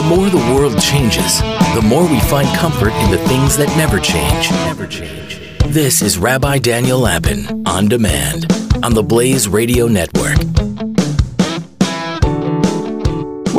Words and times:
The 0.00 0.06
more 0.06 0.30
the 0.30 0.54
world 0.54 0.80
changes, 0.80 1.42
the 1.74 1.82
more 1.84 2.08
we 2.08 2.18
find 2.20 2.48
comfort 2.56 2.90
in 3.04 3.10
the 3.10 3.18
things 3.28 3.54
that 3.58 3.68
never 3.76 4.00
change. 4.00 4.50
Never 4.50 4.86
change. 4.86 5.38
This 5.66 6.00
is 6.00 6.16
Rabbi 6.16 6.56
Daniel 6.56 7.00
Lapin 7.00 7.66
on 7.66 7.86
demand 7.86 8.50
on 8.82 8.94
the 8.94 9.02
Blaze 9.02 9.46
Radio 9.46 9.88
Network. 9.88 10.38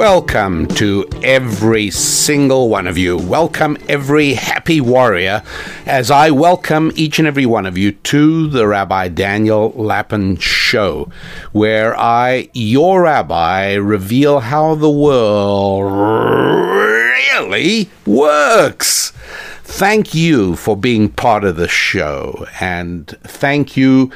Welcome 0.02 0.66
to 0.78 1.08
every 1.22 1.92
single 1.92 2.70
one 2.70 2.88
of 2.88 2.98
you. 2.98 3.18
Welcome 3.18 3.78
every 3.88 4.34
happy 4.34 4.82
warrior 4.82 5.44
as 5.86 6.10
I 6.10 6.32
welcome 6.32 6.92
each 6.96 7.20
and 7.20 7.28
every 7.28 7.46
one 7.46 7.68
of 7.68 7.78
you 7.78 7.92
to 7.92 8.48
the 8.48 8.66
Rabbi 8.66 9.10
Daniel 9.10 9.70
Lapin 9.76 10.38
Show, 10.38 11.12
where 11.52 11.96
I, 11.96 12.50
your 12.52 13.04
rabbi, 13.04 13.76
reveal 13.76 14.40
how 14.40 14.74
the 14.74 14.90
world 14.90 15.84
really 15.94 17.88
works. 18.08 19.12
Thank 19.64 20.16
you 20.16 20.56
for 20.56 20.76
being 20.76 21.10
part 21.10 21.44
of 21.44 21.58
the 21.58 21.68
show, 21.68 22.48
and 22.60 23.08
thank 23.22 23.78
you 23.78 24.12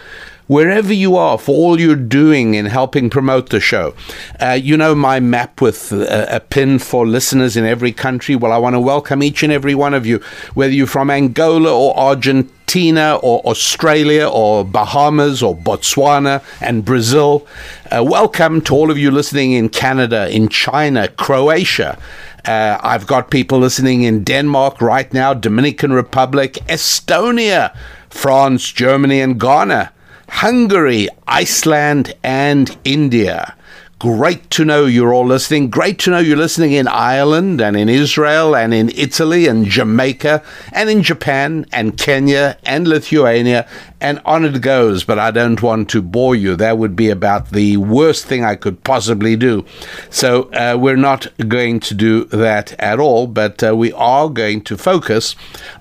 wherever 0.48 0.94
you 0.94 1.16
are 1.16 1.38
for 1.38 1.56
all 1.56 1.80
you're 1.80 1.96
doing 1.96 2.54
in 2.54 2.66
helping 2.66 3.10
promote 3.10 3.50
the 3.50 3.60
show. 3.60 3.94
Uh, 4.40 4.52
you 4.52 4.78
know 4.78 4.94
my 4.94 5.20
map 5.20 5.62
with 5.62 5.92
a, 5.92 6.36
a, 6.36 6.40
pin 6.40 6.80
for 6.80 7.08
listeners 7.08 7.58
in 7.58 7.66
every 7.66 7.92
country. 7.92 8.36
Well, 8.36 8.52
I 8.52 8.58
want 8.58 8.76
to 8.76 8.80
welcome 8.80 9.24
each 9.24 9.44
and 9.44 9.52
every 9.52 9.76
one 9.76 9.94
of 9.94 10.06
you, 10.06 10.20
whether 10.54 10.74
you're 10.74 10.88
from 10.88 11.10
Angola 11.10 11.76
or 11.76 11.98
Argentina 11.98 13.16
or 13.22 13.42
Australia 13.42 14.28
or 14.28 14.64
Bahamas 14.64 15.42
or 15.42 15.56
Botswana 15.56 16.44
and 16.62 16.86
Brazil. 16.86 17.48
Uh, 17.92 18.04
welcome 18.04 18.62
to 18.62 18.76
all 18.76 18.92
of 18.92 18.98
you 18.98 19.12
listening 19.12 19.54
in 19.54 19.70
Canada, 19.70 20.30
in 20.30 20.50
China, 20.50 21.08
Croatia. 21.08 21.98
Uh, 22.46 22.78
I've 22.82 23.08
got 23.08 23.32
people 23.32 23.58
listening 23.58 24.04
in 24.04 24.24
Denmark 24.24 24.80
right 24.80 25.12
now, 25.12 25.34
Dominican 25.34 25.94
Republic, 25.94 26.54
Estonia, 26.68 27.76
France, 28.10 28.72
Germany, 28.72 29.20
and 29.20 29.40
Ghana. 29.40 29.92
Hungary, 30.30 31.08
Iceland, 31.28 32.14
and 32.24 32.78
India. 32.84 33.56
Great 33.98 34.50
to 34.52 34.66
know 34.66 34.86
you're 34.86 35.14
all 35.14 35.26
listening. 35.26 35.70
Great 35.70 36.00
to 36.00 36.12
know 36.12 36.20
you're 36.20 36.36
listening 36.36 36.74
in 36.74 36.86
Ireland 36.86 37.62
and 37.62 37.78
in 37.78 37.88
Israel 37.88 38.54
and 38.54 38.74
in 38.74 38.90
Italy 38.90 39.48
and 39.48 39.66
Jamaica 39.66 40.44
and 40.74 40.90
in 40.90 41.02
Japan 41.02 41.66
and 41.72 41.98
Kenya 41.98 42.58
and 42.66 42.90
Lithuania 42.90 43.66
and 44.02 44.22
on 44.26 44.44
it 44.44 44.62
goes. 44.62 45.06
But 45.06 45.18
I 45.18 45.32
don't 45.32 45.62
want 45.62 45.90
to 45.92 46.02
bore 46.02 46.36
you. 46.36 46.58
That 46.58 46.78
would 46.78 46.98
be 46.98 47.10
about 47.10 47.52
the 47.52 47.78
worst 47.78 48.26
thing 48.26 48.44
I 48.44 48.56
could 48.56 48.84
possibly 48.84 49.38
do. 49.38 49.66
So 50.10 50.52
uh, 50.52 50.78
we're 50.78 50.98
not 50.98 51.28
going 51.48 51.80
to 51.80 51.94
do 51.94 52.26
that 52.26 52.74
at 52.74 53.00
all, 53.00 53.28
but 53.28 53.64
uh, 53.64 53.78
we 53.78 53.94
are 53.94 54.28
going 54.28 54.62
to 54.66 54.78
focus 54.78 55.38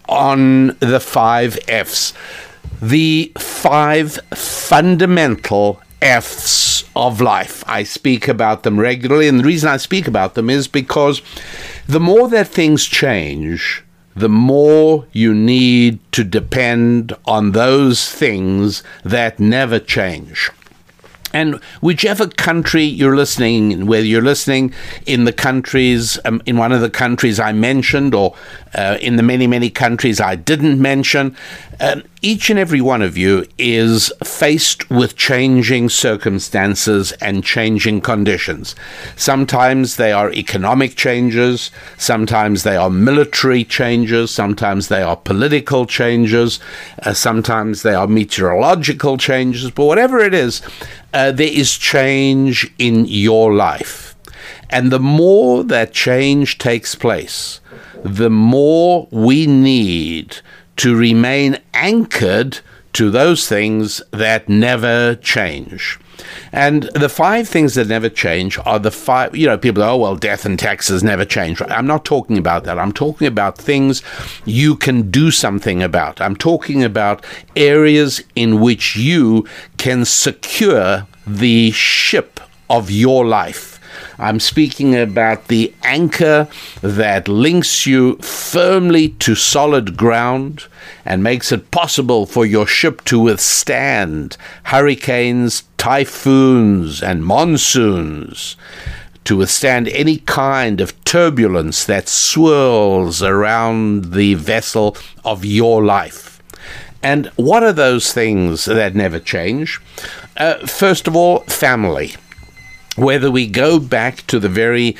on 0.09 0.69
the 0.79 1.01
five 1.01 1.59
F's 1.67 2.15
the 2.91 3.33
five 3.39 4.19
fundamental 4.35 5.81
F's 6.03 6.85
of 6.95 7.23
life. 7.23 7.65
I 7.67 7.83
speak 7.83 8.29
about 8.29 8.63
them 8.63 8.79
regularly, 8.79 9.27
and 9.27 9.41
the 9.41 9.45
reason 9.45 9.71
I 9.71 9.79
speak 9.79 10.07
about 10.07 10.35
them 10.35 10.51
is 10.51 10.69
because 10.69 11.23
the 11.87 12.01
more 12.01 12.29
that 12.29 12.49
things 12.49 12.85
change, 12.85 13.83
the 14.15 14.29
more 14.29 15.07
you 15.13 15.35
need 15.35 15.99
to 16.13 16.25
depend 16.25 17.15
on 17.25 17.53
those 17.53 18.11
things 18.11 18.83
that 19.03 19.41
never 19.41 19.79
change. 19.79 20.51
And 21.33 21.57
whichever 21.81 22.29
country 22.29 22.85
you're 22.85 23.17
listening, 23.17 23.87
whether 23.87 24.07
you're 24.07 24.23
listening 24.23 24.73
in 25.05 25.25
the 25.25 25.33
countries, 25.33 26.17
um, 26.25 26.41
in 26.47 26.59
one 26.59 26.71
of 26.71 26.81
the 26.81 26.91
countries 26.91 27.41
I 27.41 27.51
mentioned, 27.51 28.15
or 28.15 28.37
uh, 28.75 28.99
in 29.01 29.17
the 29.17 29.23
many, 29.23 29.47
many 29.47 29.71
countries 29.71 30.21
I 30.21 30.37
didn't 30.37 30.81
mention, 30.81 31.37
um, 31.81 32.03
each 32.23 32.51
and 32.51 32.59
every 32.59 32.81
one 32.81 33.03
of 33.03 33.19
you 33.19 33.47
is 33.59 34.13
faced 34.25 34.89
with 34.91 35.17
changing 35.17 35.89
circumstances 35.89 37.13
and 37.13 37.45
changing 37.45 38.01
conditions. 38.01 38.75
Sometimes 39.17 39.97
they 39.97 40.13
are 40.13 40.33
economic 40.33 40.95
changes, 40.97 41.71
sometimes 41.99 42.63
they 42.63 42.77
are 42.77 42.91
military 42.91 43.65
changes, 43.65 44.31
sometimes 44.31 44.89
they 44.89 45.03
are 45.03 45.17
political 45.17 45.87
changes, 45.87 46.61
uh, 47.03 47.13
sometimes 47.13 47.83
they 47.83 47.95
are 47.95 48.07
meteorological 48.07 49.19
changes, 49.19 49.71
but 49.71 49.85
whatever 49.85 50.21
it 50.21 50.35
is, 50.35 50.63
uh, 51.13 51.33
there 51.33 51.53
is 51.53 51.77
change 51.77 52.73
in 52.79 53.05
your 53.07 53.53
life. 53.53 54.15
And 54.71 54.91
the 54.91 54.99
more 54.99 55.63
that 55.65 55.93
change 55.93 56.59
takes 56.59 56.95
place, 56.95 57.61
the 58.05 58.31
more 58.31 59.09
we 59.11 59.47
need 59.47 60.37
to 60.77 60.95
remain 60.95 61.59
anchored 61.73 62.61
to 62.93 63.11
those 63.11 63.49
things 63.49 64.01
that 64.13 64.49
never 64.49 65.17
change. 65.17 65.99
And 66.53 66.85
the 66.95 67.09
five 67.09 67.49
things 67.49 67.75
that 67.75 67.89
never 67.89 68.09
change 68.09 68.59
are 68.65 68.79
the 68.79 68.91
five, 68.91 69.35
you 69.35 69.47
know, 69.47 69.59
people, 69.59 69.83
oh, 69.83 69.97
well, 69.97 70.17
death 70.17 70.45
and 70.45 70.59
taxes 70.59 71.03
never 71.03 71.25
change. 71.25 71.61
I'm 71.63 71.87
not 71.87 72.05
talking 72.05 72.39
about 72.39 72.65
that. 72.65 72.79
I'm 72.79 72.93
talking 72.93 73.27
about 73.27 73.59
things 73.59 74.03
you 74.45 74.77
can 74.77 75.11
do 75.11 75.31
something 75.31 75.83
about. 75.83 76.21
I'm 76.21 76.37
talking 76.37 76.85
about 76.85 77.25
areas 77.57 78.23
in 78.37 78.61
which 78.61 78.97
you 78.97 79.47
can 79.77 80.05
secure 80.05 81.07
the 81.27 81.73
ship 81.73 82.39
of 82.71 82.91
your 82.91 83.27
life. 83.27 83.74
I'm 84.19 84.41
speaking 84.41 84.95
about 84.95 85.49
the 85.49 85.73
anchor 85.83 86.49
that 86.81 87.29
links 87.29 87.87
you 87.87 88.17
firmly 88.17 89.11
to 89.11 89.35
solid 89.35 89.97
ground 89.97 90.65
and 91.05 91.23
makes 91.23 91.53
it 91.53 91.71
possible 91.71 92.27
for 92.27 92.47
your 92.47 92.67
ship 92.67 93.05
to 93.05 93.19
withstand 93.19 94.37
hurricanes, 94.65 95.65
typhoons, 95.79 97.03
and 97.03 97.25
monsoons 97.25 98.57
to 99.25 99.37
withstand 99.39 99.89
any 99.89 100.19
kind 100.19 100.81
of 100.81 101.03
turbulence 101.05 101.85
that 101.85 102.09
swirls 102.09 103.23
around 103.23 104.13
the 104.13 104.35
vessel 104.35 104.97
of 105.25 105.45
your 105.45 105.83
life. 105.83 106.43
And 107.03 107.27
what 107.37 107.63
are 107.63 107.73
those 107.73 108.13
things 108.13 108.65
that 108.65 108.95
never 108.95 109.19
change? 109.19 109.81
Uh, 110.37 110.67
first 110.67 111.07
of 111.07 111.15
all, 111.15 111.41
family 111.41 112.15
whether 112.97 113.31
we 113.31 113.47
go 113.47 113.79
back 113.79 114.27
to 114.29 114.39
the 114.39 114.49
very 114.49 114.97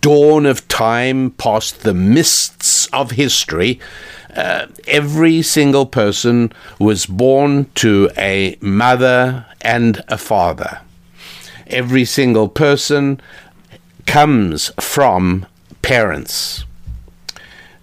dawn 0.00 0.46
of 0.46 0.66
time, 0.68 1.30
past 1.32 1.82
the 1.82 1.94
mists 1.94 2.86
of 2.86 3.12
history, 3.12 3.80
uh, 4.34 4.66
every 4.86 5.42
single 5.42 5.86
person 5.86 6.52
was 6.78 7.06
born 7.06 7.70
to 7.74 8.10
a 8.18 8.56
mother 8.60 9.46
and 9.62 10.02
a 10.08 10.18
father. 10.18 10.80
Every 11.68 12.04
single 12.04 12.48
person 12.48 13.20
comes 14.06 14.70
from 14.78 15.46
parents. 15.82 16.64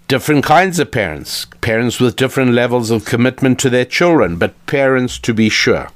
Different 0.08 0.46
kinds 0.46 0.80
of 0.80 0.92
parents, 0.92 1.48
parents 1.62 2.00
with 2.00 2.16
different 2.16 2.52
levels 2.52 2.92
of 2.92 3.06
commitment 3.06 3.60
to 3.62 3.70
their 3.70 3.86
children, 3.86 4.36
but 4.38 4.66
parents 4.68 5.18
to 5.20 5.34
be 5.34 5.50
sure. 5.50 5.90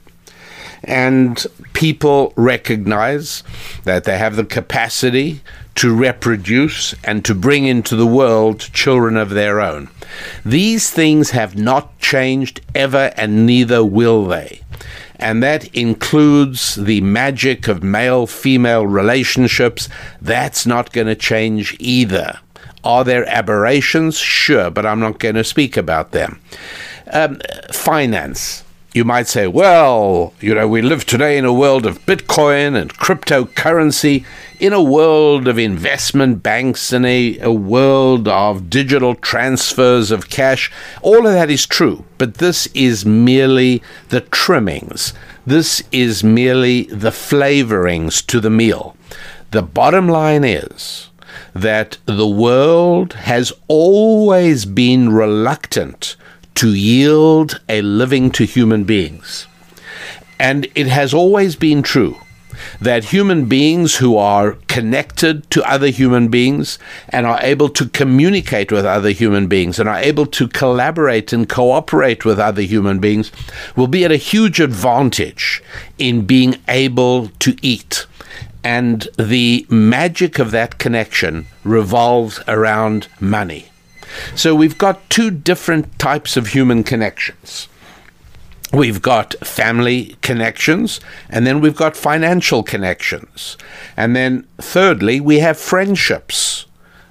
And 0.83 1.45
people 1.73 2.33
recognize 2.35 3.43
that 3.83 4.03
they 4.03 4.17
have 4.17 4.35
the 4.35 4.45
capacity 4.45 5.41
to 5.75 5.93
reproduce 5.93 6.95
and 7.03 7.23
to 7.23 7.35
bring 7.35 7.65
into 7.65 7.95
the 7.95 8.07
world 8.07 8.59
children 8.73 9.15
of 9.15 9.29
their 9.29 9.61
own. 9.61 9.89
These 10.43 10.89
things 10.89 11.31
have 11.31 11.55
not 11.55 11.99
changed 11.99 12.61
ever, 12.73 13.11
and 13.15 13.45
neither 13.45 13.85
will 13.85 14.25
they. 14.25 14.61
And 15.17 15.41
that 15.43 15.73
includes 15.75 16.75
the 16.75 17.01
magic 17.01 17.67
of 17.67 17.83
male 17.83 18.27
female 18.27 18.85
relationships. 18.85 19.89
That's 20.21 20.65
not 20.65 20.93
going 20.93 21.07
to 21.07 21.15
change 21.15 21.75
either. 21.79 22.39
Are 22.83 23.03
there 23.03 23.27
aberrations? 23.27 24.17
Sure, 24.17 24.69
but 24.69 24.85
I'm 24.85 24.99
not 24.99 25.19
going 25.19 25.35
to 25.35 25.43
speak 25.43 25.75
about 25.77 26.11
them. 26.11 26.39
Um, 27.11 27.39
finance 27.71 28.63
you 28.97 29.05
might 29.05 29.27
say, 29.27 29.45
well, 29.45 30.33
you 30.41 30.55
know, 30.55 30.67
we 30.67 30.81
live 30.81 31.05
today 31.05 31.37
in 31.37 31.45
a 31.45 31.53
world 31.53 31.85
of 31.85 32.03
Bitcoin 32.07 32.75
and 32.75 32.95
cryptocurrency, 32.95 34.25
in 34.59 34.73
a 34.73 34.81
world 34.81 35.47
of 35.47 35.59
investment 35.59 36.41
banks, 36.41 36.91
and 36.91 37.05
a, 37.05 37.37
a 37.37 37.51
world 37.51 38.27
of 38.27 38.71
digital 38.71 39.13
transfers 39.13 40.09
of 40.09 40.31
cash. 40.31 40.71
All 41.03 41.27
of 41.27 41.33
that 41.33 41.51
is 41.51 41.67
true, 41.67 42.05
but 42.17 42.35
this 42.35 42.65
is 42.73 43.05
merely 43.05 43.83
the 44.09 44.21
trimmings. 44.21 45.13
This 45.45 45.83
is 45.91 46.23
merely 46.23 46.83
the 46.85 47.11
flavorings 47.11 48.25
to 48.25 48.39
the 48.39 48.49
meal. 48.49 48.97
The 49.51 49.61
bottom 49.61 50.09
line 50.09 50.43
is 50.43 51.11
that 51.53 51.99
the 52.07 52.27
world 52.27 53.13
has 53.13 53.53
always 53.67 54.65
been 54.65 55.13
reluctant 55.13 56.15
to 56.57 56.73
yield 56.73 57.61
a 57.69 57.81
living 57.83 58.31
to 58.31 58.43
human 58.43 58.83
beings. 58.83 59.45
And 60.39 60.67
it 60.73 60.87
has 60.87 61.13
always 61.13 61.55
been 61.55 61.83
true 61.83 62.17
that 62.81 63.03
human 63.03 63.45
beings 63.45 63.97
who 63.97 64.17
are 64.17 64.53
connected 64.67 65.47
to 65.51 65.63
other 65.69 65.89
human 65.89 66.29
beings 66.29 66.79
and 67.09 67.27
are 67.27 67.39
able 67.43 67.69
to 67.69 67.87
communicate 67.89 68.71
with 68.71 68.85
other 68.85 69.11
human 69.11 69.45
beings 69.45 69.79
and 69.79 69.87
are 69.87 69.99
able 69.99 70.25
to 70.25 70.47
collaborate 70.47 71.31
and 71.31 71.47
cooperate 71.47 72.25
with 72.25 72.39
other 72.39 72.63
human 72.63 72.97
beings 72.97 73.31
will 73.75 73.85
be 73.85 74.03
at 74.03 74.11
a 74.11 74.17
huge 74.17 74.59
advantage 74.59 75.61
in 75.99 76.25
being 76.25 76.55
able 76.67 77.27
to 77.39 77.55
eat. 77.61 78.07
And 78.63 79.07
the 79.17 79.67
magic 79.69 80.39
of 80.39 80.49
that 80.51 80.79
connection 80.79 81.45
revolves 81.63 82.39
around 82.47 83.07
money. 83.19 83.69
So 84.35 84.55
we've 84.55 84.77
got 84.77 85.09
two 85.09 85.31
different 85.31 85.97
types 85.99 86.37
of 86.37 86.47
human 86.47 86.83
connections. 86.83 87.67
We've 88.73 89.01
got 89.01 89.33
family 89.45 90.17
connections, 90.21 90.99
and 91.29 91.47
then 91.47 91.61
we've 91.61 91.75
got 91.75 91.95
financial 91.95 92.63
connections. 92.63 93.57
And 93.95 94.13
then, 94.13 94.45
thirdly, 94.57 95.21
we 95.21 95.39
have 95.39 95.57
friendships. 95.57 96.65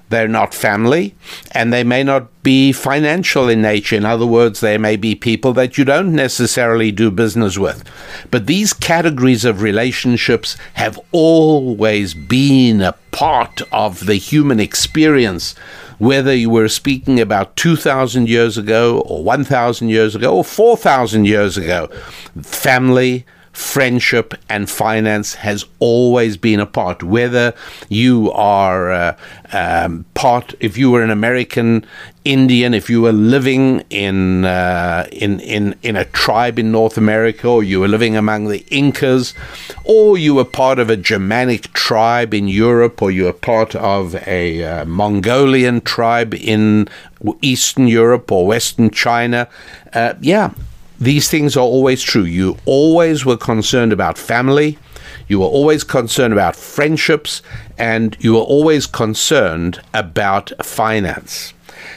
They're 0.09 0.27
not 0.27 0.53
family, 0.53 1.15
and 1.51 1.73
they 1.73 1.83
may 1.83 2.03
not 2.03 2.43
be 2.43 2.71
financial 2.71 3.49
in 3.49 3.61
nature. 3.61 3.95
In 3.95 4.05
other 4.05 4.25
words, 4.25 4.59
they 4.59 4.77
may 4.77 4.95
be 4.95 5.15
people 5.15 5.51
that 5.53 5.77
you 5.77 5.83
don't 5.83 6.13
necessarily 6.13 6.91
do 6.91 7.11
business 7.11 7.57
with. 7.57 7.83
But 8.31 8.45
these 8.45 8.71
categories 8.71 9.43
of 9.43 9.61
relationships 9.61 10.55
have 10.75 10.97
always 11.11 12.13
been 12.13 12.81
a 12.81 12.93
part 13.11 13.61
of 13.71 14.05
the 14.05 14.15
human 14.15 14.59
experience 14.59 15.55
whether 15.99 16.35
you 16.35 16.49
were 16.49 16.69
speaking 16.69 17.19
about 17.19 17.55
2,000 17.55 18.29
years 18.29 18.57
ago 18.57 18.99
or 19.01 19.23
1,000 19.23 19.89
years 19.89 20.15
ago 20.15 20.35
or 20.35 20.43
4,000 20.43 21.25
years 21.25 21.57
ago, 21.57 21.87
family, 22.41 23.25
friendship 23.57 24.35
and 24.49 24.69
finance 24.69 25.33
has 25.33 25.65
always 25.79 26.37
been 26.37 26.59
a 26.59 26.65
part. 26.65 27.01
Whether 27.01 27.55
you 27.89 28.31
are 28.33 28.91
uh, 28.91 29.17
um, 29.51 30.05
part, 30.13 30.53
if 30.59 30.77
you 30.77 30.91
were 30.91 31.01
an 31.01 31.09
American 31.09 31.83
Indian, 32.23 32.75
if 32.75 32.87
you 32.87 33.01
were 33.01 33.11
living 33.11 33.83
in 33.89 34.45
uh, 34.45 35.07
in 35.11 35.39
in 35.39 35.75
in 35.81 35.95
a 35.95 36.05
tribe 36.05 36.59
in 36.59 36.71
North 36.71 36.97
America, 36.99 37.47
or 37.47 37.63
you 37.63 37.79
were 37.79 37.87
living 37.87 38.15
among 38.15 38.47
the 38.47 38.63
Incas, 38.69 39.33
or 39.83 40.19
you 40.19 40.35
were 40.35 40.45
part 40.45 40.77
of 40.77 40.91
a 40.91 40.95
Germanic 40.95 41.73
tribe 41.73 42.35
in 42.35 42.47
Europe, 42.47 43.01
or 43.01 43.09
you 43.09 43.23
were 43.23 43.33
part 43.33 43.73
of 43.75 44.13
a 44.27 44.63
uh, 44.63 44.85
Mongolian 44.85 45.81
tribe 45.81 46.35
in 46.35 46.87
Eastern 47.41 47.87
Europe 47.87 48.31
or 48.31 48.45
Western 48.45 48.91
China, 48.91 49.47
uh, 49.93 50.13
yeah, 50.21 50.51
these 50.99 51.29
things 51.29 51.55
are 51.55 51.61
always 51.61 52.01
true. 52.01 52.23
You 52.23 52.57
always 52.65 53.25
were 53.25 53.37
concerned 53.37 53.93
about 53.93 54.17
family, 54.17 54.77
you 55.27 55.39
were 55.39 55.47
always 55.47 55.83
concerned 55.83 56.33
about 56.33 56.55
friendships, 56.55 57.41
and 57.77 58.15
you 58.19 58.33
were 58.33 58.39
always 58.41 58.85
concerned 58.87 59.81
about 59.93 60.51
finance. 60.63 61.53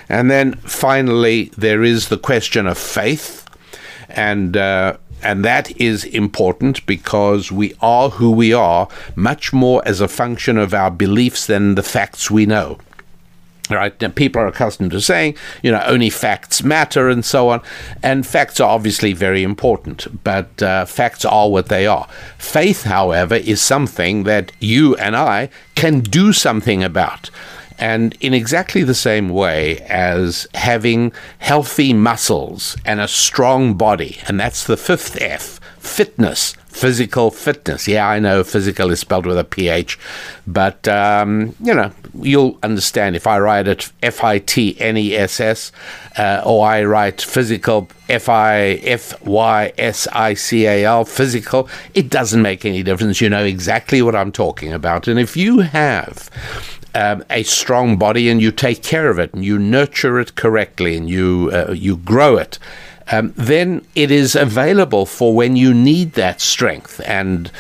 And 0.09 0.31
then 0.31 0.55
finally, 0.55 1.53
there 1.57 1.83
is 1.83 2.09
the 2.09 2.19
question 2.19 2.67
of 2.67 2.77
faith, 2.77 3.47
and 4.09 4.57
uh, 4.57 4.97
and 5.23 5.45
that 5.45 5.79
is 5.81 6.05
important 6.05 6.85
because 6.87 7.53
we 7.53 7.75
are 7.81 8.11
who 8.11 8.31
we 8.31 8.53
are 8.53 8.89
much 9.15 9.53
more 9.53 9.83
as 9.87 10.01
a 10.01 10.09
function 10.09 10.57
of 10.57 10.73
our 10.73 10.91
beliefs 10.91 11.47
than 11.47 11.75
the 11.75 11.83
facts 11.83 12.31
we 12.31 12.47
know 12.47 12.79
right? 13.71 14.03
And 14.03 14.15
people 14.15 14.43
are 14.43 14.47
accustomed 14.47 14.91
to 14.93 15.01
saying, 15.01 15.37
you 15.63 15.71
know, 15.71 15.83
only 15.87 16.11
facts 16.11 16.63
matter 16.63 17.09
and 17.09 17.25
so 17.25 17.49
on. 17.49 17.63
And 18.03 18.27
facts 18.27 18.61
are 18.61 18.69
obviously 18.71 19.13
very 19.13 19.43
important, 19.43 20.07
but 20.25 20.63
uh, 20.63 20.85
facts 20.85 21.25
are 21.25 21.49
what 21.49 21.69
they 21.69 21.87
are. 21.87 22.09
Faith, 22.39 22.85
however, 22.85 23.37
is 23.37 23.61
something 23.63 24.25
that 24.25 24.53
you 24.61 24.97
and 24.97 25.17
I 25.17 25.51
can 25.75 26.01
do 26.01 26.33
something 26.33 26.83
about. 26.83 27.31
And 27.79 28.15
in 28.21 28.35
exactly 28.35 28.83
the 28.83 28.95
same 28.95 29.31
way 29.31 29.79
as 29.89 30.47
having 30.53 31.13
healthy 31.39 31.95
muscles 31.95 32.77
and 32.85 33.01
a 33.01 33.09
strong 33.09 33.75
body, 33.75 34.19
and 34.29 34.39
that's 34.39 34.67
the 34.67 34.77
fifth 34.77 35.17
F, 35.19 35.59
fitness, 35.79 36.53
physical 36.67 37.31
fitness. 37.31 37.89
Yeah, 37.89 38.07
I 38.07 38.19
know 38.19 38.45
physical 38.45 38.91
is 38.91 39.01
spelled 39.01 39.25
with 39.25 39.39
a 39.39 39.45
PH, 39.45 39.99
but, 40.47 40.87
um, 40.89 41.57
you 41.59 41.75
know, 41.75 41.91
you'll 42.15 42.59
understand 42.63 43.17
if 43.17 43.27
I 43.27 43.39
write 43.39 43.69
it 43.69 43.93
F 44.03 44.23
I 44.25 44.39
T 44.39 44.79
N 44.81 44.97
E 44.97 45.17
S 45.17 45.41
S 45.41 45.73
uh, 46.19 46.43
or 46.45 46.67
I 46.67 46.85
write 46.85 47.21
physical 47.21 47.89
F 48.09 48.29
I 48.29 48.81
F 48.83 49.21
Y 49.23 49.73
S 49.79 50.07
I 50.13 50.35
C 50.35 50.67
A 50.67 50.85
L, 50.85 51.05
physical, 51.05 51.69
it 51.95 52.11
doesn't 52.11 52.43
make 52.43 52.65
any 52.65 52.83
difference. 52.83 53.21
You 53.21 53.29
know 53.29 53.45
exactly 53.45 54.03
what 54.03 54.17
I'm 54.17 54.33
talking 54.33 54.73
about. 54.73 55.09
And 55.09 55.19
if 55.19 55.37
you 55.37 55.61
have 55.61 56.31
um, 56.95 57.25
a 57.31 57.43
strong 57.45 57.97
body 57.97 58.29
and 58.29 58.43
you 58.43 58.51
take 58.51 58.83
care 58.83 59.11
of 59.11 59.19
it 59.19 59.33
and 59.33 59.45
you 59.45 59.59
nurture 59.59 60.19
it 60.19 60.35
correctly 60.35 60.97
and 60.97 61.09
you 61.09 61.51
uh, 61.53 61.73
you 61.73 61.97
grow 61.97 62.37
it, 62.37 62.59
um, 63.13 63.33
then 63.37 63.85
it 63.95 64.11
is 64.11 64.35
available 64.35 65.07
for 65.07 65.35
when 65.35 65.57
you 65.57 65.75
need 65.75 66.13
that 66.13 66.41
strength. 66.41 67.01
And 67.07 67.51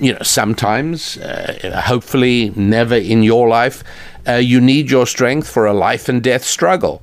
you 0.00 0.12
know, 0.12 0.22
sometimes, 0.22 1.18
uh, 1.18 1.82
hopefully, 1.86 2.52
never 2.56 2.94
in 2.94 3.22
your 3.22 3.48
life, 3.48 3.82
uh, 4.26 4.34
you 4.34 4.60
need 4.60 4.90
your 4.90 5.06
strength 5.06 5.48
for 5.48 5.66
a 5.66 5.72
life 5.72 6.08
and 6.08 6.22
death 6.22 6.44
struggle. 6.44 7.02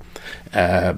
Uh, 0.54 0.94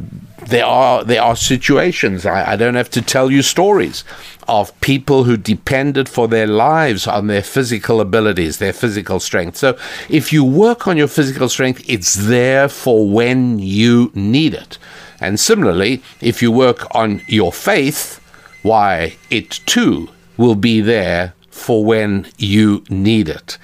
there 0.45 0.65
are 0.65 1.03
there 1.03 1.21
are 1.21 1.35
situations. 1.35 2.25
I, 2.25 2.53
I, 2.53 2.55
don't 2.55 2.75
have 2.75 2.91
to 2.91 3.01
tell 3.01 3.31
you 3.31 3.41
stories 3.41 4.03
of 4.47 4.79
people 4.81 5.23
who 5.23 5.35
depended 5.35 6.07
for 6.07 6.27
their 6.27 6.47
lives 6.47 7.07
on 7.07 7.27
their 7.27 7.41
physical 7.41 7.99
abilities, 7.99 8.59
their 8.59 8.71
physical 8.71 9.19
strength. 9.19 9.57
So 9.57 9.77
if 10.09 10.31
you 10.31 10.43
work 10.43 10.87
on 10.87 10.95
your 10.95 11.07
physical 11.07 11.49
strength, 11.49 11.83
it's 11.89 12.13
there 12.13 12.69
for 12.69 13.09
when 13.09 13.59
you 13.59 14.11
need 14.13 14.53
it. 14.53 14.77
And 15.19 15.39
similarly, 15.39 16.03
if 16.21 16.41
you 16.41 16.51
work 16.51 16.85
on 16.95 17.21
your 17.27 17.51
faith, 17.51 18.21
why 18.61 19.17
it 19.29 19.49
too 19.65 20.09
will 20.37 20.55
be 20.55 20.81
there 20.81 21.33
for 21.57 21.83
when 21.83 22.27
you 22.37 22.83
need 22.89 23.27
it. 23.29 23.57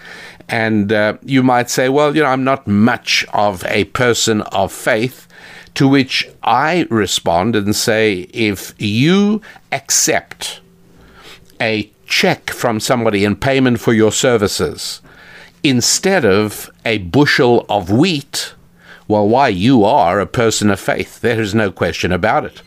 And 0.50 0.92
uh, 0.92 1.18
you 1.24 1.44
might 1.44 1.69
say, 1.69 1.90
well, 1.90 2.16
you 2.16 2.24
know, 2.24 2.30
I'm 2.30 2.44
not 2.44 2.68
much 2.68 3.25
of 3.34 3.63
a 3.66 3.86
person 3.86 4.42
of 4.42 4.72
faith. 4.72 5.28
To 5.75 5.88
which 5.88 6.30
I 6.44 6.86
respond 6.92 7.56
and 7.56 7.75
say, 7.75 8.28
if 8.31 8.75
you 8.78 9.42
accept 9.72 10.62
a 11.60 11.92
check 12.06 12.51
from 12.51 12.80
somebody 12.80 13.25
in 13.25 13.36
payment 13.36 13.80
for 13.80 13.94
your 13.94 14.12
services 14.12 15.01
instead 15.63 16.25
of 16.25 16.69
a 16.86 17.00
bushel 17.00 17.66
of 17.69 17.90
wheat, 17.90 18.54
well, 19.07 19.28
why 19.28 19.48
you 19.48 19.84
are 19.84 20.19
a 20.19 20.28
person 20.28 20.69
of 20.69 20.80
faith. 20.80 21.21
There 21.21 21.42
is 21.42 21.56
no 21.56 21.71
question 21.71 22.12
about 22.12 22.45
it. 22.45 22.62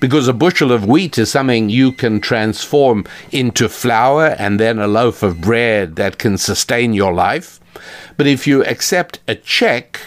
Because 0.00 0.28
a 0.28 0.32
bushel 0.32 0.72
of 0.72 0.86
wheat 0.86 1.18
is 1.18 1.30
something 1.30 1.68
you 1.68 1.92
can 1.92 2.20
transform 2.20 3.04
into 3.30 3.68
flour 3.68 4.34
and 4.38 4.58
then 4.58 4.78
a 4.78 4.88
loaf 4.88 5.22
of 5.22 5.40
bread 5.40 5.96
that 5.96 6.18
can 6.18 6.38
sustain 6.38 6.94
your 6.94 7.12
life. 7.12 7.60
But 8.16 8.26
if 8.26 8.46
you 8.46 8.64
accept 8.64 9.20
a 9.28 9.34
check, 9.34 10.00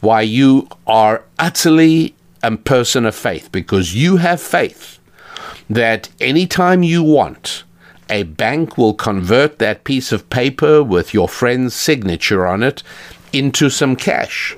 why 0.00 0.22
you 0.22 0.68
are 0.86 1.24
utterly 1.38 2.14
a 2.42 2.56
person 2.56 3.06
of 3.06 3.14
faith 3.14 3.50
because 3.52 3.94
you 3.94 4.16
have 4.16 4.40
faith 4.40 4.98
that 5.70 6.08
anytime 6.20 6.82
you 6.82 7.02
want, 7.02 7.62
a 8.10 8.24
bank 8.24 8.76
will 8.76 8.94
convert 8.94 9.58
that 9.58 9.84
piece 9.84 10.12
of 10.12 10.28
paper 10.28 10.82
with 10.82 11.14
your 11.14 11.28
friend's 11.28 11.74
signature 11.74 12.46
on 12.46 12.62
it 12.62 12.82
into 13.32 13.70
some 13.70 13.96
cash. 13.96 14.56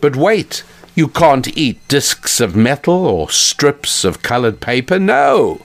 But 0.00 0.16
wait, 0.16 0.64
you 0.96 1.06
can't 1.06 1.56
eat 1.56 1.86
discs 1.88 2.40
of 2.40 2.56
metal 2.56 3.06
or 3.06 3.30
strips 3.30 4.02
of 4.02 4.22
colored 4.22 4.60
paper. 4.60 4.98
No. 4.98 5.60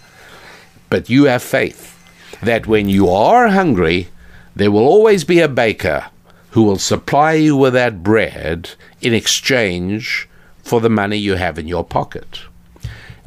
But 0.90 1.10
you 1.10 1.24
have 1.24 1.42
faith 1.42 1.98
that 2.44 2.68
when 2.68 2.90
you 2.90 3.08
are 3.10 3.48
hungry, 3.48 4.10
there 4.54 4.72
will 4.72 4.86
always 4.86 5.24
be 5.24 5.40
a 5.40 5.48
baker 5.48 6.08
who 6.50 6.64
will 6.64 6.78
supply 6.78 7.34
you 7.34 7.56
with 7.56 7.72
that 7.74 8.04
bread 8.04 8.72
in 9.00 9.14
exchange 9.14 10.28
for 10.64 10.82
the 10.82 10.90
money 10.90 11.16
you 11.16 11.36
have 11.36 11.58
in 11.58 11.68
your 11.68 11.86
pocket. 11.86 12.42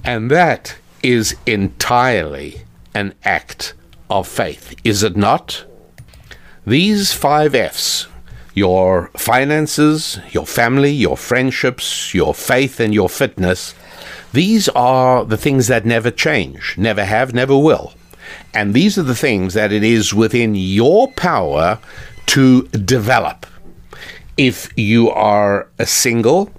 And 0.04 0.30
that 0.30 0.76
is 1.02 1.34
entirely 1.46 2.64
an 2.94 3.14
act 3.24 3.72
of 4.10 4.28
faith, 4.28 4.74
is 4.84 5.02
it 5.02 5.16
not? 5.16 5.64
These 6.66 7.14
five 7.14 7.54
F's 7.54 8.08
your 8.54 9.10
finances, 9.16 10.18
your 10.30 10.46
family, 10.46 10.92
your 10.92 11.16
friendships, 11.16 12.14
your 12.14 12.32
faith, 12.32 12.80
and 12.80 12.94
your 12.94 13.08
fitness, 13.08 13.74
these 14.32 14.68
are 14.70 15.24
the 15.24 15.36
things 15.36 15.66
that 15.66 15.84
never 15.84 16.10
change, 16.10 16.76
never 16.78 17.04
have, 17.04 17.34
never 17.34 17.58
will. 17.58 17.92
And 18.52 18.72
these 18.72 18.96
are 18.96 19.02
the 19.02 19.14
things 19.14 19.54
that 19.54 19.72
it 19.72 19.82
is 19.82 20.14
within 20.14 20.54
your 20.54 21.10
power 21.12 21.78
to 22.26 22.62
develop. 22.68 23.46
If 24.36 24.72
you 24.76 25.10
are 25.10 25.68
a 25.78 25.86
single, 25.86 26.50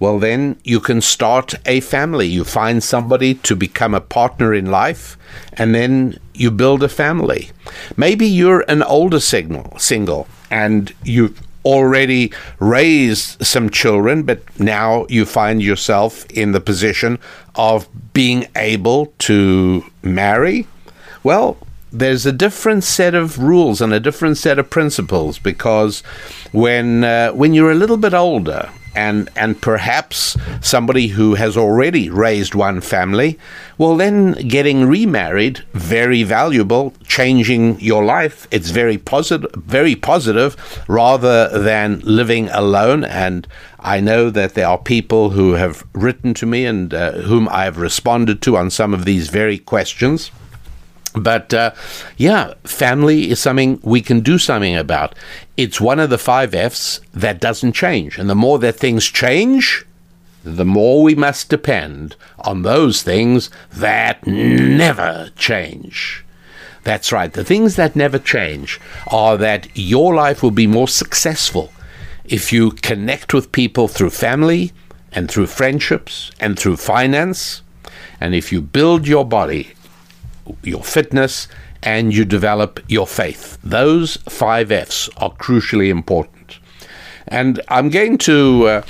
well, 0.00 0.18
then 0.18 0.56
you 0.64 0.80
can 0.80 1.00
start 1.00 1.54
a 1.66 1.80
family. 1.80 2.26
You 2.26 2.44
find 2.44 2.82
somebody 2.82 3.34
to 3.34 3.56
become 3.56 3.94
a 3.94 4.00
partner 4.00 4.52
in 4.52 4.70
life, 4.70 5.16
and 5.54 5.74
then 5.74 6.18
you 6.34 6.50
build 6.50 6.82
a 6.82 6.88
family. 6.88 7.50
Maybe 7.96 8.26
you're 8.26 8.64
an 8.68 8.82
older 8.82 9.20
signal, 9.20 9.72
single 9.78 10.26
and 10.54 10.94
you've 11.02 11.40
already 11.64 12.32
raised 12.58 13.44
some 13.44 13.70
children, 13.70 14.22
but 14.22 14.42
now 14.58 15.06
you 15.08 15.24
find 15.24 15.62
yourself 15.62 16.24
in 16.30 16.52
the 16.52 16.60
position 16.60 17.18
of 17.54 17.88
being 18.12 18.46
able 18.56 19.06
to 19.18 19.84
marry. 20.02 20.66
Well, 21.22 21.56
there's 21.92 22.26
a 22.26 22.32
different 22.32 22.84
set 22.84 23.14
of 23.14 23.38
rules 23.38 23.80
and 23.80 23.92
a 23.92 24.00
different 24.00 24.36
set 24.36 24.58
of 24.58 24.68
principles 24.68 25.38
because 25.38 26.00
when 26.52 27.04
uh, 27.04 27.30
when 27.30 27.54
you're 27.54 27.70
a 27.70 27.76
little 27.76 27.96
bit 27.96 28.12
older 28.12 28.68
and 28.94 29.28
and 29.36 29.60
perhaps 29.60 30.36
somebody 30.60 31.08
who 31.08 31.34
has 31.34 31.56
already 31.56 32.08
raised 32.10 32.54
one 32.54 32.80
family, 32.80 33.38
well 33.78 33.96
then 33.96 34.32
getting 34.48 34.86
remarried 34.86 35.64
very 35.72 36.22
valuable, 36.22 36.92
changing 37.06 37.80
your 37.80 38.04
life. 38.04 38.46
It's 38.50 38.70
very 38.70 38.98
positive, 38.98 39.50
very 39.54 39.96
positive, 39.96 40.56
rather 40.88 41.48
than 41.58 42.00
living 42.00 42.48
alone. 42.50 43.04
And 43.04 43.46
I 43.80 44.00
know 44.00 44.30
that 44.30 44.54
there 44.54 44.68
are 44.68 44.78
people 44.78 45.30
who 45.30 45.52
have 45.52 45.84
written 45.92 46.34
to 46.34 46.46
me 46.46 46.64
and 46.64 46.94
uh, 46.94 47.12
whom 47.12 47.48
I 47.48 47.64
have 47.64 47.78
responded 47.78 48.40
to 48.42 48.56
on 48.56 48.70
some 48.70 48.94
of 48.94 49.04
these 49.04 49.28
very 49.28 49.58
questions. 49.58 50.30
But 51.14 51.54
uh, 51.54 51.72
yeah, 52.16 52.54
family 52.64 53.30
is 53.30 53.38
something 53.38 53.78
we 53.82 54.02
can 54.02 54.20
do 54.20 54.36
something 54.36 54.76
about. 54.76 55.14
It's 55.56 55.80
one 55.80 56.00
of 56.00 56.10
the 56.10 56.18
five 56.18 56.54
F's 56.54 57.00
that 57.12 57.40
doesn't 57.40 57.72
change. 57.72 58.18
And 58.18 58.28
the 58.28 58.34
more 58.34 58.58
that 58.58 58.76
things 58.76 59.06
change, 59.06 59.86
the 60.42 60.64
more 60.64 61.02
we 61.02 61.14
must 61.14 61.48
depend 61.48 62.16
on 62.40 62.62
those 62.62 63.02
things 63.02 63.48
that 63.72 64.26
never 64.26 65.30
change. 65.36 66.24
That's 66.82 67.12
right. 67.12 67.32
The 67.32 67.44
things 67.44 67.76
that 67.76 67.96
never 67.96 68.18
change 68.18 68.78
are 69.06 69.38
that 69.38 69.68
your 69.74 70.14
life 70.14 70.42
will 70.42 70.50
be 70.50 70.66
more 70.66 70.88
successful 70.88 71.72
if 72.24 72.52
you 72.52 72.72
connect 72.72 73.32
with 73.32 73.52
people 73.52 73.88
through 73.88 74.10
family 74.10 74.72
and 75.12 75.30
through 75.30 75.46
friendships 75.46 76.30
and 76.40 76.58
through 76.58 76.76
finance. 76.76 77.62
And 78.20 78.34
if 78.34 78.52
you 78.52 78.60
build 78.60 79.08
your 79.08 79.24
body 79.24 79.72
your 80.62 80.82
fitness, 80.82 81.48
and 81.82 82.14
you 82.14 82.24
develop 82.24 82.80
your 82.88 83.06
faith. 83.06 83.58
Those 83.62 84.16
five 84.28 84.72
F's 84.72 85.08
are 85.16 85.32
crucially 85.32 85.88
important. 85.88 86.58
And 87.28 87.60
I'm 87.68 87.88
going 87.88 88.18
to 88.18 88.66
uh, 88.66 88.82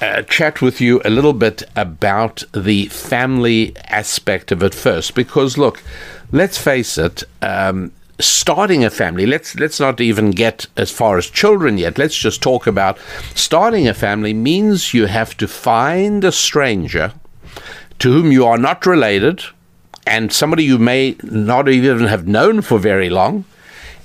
uh, 0.00 0.22
chat 0.22 0.60
with 0.60 0.80
you 0.80 1.00
a 1.04 1.10
little 1.10 1.32
bit 1.32 1.62
about 1.76 2.42
the 2.52 2.86
family 2.86 3.76
aspect 3.88 4.50
of 4.50 4.62
it 4.62 4.74
first, 4.74 5.14
because 5.14 5.58
look, 5.58 5.82
let's 6.30 6.58
face 6.58 6.98
it. 6.98 7.22
Um, 7.40 7.92
starting 8.20 8.84
a 8.84 8.90
family 8.90 9.26
let's 9.26 9.56
let's 9.56 9.80
not 9.80 10.00
even 10.00 10.30
get 10.30 10.66
as 10.76 10.92
far 10.92 11.18
as 11.18 11.28
children 11.28 11.76
yet 11.76 11.98
let's 11.98 12.16
just 12.16 12.40
talk 12.40 12.68
about 12.68 12.96
starting 13.34 13.88
a 13.88 13.94
family 13.94 14.32
means 14.32 14.94
you 14.94 15.06
have 15.06 15.36
to 15.36 15.48
find 15.48 16.22
a 16.22 16.30
stranger 16.30 17.12
to 17.98 18.12
whom 18.12 18.30
you 18.30 18.44
are 18.44 18.58
not 18.58 18.86
related 18.86 19.42
and 20.06 20.32
somebody 20.32 20.64
you 20.64 20.78
may 20.78 21.16
not 21.22 21.68
even 21.68 22.06
have 22.06 22.26
known 22.26 22.62
for 22.62 22.78
very 22.78 23.10
long. 23.10 23.44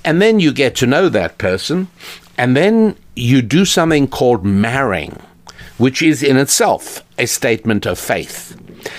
And 0.04 0.22
then 0.22 0.40
you 0.40 0.52
get 0.52 0.76
to 0.76 0.86
know 0.86 1.08
that 1.08 1.38
person, 1.38 1.88
and 2.36 2.56
then 2.56 2.96
you 3.16 3.42
do 3.42 3.64
something 3.64 4.06
called 4.06 4.44
marrying, 4.44 5.20
which 5.76 6.00
is 6.02 6.22
in 6.22 6.36
itself 6.36 7.04
a 7.18 7.26
statement 7.26 7.84
of 7.84 7.98
faith. 7.98 8.56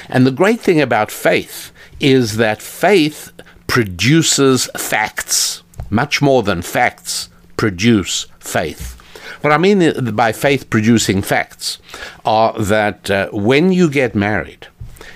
And 0.10 0.27
the 0.27 0.32
great 0.32 0.60
thing 0.60 0.82
about 0.82 1.10
faith 1.10 1.72
is 2.00 2.38
that 2.38 2.62
faith 2.62 3.32
produces 3.68 4.70
facts, 4.77 5.63
much 5.89 6.22
more 6.22 6.44
than 6.44 6.62
facts 6.62 7.29
produce 7.56 8.27
faith. 8.39 8.96
What 9.41 9.53
I 9.53 9.58
mean 9.58 10.13
by 10.15 10.34
faith 10.34 10.70
producing 10.70 11.22
facts 11.22 11.79
are 12.25 12.53
that 12.60 13.10
uh, 13.10 13.29
when 13.32 13.72
you 13.72 13.89
get 13.89 14.15
married, 14.15 14.68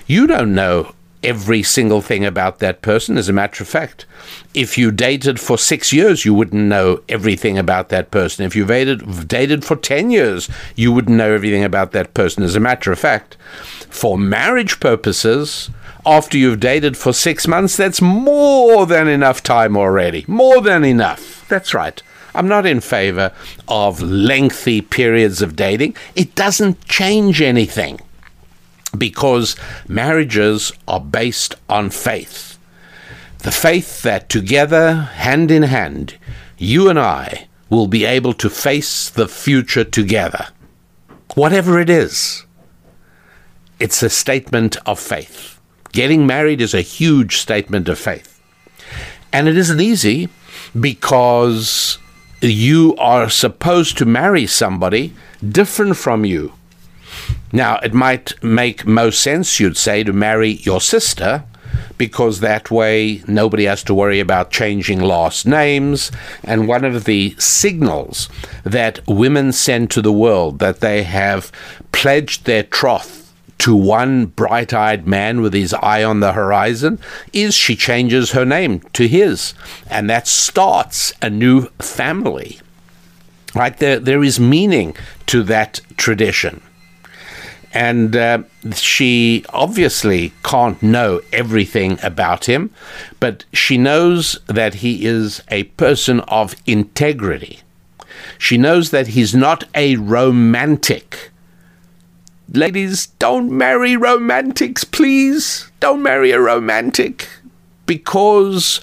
you 0.06 0.26
don't 0.26 0.54
know 0.54 0.93
every 1.24 1.62
single 1.62 2.00
thing 2.00 2.24
about 2.24 2.58
that 2.58 2.82
person. 2.82 3.16
As 3.16 3.28
a 3.28 3.32
matter 3.32 3.62
of 3.62 3.68
fact, 3.68 4.06
if 4.52 4.78
you 4.78 4.90
dated 4.90 5.40
for 5.40 5.58
six 5.58 5.92
years, 5.92 6.24
you 6.24 6.34
wouldn't 6.34 6.62
know 6.62 7.02
everything 7.08 7.58
about 7.58 7.88
that 7.88 8.10
person. 8.10 8.44
If 8.44 8.54
you 8.54 8.64
dated, 8.66 9.26
dated 9.26 9.64
for 9.64 9.76
10 9.76 10.10
years, 10.10 10.48
you 10.76 10.92
wouldn't 10.92 11.16
know 11.16 11.32
everything 11.32 11.64
about 11.64 11.92
that 11.92 12.14
person. 12.14 12.42
As 12.42 12.54
a 12.54 12.60
matter 12.60 12.92
of 12.92 12.98
fact, 12.98 13.36
for 13.88 14.18
marriage 14.18 14.78
purposes, 14.80 15.70
after 16.06 16.36
you've 16.36 16.60
dated 16.60 16.96
for 16.96 17.12
six 17.12 17.48
months, 17.48 17.76
that's 17.76 18.02
more 18.02 18.86
than 18.86 19.08
enough 19.08 19.42
time 19.42 19.76
already. 19.76 20.24
More 20.28 20.60
than 20.60 20.84
enough. 20.84 21.48
That's 21.48 21.72
right. 21.72 22.02
I'm 22.34 22.48
not 22.48 22.66
in 22.66 22.80
favor 22.80 23.32
of 23.68 24.02
lengthy 24.02 24.80
periods 24.80 25.40
of 25.40 25.56
dating. 25.56 25.96
It 26.14 26.34
doesn't 26.34 26.84
change 26.86 27.40
anything 27.40 28.00
because 28.96 29.56
marriages 29.88 30.72
are 30.86 31.00
based 31.00 31.54
on 31.68 31.90
faith. 31.90 32.58
The 33.38 33.52
faith 33.52 34.02
that 34.02 34.28
together, 34.28 34.94
hand 34.94 35.50
in 35.50 35.64
hand, 35.64 36.16
you 36.56 36.88
and 36.88 36.98
I 36.98 37.48
will 37.68 37.86
be 37.86 38.04
able 38.04 38.32
to 38.34 38.48
face 38.48 39.10
the 39.10 39.28
future 39.28 39.84
together. 39.84 40.48
Whatever 41.34 41.80
it 41.80 41.90
is, 41.90 42.46
it's 43.80 44.02
a 44.02 44.10
statement 44.10 44.76
of 44.86 45.00
faith. 45.00 45.60
Getting 45.92 46.26
married 46.26 46.60
is 46.60 46.74
a 46.74 46.80
huge 46.80 47.36
statement 47.36 47.88
of 47.88 47.98
faith. 47.98 48.40
And 49.32 49.48
it 49.48 49.56
isn't 49.56 49.80
easy 49.80 50.28
because 50.78 51.98
you 52.40 52.94
are 52.96 53.28
supposed 53.28 53.98
to 53.98 54.04
marry 54.04 54.46
somebody 54.46 55.12
different 55.46 55.96
from 55.96 56.24
you 56.24 56.52
now, 57.54 57.78
it 57.84 57.94
might 57.94 58.42
make 58.42 58.84
most 58.84 59.22
sense, 59.22 59.60
you'd 59.60 59.76
say, 59.76 60.02
to 60.02 60.12
marry 60.12 60.54
your 60.62 60.80
sister 60.80 61.44
because 61.96 62.40
that 62.40 62.68
way 62.68 63.22
nobody 63.28 63.66
has 63.66 63.84
to 63.84 63.94
worry 63.94 64.18
about 64.18 64.50
changing 64.50 64.98
last 64.98 65.46
names. 65.46 66.10
And 66.42 66.66
one 66.66 66.84
of 66.84 67.04
the 67.04 67.36
signals 67.38 68.28
that 68.64 69.06
women 69.06 69.52
send 69.52 69.92
to 69.92 70.02
the 70.02 70.12
world 70.12 70.58
that 70.58 70.80
they 70.80 71.04
have 71.04 71.52
pledged 71.92 72.44
their 72.44 72.64
troth 72.64 73.32
to 73.58 73.76
one 73.76 74.26
bright 74.26 74.74
eyed 74.74 75.06
man 75.06 75.40
with 75.40 75.54
his 75.54 75.72
eye 75.74 76.02
on 76.02 76.18
the 76.18 76.32
horizon 76.32 76.98
is 77.32 77.54
she 77.54 77.76
changes 77.76 78.32
her 78.32 78.44
name 78.44 78.80
to 78.94 79.06
his. 79.06 79.54
And 79.88 80.10
that 80.10 80.26
starts 80.26 81.12
a 81.22 81.30
new 81.30 81.68
family. 81.78 82.58
Right? 83.54 83.78
There, 83.78 84.00
there 84.00 84.24
is 84.24 84.40
meaning 84.40 84.96
to 85.26 85.44
that 85.44 85.80
tradition. 85.96 86.60
And 87.74 88.14
uh, 88.14 88.44
she 88.72 89.44
obviously 89.52 90.32
can't 90.44 90.80
know 90.80 91.20
everything 91.32 91.98
about 92.04 92.44
him, 92.44 92.70
but 93.18 93.44
she 93.52 93.76
knows 93.76 94.38
that 94.46 94.74
he 94.74 95.04
is 95.04 95.42
a 95.48 95.64
person 95.64 96.20
of 96.20 96.54
integrity. 96.66 97.60
She 98.38 98.56
knows 98.56 98.90
that 98.92 99.08
he's 99.08 99.34
not 99.34 99.64
a 99.74 99.96
romantic. 99.96 101.32
Ladies, 102.52 103.06
don't 103.18 103.50
marry 103.50 103.96
romantics, 103.96 104.84
please. 104.84 105.70
Don't 105.80 106.02
marry 106.02 106.30
a 106.30 106.40
romantic 106.40 107.28
because 107.86 108.80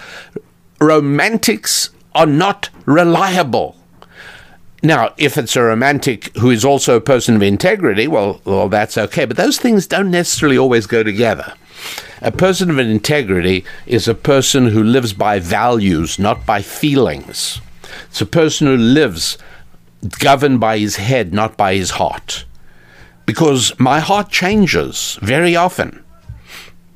romantics 0.80 1.92
are 2.14 2.26
not 2.26 2.70
reliable. 2.86 3.78
Now, 4.84 5.14
if 5.18 5.38
it's 5.38 5.56
a 5.56 5.62
romantic 5.62 6.36
who 6.38 6.50
is 6.50 6.66
also 6.66 6.96
a 6.96 7.02
person 7.02 7.36
of 7.36 7.44
integrity, 7.44 8.08
well, 8.08 8.42
well, 8.46 8.68
that's 8.68 8.98
okay. 8.98 9.26
But 9.26 9.38
those 9.38 9.60
things 9.60 9.86
don't 9.86 10.10
necessarily 10.10 10.58
always 10.58 10.88
go 10.88 11.04
together. 11.04 11.54
A 12.22 12.32
person 12.32 12.70
of 12.70 12.80
integrity 12.80 13.64
is 13.86 14.08
a 14.08 14.16
person 14.16 14.68
who 14.68 14.84
lives 14.84 15.14
by 15.14 15.40
values, 15.40 16.18
not 16.18 16.46
by 16.46 16.62
feelings. 16.62 17.62
It's 18.10 18.22
a 18.22 18.26
person 18.26 18.68
who 18.68 18.78
lives 18.78 19.38
governed 20.20 20.60
by 20.60 20.80
his 20.80 20.96
head, 20.96 21.34
not 21.34 21.58
by 21.58 21.76
his 21.76 21.92
heart. 21.92 22.46
Because 23.26 23.78
my 23.80 24.00
heart 24.00 24.30
changes 24.30 25.18
very 25.22 25.56
often. 25.56 26.04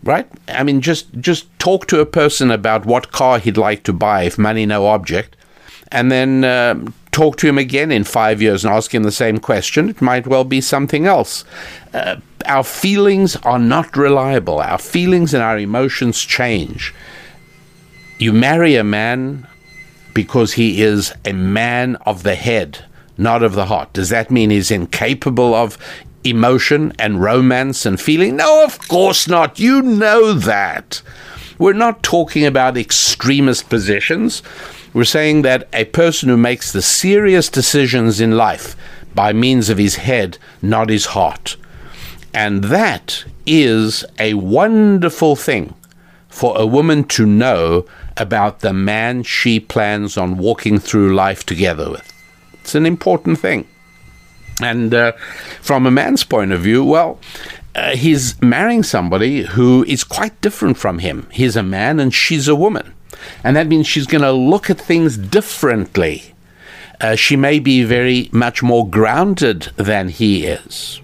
Right? 0.03 0.27
I 0.47 0.63
mean, 0.63 0.81
just 0.81 1.11
just 1.19 1.47
talk 1.57 1.87
to 1.87 1.99
a 1.99 2.05
person 2.05 2.51
about 2.51 2.85
what 2.85 3.11
car 3.11 3.39
he'd 3.39 3.57
like 3.57 3.83
to 3.83 3.93
buy 3.93 4.23
if 4.23 4.37
money 4.37 4.65
no 4.67 4.85
object, 4.85 5.35
and 5.91 6.11
then 6.11 6.43
uh, 6.43 6.75
talk 7.15 7.37
to 7.37 7.47
him 7.47 7.57
again 7.57 7.91
in 7.91 8.03
five 8.03 8.41
years 8.41 8.65
and 8.65 8.73
ask 8.73 8.93
him 8.93 9.03
the 9.03 9.11
same 9.11 9.39
question, 9.39 9.87
it 9.89 10.01
might 10.01 10.27
well 10.27 10.43
be 10.43 10.59
something 10.59 11.07
else. 11.07 11.45
Uh, 11.93 12.17
our 12.45 12.63
feelings 12.63 13.37
are 13.37 13.57
not 13.57 13.95
reliable. 13.95 14.59
Our 14.59 14.77
feelings 14.77 15.33
and 15.33 15.41
our 15.41 15.57
emotions 15.57 16.21
change. 16.21 16.93
You 18.19 18.33
marry 18.33 18.75
a 18.75 18.83
man 18.83 19.47
because 20.13 20.53
he 20.53 20.81
is 20.81 21.13
a 21.23 21.31
man 21.31 21.95
of 22.05 22.23
the 22.23 22.35
head, 22.35 22.83
not 23.17 23.43
of 23.43 23.53
the 23.53 23.67
heart. 23.67 23.93
Does 23.93 24.09
that 24.09 24.29
mean 24.29 24.49
he's 24.49 24.69
incapable 24.69 25.53
of 25.53 25.77
emotion 26.25 26.91
and 26.99 27.21
romance 27.21 27.85
and 27.85 27.99
feeling? 27.99 28.35
No, 28.35 28.65
of 28.65 28.87
course 28.89 29.27
not. 29.27 29.57
You 29.57 29.81
know 29.81 30.33
that. 30.33 31.01
We're 31.57 31.73
not 31.73 32.03
talking 32.03 32.45
about 32.45 32.77
extremist 32.77 33.69
positions. 33.69 34.43
We're 34.95 35.03
saying 35.03 35.41
that 35.41 35.67
a 35.73 35.83
person 35.83 36.29
who 36.29 36.37
makes 36.37 36.71
the 36.71 36.81
serious 36.81 37.49
decisions 37.49 38.21
in 38.21 38.37
life 38.37 38.77
by 39.13 39.33
means 39.33 39.69
of 39.69 39.77
his 39.77 39.97
head, 39.97 40.37
not 40.61 40.87
his 40.87 41.07
heart. 41.07 41.57
And 42.33 42.63
that 42.63 43.25
is 43.45 44.05
a 44.19 44.35
wonderful 44.35 45.35
thing 45.35 45.73
for 46.29 46.57
a 46.57 46.65
woman 46.65 47.03
to 47.09 47.25
know 47.25 47.85
about 48.15 48.61
the 48.61 48.71
man 48.71 49.23
she 49.23 49.59
plans 49.59 50.15
on 50.15 50.37
walking 50.37 50.79
through 50.79 51.13
life 51.13 51.45
together 51.45 51.91
with. 51.91 52.13
It's 52.53 52.73
an 52.73 52.85
important 52.85 53.39
thing. 53.39 53.67
And 54.61 54.93
uh, 54.93 55.11
from 55.61 55.85
a 55.85 55.91
man's 55.91 56.23
point 56.23 56.53
of 56.53 56.61
view, 56.61 56.85
well, 56.85 57.19
uh, 57.75 57.97
he's 57.97 58.41
marrying 58.41 58.83
somebody 58.83 59.41
who 59.43 59.83
is 59.89 60.05
quite 60.05 60.39
different 60.39 60.77
from 60.77 60.99
him. 60.99 61.27
He's 61.33 61.57
a 61.57 61.63
man 61.63 61.99
and 61.99 62.13
she's 62.13 62.47
a 62.47 62.55
woman. 62.55 62.93
And 63.43 63.55
that 63.55 63.67
means 63.67 63.87
she's 63.87 64.07
going 64.07 64.23
to 64.23 64.31
look 64.31 64.69
at 64.69 64.79
things 64.79 65.17
differently. 65.17 66.33
Uh, 67.01 67.15
she 67.15 67.35
may 67.35 67.59
be 67.59 67.83
very 67.83 68.29
much 68.31 68.63
more 68.63 68.87
grounded 68.87 69.71
than 69.75 70.09
he 70.09 70.45
is. 70.45 71.01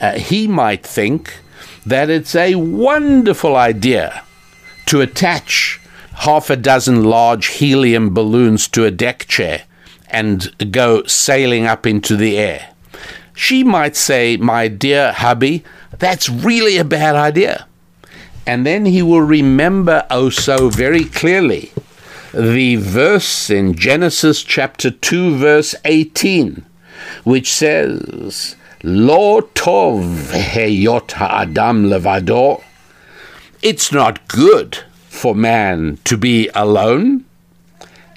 Uh, 0.00 0.18
he 0.18 0.48
might 0.48 0.84
think 0.84 1.38
that 1.86 2.10
it's 2.10 2.34
a 2.34 2.56
wonderful 2.56 3.56
idea 3.56 4.24
to 4.86 5.00
attach 5.00 5.80
half 6.14 6.50
a 6.50 6.56
dozen 6.56 7.04
large 7.04 7.46
helium 7.46 8.12
balloons 8.12 8.68
to 8.68 8.84
a 8.84 8.90
deck 8.90 9.26
chair 9.26 9.62
and 10.08 10.72
go 10.72 11.04
sailing 11.04 11.66
up 11.66 11.86
into 11.86 12.16
the 12.16 12.36
air. 12.36 12.74
She 13.34 13.64
might 13.64 13.96
say, 13.96 14.36
My 14.36 14.68
dear 14.68 15.12
hubby, 15.12 15.64
that's 15.98 16.28
really 16.28 16.76
a 16.76 16.84
bad 16.84 17.14
idea. 17.16 17.66
And 18.46 18.66
then 18.66 18.86
he 18.86 19.02
will 19.02 19.22
remember, 19.22 20.06
oh, 20.10 20.30
so 20.30 20.68
very 20.68 21.04
clearly, 21.04 21.72
the 22.32 22.76
verse 22.76 23.50
in 23.50 23.74
Genesis 23.74 24.42
chapter 24.42 24.90
2, 24.90 25.36
verse 25.36 25.74
18, 25.84 26.64
which 27.24 27.52
says, 27.52 28.56
Lo 28.82 29.40
tov 29.40 30.32
heyot 30.32 31.12
ha'adam 31.12 31.84
levado. 31.84 32.62
It's 33.62 33.92
not 33.92 34.26
good 34.26 34.78
for 35.08 35.36
man 35.36 35.98
to 36.04 36.16
be 36.16 36.48
alone. 36.54 37.24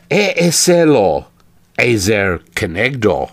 E'eselo 0.10 1.26
ezer 1.78 2.40
kenegdo. 2.56 3.32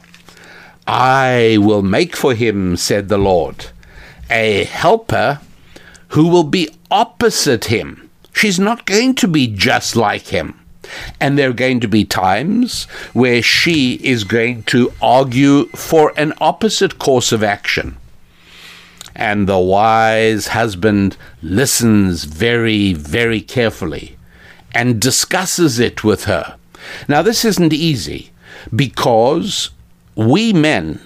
I 0.86 1.56
will 1.60 1.82
make 1.82 2.16
for 2.16 2.34
him, 2.34 2.76
said 2.76 3.08
the 3.08 3.18
Lord, 3.18 3.66
a 4.28 4.64
helper 4.64 5.40
who 6.12 6.28
will 6.28 6.44
be 6.44 6.68
opposite 6.90 7.66
him. 7.66 8.10
She's 8.34 8.58
not 8.58 8.86
going 8.86 9.14
to 9.16 9.28
be 9.28 9.46
just 9.46 9.96
like 9.96 10.26
him. 10.28 10.58
And 11.20 11.38
there 11.38 11.50
are 11.50 11.54
going 11.54 11.80
to 11.80 11.88
be 11.88 12.04
times 12.04 12.84
where 13.14 13.42
she 13.42 13.94
is 13.94 14.24
going 14.24 14.64
to 14.64 14.92
argue 15.00 15.66
for 15.68 16.12
an 16.18 16.34
opposite 16.40 16.98
course 16.98 17.32
of 17.32 17.42
action. 17.42 17.96
And 19.14 19.48
the 19.48 19.58
wise 19.58 20.48
husband 20.48 21.16
listens 21.42 22.24
very, 22.24 22.92
very 22.92 23.40
carefully 23.40 24.16
and 24.74 25.00
discusses 25.00 25.78
it 25.78 26.04
with 26.04 26.24
her. 26.24 26.56
Now, 27.08 27.22
this 27.22 27.44
isn't 27.44 27.72
easy 27.72 28.32
because 28.74 29.70
we 30.14 30.52
men 30.52 31.00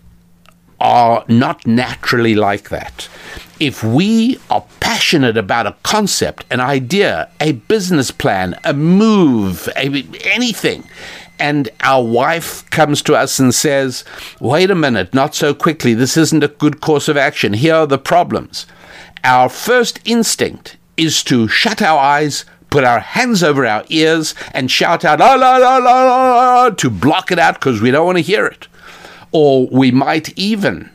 are 0.80 1.24
not 1.28 1.66
naturally 1.66 2.34
like 2.34 2.68
that. 2.70 3.08
If 3.58 3.82
we 3.82 4.38
are 4.50 4.64
passionate 4.96 5.36
about 5.36 5.66
a 5.66 5.76
concept, 5.82 6.46
an 6.50 6.58
idea, 6.58 7.28
a 7.38 7.52
business 7.52 8.10
plan, 8.10 8.58
a 8.64 8.72
move, 8.72 9.68
a, 9.76 10.06
anything, 10.24 10.82
and 11.38 11.68
our 11.82 12.02
wife 12.02 12.68
comes 12.70 13.02
to 13.02 13.14
us 13.14 13.38
and 13.38 13.54
says, 13.54 14.04
Wait 14.40 14.70
a 14.70 14.74
minute, 14.74 15.12
not 15.12 15.34
so 15.34 15.52
quickly, 15.52 15.92
this 15.92 16.16
isn't 16.16 16.42
a 16.42 16.48
good 16.48 16.80
course 16.80 17.08
of 17.08 17.16
action, 17.18 17.52
here 17.52 17.74
are 17.74 17.86
the 17.86 17.98
problems. 17.98 18.64
Our 19.22 19.50
first 19.50 20.00
instinct 20.06 20.78
is 20.96 21.22
to 21.24 21.46
shut 21.46 21.82
our 21.82 21.98
eyes, 21.98 22.46
put 22.70 22.82
our 22.82 23.00
hands 23.00 23.42
over 23.42 23.66
our 23.66 23.84
ears, 23.90 24.34
and 24.54 24.70
shout 24.70 25.04
out, 25.04 25.18
la 25.18 25.34
la 25.34 25.58
la 25.58 25.76
la 25.76 26.04
la, 26.04 26.70
to 26.70 26.88
block 26.88 27.30
it 27.30 27.38
out 27.38 27.56
because 27.56 27.82
we 27.82 27.90
don't 27.90 28.06
want 28.06 28.16
to 28.16 28.22
hear 28.22 28.46
it. 28.46 28.66
Or 29.30 29.66
we 29.66 29.90
might 29.90 30.32
even 30.38 30.88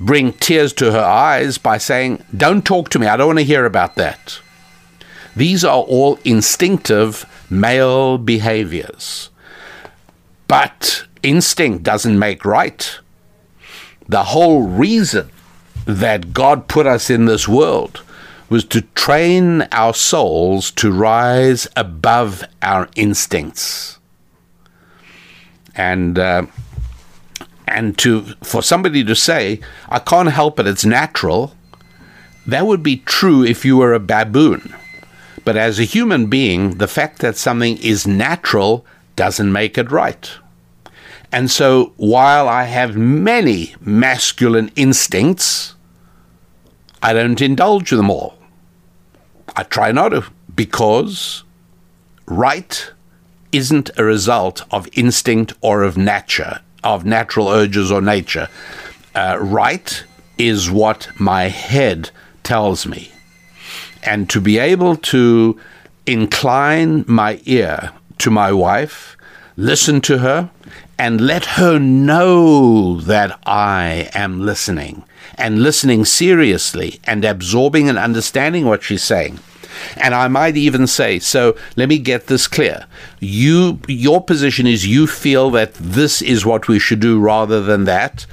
bring 0.00 0.32
tears 0.32 0.72
to 0.72 0.90
her 0.90 1.04
eyes 1.04 1.58
by 1.58 1.78
saying, 1.78 2.24
Don't 2.36 2.64
talk 2.64 2.88
to 2.90 2.98
me, 2.98 3.06
I 3.06 3.16
don't 3.16 3.28
want 3.28 3.38
to 3.38 3.44
hear 3.44 3.66
about 3.66 3.94
that. 3.96 4.40
These 5.36 5.64
are 5.64 5.82
all 5.82 6.18
instinctive 6.24 7.24
male 7.48 8.18
behaviors. 8.18 9.30
But 10.48 11.04
instinct 11.22 11.84
doesn't 11.84 12.18
make 12.18 12.44
right. 12.44 12.98
The 14.08 14.24
whole 14.24 14.62
reason 14.62 15.30
that 15.84 16.32
God 16.32 16.66
put 16.66 16.86
us 16.86 17.10
in 17.10 17.26
this 17.26 17.46
world 17.46 18.02
was 18.48 18.64
to 18.64 18.80
train 18.96 19.62
our 19.70 19.94
souls 19.94 20.72
to 20.72 20.90
rise 20.90 21.68
above 21.76 22.42
our 22.60 22.88
instincts. 22.96 23.98
And 25.76 26.18
uh, 26.18 26.46
and 27.70 27.96
to 27.98 28.22
for 28.42 28.62
somebody 28.62 29.02
to 29.04 29.14
say 29.14 29.60
i 29.88 29.98
can't 29.98 30.30
help 30.30 30.58
it 30.58 30.66
it's 30.66 30.84
natural 30.84 31.54
that 32.46 32.66
would 32.66 32.82
be 32.82 32.96
true 32.96 33.44
if 33.44 33.64
you 33.64 33.76
were 33.76 33.92
a 33.92 34.00
baboon. 34.00 34.74
But 35.44 35.56
as 35.56 35.78
a 35.78 35.84
human 35.84 36.26
being 36.26 36.78
the 36.78 36.88
fact 36.88 37.20
that 37.20 37.36
something 37.36 37.76
is 37.78 38.06
natural 38.06 38.84
doesn't 39.16 39.52
make 39.52 39.76
it 39.76 39.90
right. 39.90 40.30
And 41.32 41.50
so 41.50 41.92
while 41.96 42.48
i 42.48 42.64
have 42.64 42.96
many 42.96 43.74
masculine 43.80 44.70
instincts 44.74 45.74
i 47.02 47.12
don't 47.12 47.40
indulge 47.40 47.90
them 47.90 48.10
all. 48.10 48.36
I 49.56 49.62
try 49.62 49.92
not 49.92 50.10
to 50.10 50.24
because 50.54 51.44
right 52.26 52.90
isn't 53.52 53.90
a 53.96 54.04
result 54.04 54.64
of 54.70 54.88
instinct 54.92 55.52
or 55.60 55.82
of 55.82 55.96
nature 55.96 56.60
of 56.82 57.04
natural 57.04 57.48
urges 57.48 57.90
or 57.90 58.00
nature. 58.00 58.48
Uh, 59.14 59.38
right 59.40 60.04
is 60.38 60.70
what 60.70 61.08
my 61.18 61.44
head 61.44 62.10
tells 62.42 62.86
me. 62.86 63.12
And 64.02 64.30
to 64.30 64.40
be 64.40 64.58
able 64.58 64.96
to 64.96 65.60
incline 66.06 67.04
my 67.06 67.40
ear 67.44 67.92
to 68.18 68.30
my 68.30 68.52
wife, 68.52 69.16
listen 69.56 70.00
to 70.02 70.18
her, 70.18 70.50
and 70.98 71.20
let 71.20 71.44
her 71.44 71.78
know 71.78 73.00
that 73.00 73.38
I 73.46 74.10
am 74.14 74.40
listening 74.40 75.04
and 75.36 75.62
listening 75.62 76.04
seriously 76.04 77.00
and 77.04 77.24
absorbing 77.24 77.88
and 77.88 77.98
understanding 77.98 78.66
what 78.66 78.82
she's 78.82 79.02
saying 79.02 79.38
and 79.96 80.14
I 80.14 80.28
might 80.28 80.56
even 80.56 80.86
say, 80.86 81.18
so 81.18 81.56
let 81.76 81.88
me 81.88 81.98
get 81.98 82.26
this 82.26 82.46
clear. 82.46 82.86
You, 83.20 83.80
your 83.88 84.22
position 84.22 84.66
is 84.66 84.86
you 84.86 85.06
feel 85.06 85.50
that 85.50 85.74
this 85.74 86.22
is 86.22 86.46
what 86.46 86.68
we 86.68 86.78
should 86.78 87.00
do 87.00 87.18
rather 87.18 87.60
than 87.60 87.84
that. 87.84 88.26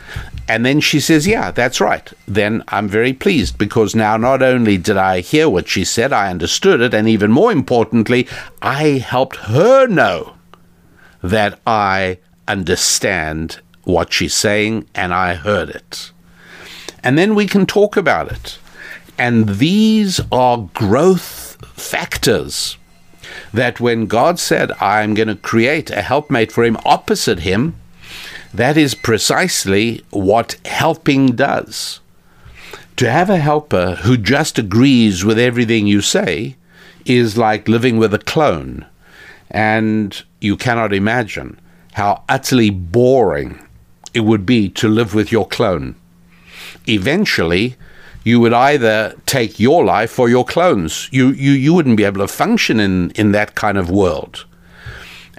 And 0.49 0.65
then 0.65 0.79
she 0.79 0.99
says, 0.99 1.27
Yeah, 1.27 1.51
that's 1.51 1.81
right. 1.81 2.09
Then 2.27 2.63
I'm 2.69 2.87
very 2.87 3.11
pleased 3.13 3.57
because 3.57 3.93
now 3.93 4.15
not 4.15 4.41
only 4.41 4.77
did 4.77 4.95
I 4.95 5.19
hear 5.19 5.49
what 5.49 5.67
she 5.67 5.83
said, 5.83 6.13
I 6.13 6.29
understood 6.29 6.79
it. 6.79 6.93
And 6.93 7.09
even 7.09 7.31
more 7.31 7.51
importantly, 7.51 8.27
I 8.61 8.99
helped 8.99 9.35
her 9.37 9.87
know 9.87 10.35
that 11.21 11.59
I 11.67 12.19
understand 12.47 13.59
what 13.83 14.13
she's 14.13 14.33
saying 14.33 14.87
and 14.95 15.13
I 15.13 15.33
heard 15.33 15.69
it. 15.69 16.11
And 17.03 17.17
then 17.17 17.35
we 17.35 17.47
can 17.47 17.65
talk 17.65 17.97
about 17.97 18.31
it. 18.31 18.57
And 19.17 19.49
these 19.57 20.21
are 20.31 20.69
growth 20.73 21.57
factors 21.73 22.77
that 23.53 23.79
when 23.79 24.05
God 24.05 24.39
said, 24.39 24.71
I'm 24.79 25.13
going 25.13 25.27
to 25.27 25.35
create 25.35 25.89
a 25.89 26.01
helpmate 26.01 26.51
for 26.51 26.63
him 26.63 26.77
opposite 26.85 27.39
him, 27.39 27.75
that 28.53 28.77
is 28.77 28.95
precisely 28.95 30.03
what 30.11 30.57
helping 30.65 31.35
does. 31.35 31.99
To 32.97 33.11
have 33.11 33.29
a 33.29 33.37
helper 33.37 33.95
who 34.03 34.17
just 34.17 34.57
agrees 34.57 35.23
with 35.23 35.37
everything 35.37 35.85
you 35.87 36.01
say 36.01 36.55
is 37.05 37.37
like 37.37 37.67
living 37.67 37.97
with 37.97 38.13
a 38.13 38.19
clone. 38.19 38.85
And 39.49 40.21
you 40.41 40.57
cannot 40.57 40.93
imagine 40.93 41.59
how 41.93 42.23
utterly 42.27 42.69
boring 42.69 43.59
it 44.13 44.21
would 44.21 44.45
be 44.45 44.69
to 44.69 44.87
live 44.87 45.13
with 45.13 45.31
your 45.31 45.47
clone. 45.47 45.95
Eventually, 46.87 47.75
you 48.27 48.41
would 48.41 48.51
either 48.51 49.15
take 49.25 49.57
your 49.57 49.85
life 49.85 50.19
or 50.19 50.27
your 50.27 50.43
clones. 50.43 51.07
You, 51.13 51.29
you, 51.29 51.51
you 51.51 51.73
wouldn't 51.73 51.95
be 51.95 52.03
able 52.03 52.19
to 52.19 52.27
function 52.27 52.77
in, 52.77 53.11
in 53.11 53.31
that 53.31 53.55
kind 53.55 53.77
of 53.77 53.89
world. 53.89 54.45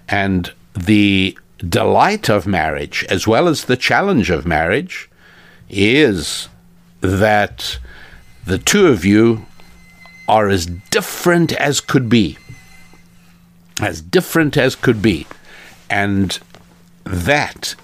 And 0.09 0.51
the 0.73 1.37
delight 1.59 2.31
of 2.31 2.47
marriage, 2.47 3.05
as 3.11 3.27
well 3.27 3.47
as 3.47 3.67
the 3.67 3.77
challenge 3.77 4.31
of 4.31 4.47
marriage, 4.47 5.11
is 5.69 6.49
that 7.03 7.79
the 8.47 8.57
two 8.57 8.87
of 8.87 9.05
you 9.05 9.45
are 10.27 10.49
as 10.49 10.65
different 10.65 11.53
as 11.53 11.83
could 11.83 12.09
be. 12.09 12.39
As 13.83 14.01
different 14.01 14.57
as 14.57 14.75
could 14.75 15.03
be. 15.03 15.27
And 15.91 16.39
that 17.05 17.75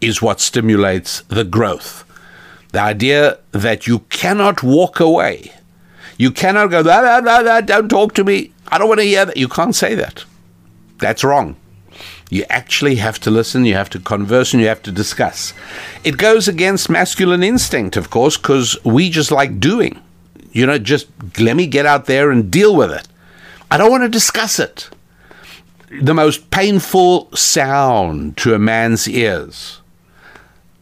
is 0.00 0.22
what 0.22 0.40
stimulates 0.40 1.20
the 1.28 1.44
growth. 1.44 2.05
The 2.72 2.80
idea 2.80 3.38
that 3.52 3.86
you 3.86 4.00
cannot 4.10 4.62
walk 4.62 5.00
away. 5.00 5.52
You 6.18 6.30
cannot 6.30 6.70
go, 6.70 6.82
da, 6.82 7.00
da, 7.00 7.20
da, 7.20 7.42
da, 7.42 7.60
don't 7.60 7.88
talk 7.88 8.14
to 8.14 8.24
me. 8.24 8.52
I 8.68 8.78
don't 8.78 8.88
want 8.88 9.00
to 9.00 9.06
hear 9.06 9.24
that. 9.24 9.36
You 9.36 9.48
can't 9.48 9.74
say 9.74 9.94
that. 9.94 10.24
That's 10.98 11.22
wrong. 11.22 11.56
You 12.30 12.44
actually 12.50 12.96
have 12.96 13.20
to 13.20 13.30
listen, 13.30 13.64
you 13.64 13.74
have 13.74 13.90
to 13.90 14.00
converse, 14.00 14.52
and 14.52 14.60
you 14.60 14.68
have 14.68 14.82
to 14.82 14.92
discuss. 14.92 15.52
It 16.02 16.16
goes 16.16 16.48
against 16.48 16.90
masculine 16.90 17.42
instinct, 17.42 17.96
of 17.96 18.10
course, 18.10 18.36
because 18.36 18.76
we 18.84 19.10
just 19.10 19.30
like 19.30 19.60
doing. 19.60 20.00
You 20.50 20.66
know, 20.66 20.78
just 20.78 21.06
let 21.38 21.54
me 21.54 21.66
get 21.66 21.86
out 21.86 22.06
there 22.06 22.30
and 22.30 22.50
deal 22.50 22.74
with 22.74 22.90
it. 22.90 23.06
I 23.70 23.76
don't 23.76 23.90
want 23.90 24.02
to 24.04 24.08
discuss 24.08 24.58
it. 24.58 24.88
The 26.00 26.14
most 26.14 26.50
painful 26.50 27.30
sound 27.36 28.36
to 28.38 28.54
a 28.54 28.58
man's 28.58 29.08
ears 29.08 29.80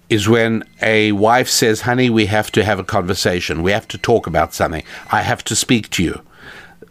is 0.08 0.28
when 0.28 0.64
a 0.82 1.12
wife 1.12 1.48
says, 1.48 1.82
Honey, 1.82 2.10
we 2.10 2.26
have 2.26 2.50
to 2.52 2.64
have 2.64 2.78
a 2.78 2.84
conversation. 2.84 3.62
We 3.62 3.72
have 3.72 3.88
to 3.88 3.98
talk 3.98 4.26
about 4.26 4.54
something. 4.54 4.84
I 5.10 5.22
have 5.22 5.44
to 5.44 5.56
speak 5.56 5.90
to 5.90 6.02
you. 6.02 6.20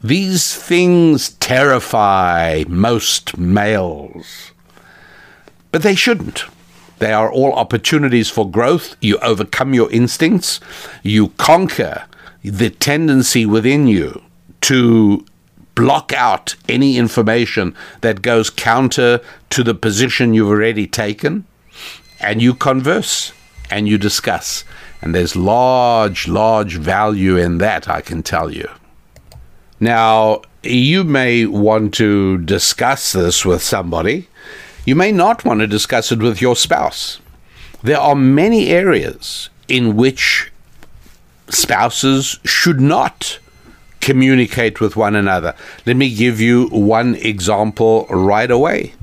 These 0.03 0.55
things 0.55 1.29
terrify 1.35 2.65
most 2.67 3.37
males, 3.37 4.51
but 5.71 5.81
they 5.83 5.95
shouldn't. 5.95 6.43
They 6.99 7.13
are 7.13 7.31
all 7.31 7.53
opportunities 7.53 8.29
for 8.29 8.49
growth. 8.49 8.95
You 9.01 9.17
overcome 9.19 9.73
your 9.73 9.89
instincts, 9.91 10.59
you 11.03 11.29
conquer 11.37 12.05
the 12.43 12.69
tendency 12.69 13.45
within 13.45 13.87
you 13.87 14.21
to 14.61 15.25
block 15.75 16.13
out 16.13 16.55
any 16.69 16.97
information 16.97 17.75
that 18.01 18.21
goes 18.21 18.49
counter 18.49 19.21
to 19.49 19.63
the 19.63 19.73
position 19.73 20.33
you've 20.33 20.49
already 20.49 20.85
taken, 20.85 21.45
and 22.23 22.41
you 22.41 22.53
converse 22.53 23.33
and 23.69 23.87
you 23.87 23.97
discuss. 23.97 24.63
And 25.01 25.13
there's 25.13 25.35
large, 25.35 26.27
large 26.27 26.77
value 26.77 27.37
in 27.37 27.57
that, 27.57 27.89
I 27.89 28.01
can 28.01 28.23
tell 28.23 28.51
you. 28.51 28.69
Now, 29.79 30.41
you 30.63 31.03
may 31.03 31.45
want 31.45 31.93
to 31.95 32.37
discuss 32.39 33.11
this 33.11 33.45
with 33.45 33.61
somebody. 33.61 34.29
You 34.85 34.95
may 34.95 35.11
not 35.11 35.43
want 35.43 35.59
to 35.59 35.67
discuss 35.67 36.11
it 36.11 36.19
with 36.19 36.41
your 36.41 36.55
spouse. 36.55 37.19
There 37.81 37.99
are 37.99 38.15
many 38.15 38.69
areas 38.69 39.49
in 39.67 39.97
which 39.97 40.51
spouses 41.49 42.39
should 42.45 42.79
not 42.79 43.39
communicate 43.99 44.79
with 44.79 44.95
one 44.95 45.15
another. 45.15 45.55
Let 45.85 45.97
me 45.97 46.13
give 46.13 46.39
you 46.39 46.67
one 46.67 47.15
example 47.15 48.05
right 48.09 48.49
away. 48.49 48.93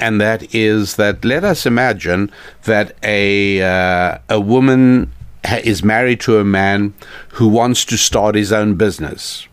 And 0.00 0.20
that 0.20 0.54
is 0.54 0.96
that 0.96 1.24
let 1.24 1.44
us 1.44 1.66
imagine 1.66 2.30
that 2.64 2.96
a, 3.02 3.62
uh, 3.62 4.18
a 4.28 4.40
woman 4.40 5.12
is 5.64 5.82
married 5.82 6.20
to 6.20 6.38
a 6.38 6.44
man 6.44 6.94
who 7.32 7.48
wants 7.48 7.84
to 7.86 7.96
start 7.96 8.34
his 8.34 8.52
own 8.52 8.74
business 8.74 9.48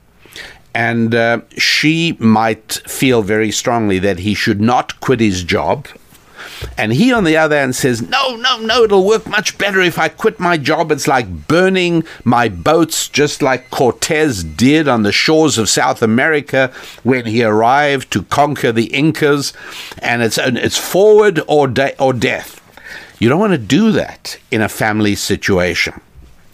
and 0.76 1.16
uh, 1.16 1.40
she 1.58 2.18
might 2.20 2.74
feel 2.86 3.22
very 3.22 3.50
strongly 3.50 3.98
that 4.00 4.20
he 4.20 4.34
should 4.34 4.60
not 4.60 5.00
quit 5.00 5.22
his 5.22 5.42
job. 5.42 5.88
And 6.78 6.94
he, 6.94 7.12
on 7.12 7.24
the 7.24 7.38
other 7.38 7.58
hand, 7.58 7.76
says, 7.76 8.02
No, 8.02 8.36
no, 8.36 8.60
no, 8.60 8.84
it'll 8.84 9.06
work 9.06 9.28
much 9.28 9.58
better 9.58 9.82
if 9.82 9.98
I 9.98 10.10
quit 10.10 10.40
my 10.40 10.58
job. 10.58 10.92
It's 10.92 11.08
like 11.08 11.48
burning 11.48 12.04
my 12.24 12.50
boats, 12.50 13.08
just 13.08 13.42
like 13.42 13.70
Cortez 13.70 14.44
did 14.44 14.88
on 14.88 15.04
the 15.04 15.12
shores 15.12 15.58
of 15.58 15.70
South 15.70 16.02
America 16.02 16.72
when 17.04 17.26
he 17.26 17.44
arrived 17.44 18.12
to 18.12 18.24
conquer 18.24 18.72
the 18.72 18.86
Incas. 18.86 19.54
And 20.00 20.22
it's, 20.22 20.38
it's 20.38 20.78
forward 20.78 21.42
or, 21.48 21.68
de- 21.68 22.00
or 22.02 22.14
death. 22.14 22.62
You 23.20 23.30
don't 23.30 23.40
want 23.40 23.54
to 23.54 23.58
do 23.58 23.92
that 23.94 24.38
in 24.52 24.62
a 24.62 24.70
family 24.70 25.16
situation. 25.16 26.02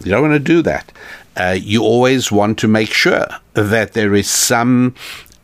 You 0.04 0.12
don't 0.12 0.22
want 0.22 0.34
to 0.34 0.40
do 0.40 0.62
that 0.64 0.92
uh, 1.36 1.58
you 1.60 1.82
always 1.84 2.32
want 2.32 2.58
to 2.60 2.68
make 2.68 2.92
sure 2.92 3.26
that 3.54 3.94
there 3.94 4.14
is 4.14 4.30
some 4.30 4.96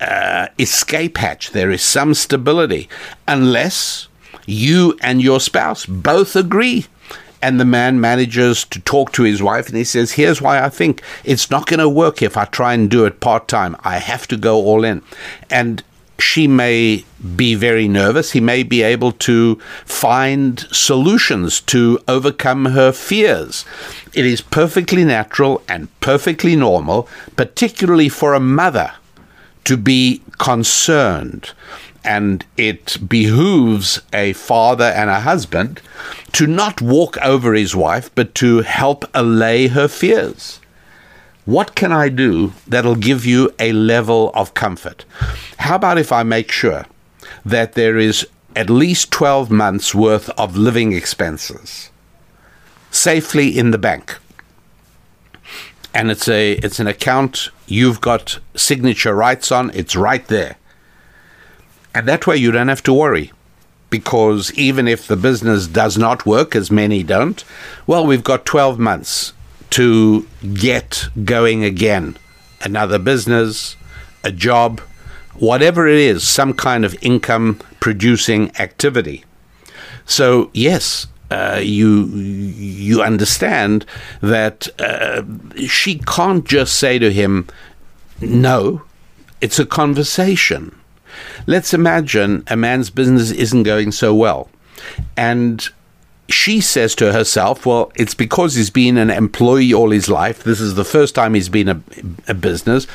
uh, 0.01 0.47
escape 0.59 1.17
hatch, 1.17 1.51
there 1.51 1.71
is 1.71 1.81
some 1.81 2.13
stability, 2.13 2.89
unless 3.27 4.06
you 4.47 4.97
and 5.01 5.21
your 5.21 5.39
spouse 5.39 5.85
both 5.85 6.35
agree. 6.35 6.87
And 7.39 7.59
the 7.59 7.65
man 7.65 8.01
manages 8.01 8.63
to 8.65 8.79
talk 8.79 9.11
to 9.13 9.21
his 9.21 9.43
wife 9.43 9.67
and 9.67 9.77
he 9.77 9.83
says, 9.83 10.13
Here's 10.13 10.41
why 10.41 10.59
I 10.59 10.69
think 10.69 11.03
it's 11.23 11.51
not 11.51 11.67
going 11.67 11.79
to 11.79 11.87
work 11.87 12.23
if 12.23 12.35
I 12.35 12.45
try 12.45 12.73
and 12.73 12.89
do 12.89 13.05
it 13.05 13.19
part 13.19 13.47
time. 13.47 13.75
I 13.81 13.99
have 13.99 14.27
to 14.29 14.37
go 14.37 14.55
all 14.55 14.83
in. 14.83 15.03
And 15.51 15.83
she 16.19 16.47
may 16.47 17.05
be 17.35 17.55
very 17.55 17.87
nervous. 17.87 18.31
He 18.31 18.39
may 18.39 18.63
be 18.63 18.81
able 18.81 19.11
to 19.13 19.55
find 19.85 20.59
solutions 20.71 21.61
to 21.61 21.99
overcome 22.07 22.65
her 22.65 22.91
fears. 22.91 23.65
It 24.13 24.25
is 24.25 24.41
perfectly 24.41 25.03
natural 25.05 25.61
and 25.67 25.87
perfectly 25.99 26.55
normal, 26.55 27.07
particularly 27.35 28.09
for 28.09 28.33
a 28.33 28.39
mother, 28.39 28.93
to 29.65 29.77
be 29.77 30.21
concerned. 30.39 31.51
And 32.03 32.45
it 32.55 33.09
behooves 33.09 34.01
a 34.13 34.33
father 34.33 34.85
and 34.85 35.09
a 35.09 35.21
husband 35.21 35.81
to 36.33 36.47
not 36.47 36.81
walk 36.81 37.17
over 37.17 37.53
his 37.53 37.75
wife, 37.75 38.09
but 38.15 38.33
to 38.35 38.61
help 38.61 39.05
allay 39.13 39.67
her 39.67 39.87
fears. 39.87 40.59
What 41.45 41.75
can 41.75 41.93
I 41.93 42.09
do 42.09 42.51
that'll 42.67 42.95
give 42.95 43.25
you 43.25 43.53
a 43.57 43.71
level 43.71 44.31
of 44.33 44.53
comfort? 44.53 45.05
How 45.59 45.77
about 45.77 45.97
if 45.97 46.11
I 46.11 46.23
make 46.23 46.51
sure 46.51 46.85
that 47.45 47.73
there 47.73 47.97
is 47.97 48.27
at 48.53 48.69
least 48.69 49.11
12 49.11 49.49
months 49.49 49.95
worth 49.95 50.29
of 50.31 50.57
living 50.57 50.91
expenses 50.91 51.89
safely 52.91 53.57
in 53.57 53.71
the 53.71 53.77
bank? 53.77 54.17
And 55.93 56.11
it's 56.11 56.27
a 56.27 56.53
it's 56.63 56.81
an 56.81 56.87
account 56.87 57.49
you've 57.65 58.01
got 58.01 58.39
signature 58.55 59.15
rights 59.15 59.51
on, 59.51 59.71
it's 59.73 59.95
right 59.95 60.27
there. 60.27 60.57
And 61.97 62.07
that 62.07 62.27
way 62.27 62.37
you 62.37 62.51
don't 62.51 62.67
have 62.67 62.83
to 62.83 62.93
worry 62.93 63.31
because 63.89 64.53
even 64.53 64.87
if 64.87 65.07
the 65.07 65.15
business 65.15 65.65
does 65.65 65.97
not 65.97 66.27
work, 66.27 66.55
as 66.55 66.69
many 66.69 67.01
don't, 67.01 67.43
well, 67.87 68.05
we've 68.05 68.23
got 68.23 68.45
12 68.45 68.77
months 68.77 69.33
to 69.71 70.27
get 70.53 71.05
going 71.25 71.63
again. 71.63 72.15
Another 72.61 72.99
business, 72.99 73.75
a 74.23 74.31
job, 74.31 74.79
whatever 75.37 75.87
it 75.87 75.97
is, 75.97 76.21
some 76.21 76.53
kind 76.53 76.85
of 76.85 76.95
income 77.01 77.59
producing 77.79 78.55
activity. 78.59 79.25
So, 80.05 80.51
yes, 80.53 81.07
uh, 81.31 81.59
you 81.63 82.05
you 82.05 83.01
understand 83.01 83.87
that 84.21 84.67
uh, 84.79 85.23
she 85.65 85.97
can't 85.97 86.45
just 86.45 86.75
say 86.75 86.99
to 86.99 87.11
him, 87.11 87.47
"No." 88.21 88.83
It's 89.41 89.59
a 89.59 89.65
conversation. 89.65 90.75
Let's 91.45 91.73
imagine 91.73 92.43
a 92.47 92.55
man's 92.55 92.89
business 92.89 93.31
isn't 93.31 93.63
going 93.63 93.91
so 93.91 94.13
well, 94.13 94.49
and 95.15 95.67
she 96.29 96.59
says 96.59 96.93
to 96.95 97.13
herself, 97.13 97.65
well, 97.65 97.91
it's 97.95 98.13
because 98.13 98.55
he's 98.55 98.69
been 98.69 98.97
an 98.97 99.09
employee 99.09 99.73
all 99.73 99.91
his 99.91 100.09
life. 100.09 100.43
This 100.43 100.59
is 100.59 100.75
the 100.75 100.83
first 100.83 101.15
time 101.15 101.33
he's 101.33 101.49
been 101.49 101.69
a, 101.69 101.81
a 102.27 102.33
business. 102.33 102.85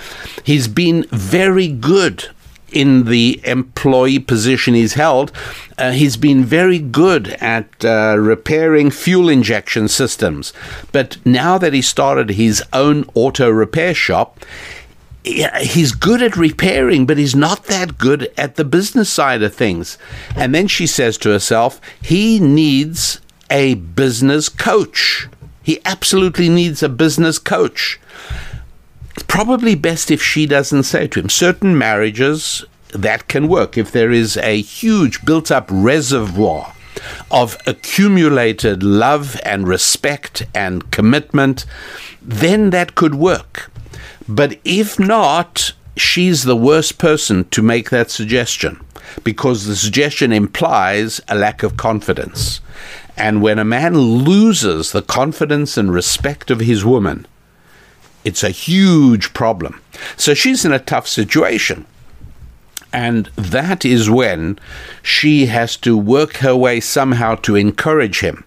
He's 0.44 0.68
been 0.68 1.04
very 1.04 1.68
good 1.68 2.28
in 2.72 3.04
the 3.04 3.40
employee 3.44 4.18
position 4.18 4.74
he's 4.74 4.94
held. 4.94 5.30
Uh, 5.78 5.92
he's 5.92 6.16
been 6.16 6.44
very 6.44 6.78
good 6.78 7.28
at 7.40 7.84
uh, 7.84 8.16
repairing 8.18 8.90
fuel 8.90 9.28
injection 9.28 9.88
systems. 9.88 10.52
But 10.90 11.18
now 11.24 11.58
that 11.58 11.74
he 11.74 11.82
started 11.82 12.30
his 12.30 12.62
own 12.72 13.04
auto 13.14 13.50
repair 13.50 13.94
shop, 13.94 14.40
he's 15.24 15.92
good 15.92 16.22
at 16.22 16.36
repairing, 16.36 17.06
but 17.06 17.18
he's 17.18 17.34
not 17.34 17.64
that 17.64 17.98
good 17.98 18.32
at 18.36 18.56
the 18.56 18.64
business 18.64 19.10
side 19.10 19.42
of 19.42 19.54
things. 19.54 19.98
And 20.34 20.54
then 20.54 20.66
she 20.66 20.86
says 20.86 21.16
to 21.18 21.30
herself, 21.30 21.80
he 22.02 22.40
needs 22.40 23.20
a 23.50 23.74
business 23.74 24.48
coach. 24.48 25.28
He 25.62 25.80
absolutely 25.84 26.48
needs 26.48 26.82
a 26.82 26.88
business 26.88 27.38
coach. 27.38 28.00
Probably 29.28 29.74
best 29.74 30.10
if 30.10 30.22
she 30.22 30.46
doesn't 30.46 30.84
say 30.84 31.06
to 31.08 31.20
him. 31.20 31.28
Certain 31.28 31.76
marriages, 31.78 32.64
that 32.92 33.28
can 33.28 33.48
work. 33.48 33.78
If 33.78 33.92
there 33.92 34.10
is 34.10 34.36
a 34.36 34.60
huge 34.60 35.24
built 35.24 35.50
up 35.50 35.68
reservoir 35.70 36.74
of 37.30 37.56
accumulated 37.66 38.82
love 38.82 39.40
and 39.44 39.66
respect 39.66 40.44
and 40.54 40.90
commitment, 40.90 41.64
then 42.20 42.70
that 42.70 42.94
could 42.94 43.14
work. 43.14 43.71
But 44.28 44.58
if 44.64 44.98
not, 44.98 45.72
she's 45.96 46.44
the 46.44 46.56
worst 46.56 46.98
person 46.98 47.48
to 47.50 47.62
make 47.62 47.90
that 47.90 48.10
suggestion 48.10 48.80
because 49.24 49.66
the 49.66 49.76
suggestion 49.76 50.32
implies 50.32 51.20
a 51.28 51.34
lack 51.34 51.62
of 51.62 51.76
confidence. 51.76 52.60
And 53.16 53.42
when 53.42 53.58
a 53.58 53.64
man 53.64 53.98
loses 53.98 54.92
the 54.92 55.02
confidence 55.02 55.76
and 55.76 55.92
respect 55.92 56.50
of 56.50 56.60
his 56.60 56.84
woman, 56.84 57.26
it's 58.24 58.42
a 58.42 58.50
huge 58.50 59.34
problem. 59.34 59.80
So 60.16 60.34
she's 60.34 60.64
in 60.64 60.72
a 60.72 60.78
tough 60.78 61.08
situation. 61.08 61.84
And 62.92 63.26
that 63.36 63.84
is 63.84 64.10
when 64.10 64.58
she 65.02 65.46
has 65.46 65.76
to 65.78 65.96
work 65.96 66.36
her 66.36 66.54
way 66.54 66.80
somehow 66.80 67.36
to 67.36 67.56
encourage 67.56 68.20
him, 68.20 68.44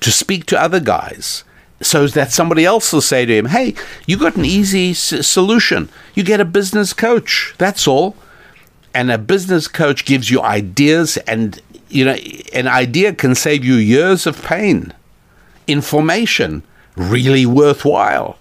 to 0.00 0.10
speak 0.10 0.46
to 0.46 0.60
other 0.60 0.80
guys, 0.80 1.44
so 1.82 2.06
that 2.08 2.32
somebody 2.32 2.64
else 2.64 2.92
will 2.92 3.00
say 3.00 3.26
to 3.26 3.36
him, 3.36 3.46
Hey, 3.46 3.74
you 4.06 4.16
got 4.16 4.36
an 4.36 4.44
easy 4.44 4.90
s- 4.90 5.26
solution. 5.26 5.88
You 6.14 6.22
get 6.22 6.40
a 6.40 6.44
business 6.44 6.92
coach. 6.92 7.54
That's 7.58 7.86
all. 7.86 8.16
And 8.94 9.10
a 9.10 9.18
business 9.18 9.68
coach 9.68 10.04
gives 10.04 10.30
you 10.30 10.40
ideas, 10.42 11.16
and 11.18 11.60
you 11.88 12.04
know, 12.04 12.16
an 12.52 12.68
idea 12.68 13.14
can 13.14 13.34
save 13.34 13.64
you 13.64 13.74
years 13.74 14.26
of 14.26 14.42
pain. 14.42 14.92
Information, 15.66 16.62
really 16.96 17.46
worthwhile 17.46 18.38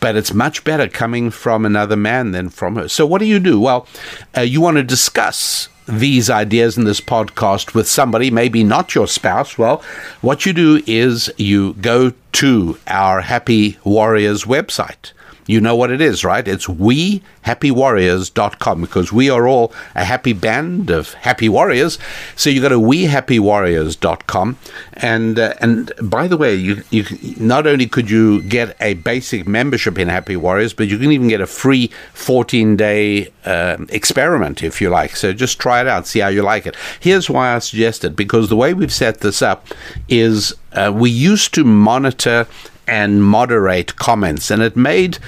but 0.00 0.14
it's 0.14 0.32
much 0.32 0.62
better 0.62 0.86
coming 0.86 1.28
from 1.28 1.66
another 1.66 1.96
man 1.96 2.30
than 2.30 2.48
from 2.48 2.76
her. 2.76 2.86
So, 2.88 3.04
what 3.04 3.18
do 3.18 3.24
you 3.24 3.40
do? 3.40 3.58
Well, 3.58 3.88
uh, 4.36 4.42
you 4.42 4.60
want 4.60 4.76
to 4.76 4.84
discuss 4.84 5.68
these 5.88 6.28
ideas 6.28 6.76
in 6.76 6.84
this 6.84 7.00
podcast 7.00 7.74
with 7.74 7.88
somebody, 7.88 8.30
maybe 8.30 8.62
not 8.62 8.94
your 8.94 9.08
spouse. 9.08 9.56
Well, 9.56 9.82
what 10.20 10.44
you 10.44 10.52
do 10.52 10.82
is 10.86 11.30
you 11.36 11.74
go 11.74 12.12
to 12.32 12.78
our 12.86 13.22
Happy 13.22 13.78
Warriors 13.84 14.44
website. 14.44 15.12
You 15.48 15.60
know 15.62 15.74
what 15.74 15.90
it 15.90 16.02
is, 16.02 16.24
right? 16.24 16.46
It's 16.46 16.66
wehappywarriors.com 16.66 18.80
because 18.82 19.12
we 19.12 19.30
are 19.30 19.48
all 19.48 19.72
a 19.94 20.04
happy 20.04 20.34
band 20.34 20.90
of 20.90 21.14
happy 21.14 21.48
warriors. 21.48 21.98
So 22.36 22.50
you 22.50 22.60
go 22.60 22.68
to 22.68 22.78
wehappywarriors.com. 22.78 24.58
And 24.92 25.38
uh, 25.38 25.54
and 25.62 25.90
by 26.02 26.28
the 26.28 26.36
way, 26.36 26.54
you, 26.54 26.82
you 26.90 27.06
not 27.38 27.66
only 27.66 27.86
could 27.86 28.10
you 28.10 28.42
get 28.42 28.76
a 28.78 28.92
basic 28.94 29.48
membership 29.48 29.98
in 29.98 30.08
Happy 30.08 30.36
Warriors, 30.36 30.74
but 30.74 30.88
you 30.88 30.98
can 30.98 31.12
even 31.12 31.28
get 31.28 31.40
a 31.40 31.46
free 31.46 31.90
14 32.12 32.76
day 32.76 33.32
uh, 33.46 33.78
experiment 33.88 34.62
if 34.62 34.82
you 34.82 34.90
like. 34.90 35.16
So 35.16 35.32
just 35.32 35.58
try 35.58 35.80
it 35.80 35.86
out, 35.86 36.06
see 36.06 36.20
how 36.20 36.28
you 36.28 36.42
like 36.42 36.66
it. 36.66 36.76
Here's 37.00 37.30
why 37.30 37.54
I 37.54 37.60
suggest 37.60 38.04
it 38.04 38.16
because 38.16 38.50
the 38.50 38.56
way 38.56 38.74
we've 38.74 38.92
set 38.92 39.20
this 39.20 39.40
up 39.40 39.66
is 40.08 40.52
uh, 40.72 40.92
we 40.94 41.08
used 41.08 41.54
to 41.54 41.64
monitor 41.64 42.46
and 42.88 43.22
moderate 43.22 43.96
comments, 43.96 44.50
and 44.50 44.62
it 44.62 44.76
made 44.76 45.18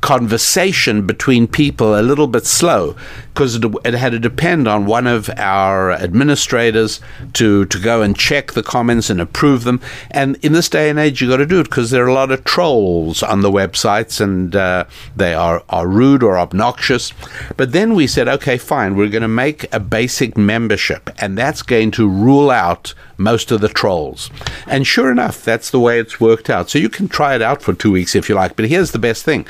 conversation 0.00 1.06
between 1.06 1.46
people 1.46 1.98
a 1.98 2.00
little 2.02 2.26
bit 2.26 2.46
slow 2.46 2.96
because 3.28 3.56
it, 3.56 3.64
it, 3.84 3.94
had 3.94 4.12
to 4.12 4.18
depend 4.18 4.66
on 4.66 4.86
one 4.86 5.06
of 5.06 5.30
our 5.36 5.92
administrators 5.92 7.00
to, 7.32 7.64
to 7.66 7.78
go 7.78 8.02
and 8.02 8.16
check 8.16 8.52
the 8.52 8.62
comments 8.62 9.10
and 9.10 9.20
approve 9.20 9.64
them. 9.64 9.80
And 10.10 10.36
in 10.42 10.52
this 10.52 10.68
day 10.68 10.90
and 10.90 10.98
age, 10.98 11.20
you've 11.20 11.30
got 11.30 11.36
to 11.38 11.46
do 11.46 11.60
it 11.60 11.64
because 11.64 11.90
there 11.90 12.04
are 12.04 12.08
a 12.08 12.14
lot 12.14 12.30
of 12.30 12.44
trolls 12.44 13.22
on 13.22 13.42
the 13.42 13.50
websites 13.50 14.20
and 14.20 14.56
uh, 14.56 14.84
they 15.16 15.34
are, 15.34 15.62
are 15.68 15.86
rude 15.86 16.22
or 16.22 16.38
obnoxious. 16.38 17.12
But 17.56 17.72
then 17.72 17.94
we 17.94 18.06
said, 18.06 18.28
okay, 18.28 18.58
fine, 18.58 18.96
we're 18.96 19.08
going 19.08 19.22
to 19.22 19.28
make 19.28 19.72
a 19.72 19.80
basic 19.80 20.36
membership, 20.36 21.10
and 21.18 21.36
that's 21.36 21.62
going 21.62 21.90
to 21.92 22.08
rule 22.08 22.50
out 22.50 22.94
most 23.20 23.52
of 23.52 23.60
the 23.60 23.68
trolls. 23.68 24.30
And 24.66 24.86
sure 24.86 25.12
enough, 25.12 25.44
that's 25.44 25.70
the 25.70 25.78
way 25.78 26.00
it's 26.00 26.20
worked 26.20 26.50
out. 26.50 26.70
So 26.70 26.78
you 26.78 26.88
can 26.88 27.06
try 27.06 27.34
it 27.34 27.42
out 27.42 27.62
for 27.62 27.74
two 27.74 27.92
weeks 27.92 28.16
if 28.16 28.28
you 28.28 28.34
like. 28.34 28.56
But 28.56 28.68
here's 28.68 28.92
the 28.92 28.98
best 28.98 29.24
thing 29.24 29.46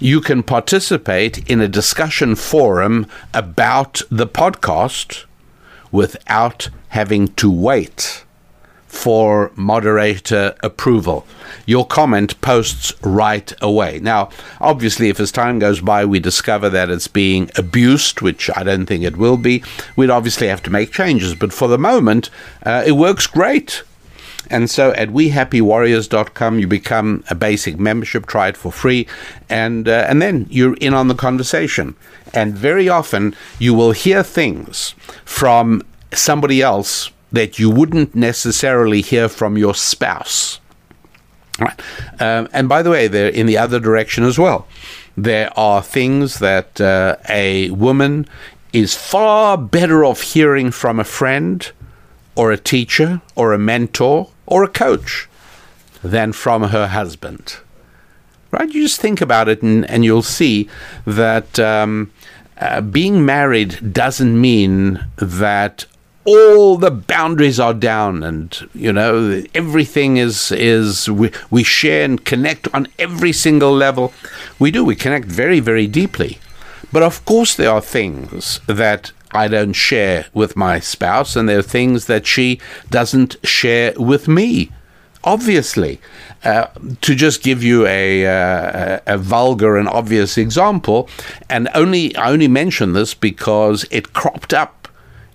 you 0.00 0.20
can 0.20 0.42
participate 0.42 1.48
in 1.48 1.60
a 1.60 1.68
discussion 1.68 2.34
forum 2.34 3.06
about 3.32 4.02
the 4.10 4.26
podcast 4.26 5.24
without 5.90 6.68
having 6.88 7.28
to 7.34 7.50
wait 7.50 8.24
for 8.92 9.50
moderator 9.56 10.54
approval. 10.62 11.26
Your 11.64 11.86
comment 11.86 12.38
posts 12.42 12.92
right 13.02 13.50
away. 13.62 13.98
Now, 14.00 14.28
obviously, 14.60 15.08
if 15.08 15.18
as 15.18 15.32
time 15.32 15.58
goes 15.58 15.80
by 15.80 16.04
we 16.04 16.20
discover 16.20 16.68
that 16.68 16.90
it's 16.90 17.08
being 17.08 17.50
abused, 17.56 18.20
which 18.20 18.50
I 18.54 18.62
don't 18.62 18.84
think 18.84 19.02
it 19.02 19.16
will 19.16 19.38
be, 19.38 19.64
we'd 19.96 20.10
obviously 20.10 20.46
have 20.48 20.62
to 20.64 20.70
make 20.70 20.92
changes. 20.92 21.34
But 21.34 21.54
for 21.54 21.68
the 21.68 21.78
moment, 21.78 22.28
uh, 22.64 22.84
it 22.86 22.92
works 22.92 23.26
great. 23.26 23.82
And 24.50 24.68
so 24.68 24.92
at 24.92 25.08
wehappywarriors.com, 25.08 26.58
you 26.58 26.66
become 26.66 27.24
a 27.30 27.34
basic 27.34 27.80
membership, 27.80 28.26
try 28.26 28.48
it 28.48 28.58
for 28.58 28.70
free, 28.70 29.08
and, 29.48 29.88
uh, 29.88 30.04
and 30.06 30.20
then 30.20 30.46
you're 30.50 30.74
in 30.74 30.92
on 30.92 31.08
the 31.08 31.14
conversation. 31.14 31.96
And 32.34 32.54
very 32.54 32.90
often 32.90 33.34
you 33.58 33.72
will 33.72 33.92
hear 33.92 34.22
things 34.22 34.94
from 35.24 35.82
somebody 36.12 36.60
else 36.60 37.10
that 37.32 37.58
you 37.58 37.70
wouldn't 37.70 38.14
necessarily 38.14 39.00
hear 39.00 39.28
from 39.28 39.56
your 39.56 39.74
spouse. 39.74 40.60
Right. 41.58 41.80
Um, 42.20 42.48
and 42.52 42.68
by 42.68 42.82
the 42.82 42.90
way, 42.90 43.08
they're 43.08 43.28
in 43.28 43.46
the 43.46 43.58
other 43.58 43.80
direction 43.80 44.24
as 44.24 44.38
well. 44.38 44.66
There 45.16 45.56
are 45.58 45.82
things 45.82 46.38
that 46.38 46.80
uh, 46.80 47.16
a 47.28 47.70
woman 47.70 48.26
is 48.72 48.96
far 48.96 49.58
better 49.58 50.04
off 50.04 50.22
hearing 50.22 50.70
from 50.70 50.98
a 50.98 51.04
friend 51.04 51.70
or 52.34 52.50
a 52.50 52.56
teacher 52.56 53.20
or 53.34 53.52
a 53.52 53.58
mentor 53.58 54.30
or 54.46 54.64
a 54.64 54.68
coach 54.68 55.28
than 56.02 56.32
from 56.32 56.64
her 56.64 56.88
husband. 56.88 57.58
Right? 58.50 58.70
You 58.70 58.82
just 58.82 59.00
think 59.00 59.20
about 59.20 59.48
it 59.48 59.62
and, 59.62 59.88
and 59.90 60.04
you'll 60.04 60.22
see 60.22 60.68
that 61.06 61.58
um, 61.58 62.12
uh, 62.58 62.80
being 62.80 63.24
married 63.24 63.92
doesn't 63.92 64.38
mean 64.38 65.04
that 65.16 65.86
all 66.24 66.76
the 66.76 66.90
boundaries 66.90 67.58
are 67.58 67.74
down 67.74 68.22
and 68.22 68.68
you 68.74 68.92
know 68.92 69.42
everything 69.54 70.16
is 70.16 70.52
is 70.52 71.10
we, 71.10 71.30
we 71.50 71.64
share 71.64 72.04
and 72.04 72.24
connect 72.24 72.72
on 72.72 72.86
every 72.98 73.32
single 73.32 73.72
level 73.72 74.12
we 74.58 74.70
do 74.70 74.84
we 74.84 74.94
connect 74.94 75.26
very 75.26 75.58
very 75.58 75.86
deeply 75.88 76.38
but 76.92 77.02
of 77.02 77.24
course 77.24 77.54
there 77.56 77.70
are 77.70 77.80
things 77.80 78.60
that 78.66 79.10
I 79.34 79.48
don't 79.48 79.72
share 79.72 80.26
with 80.34 80.56
my 80.56 80.78
spouse, 80.78 81.36
and 81.36 81.48
there 81.48 81.58
are 81.58 81.62
things 81.62 82.06
that 82.06 82.26
she 82.26 82.60
doesn't 82.90 83.36
share 83.42 83.94
with 83.96 84.28
me. 84.28 84.70
Obviously, 85.24 86.00
uh, 86.44 86.66
to 87.00 87.14
just 87.14 87.42
give 87.42 87.62
you 87.62 87.86
a, 87.86 88.26
uh, 88.26 89.00
a 89.06 89.16
vulgar 89.16 89.76
and 89.76 89.88
obvious 89.88 90.36
example, 90.36 91.08
and 91.48 91.68
only 91.74 92.14
I 92.16 92.30
only 92.30 92.48
mention 92.48 92.92
this 92.92 93.14
because 93.14 93.86
it 93.90 94.12
cropped 94.12 94.52
up 94.52 94.81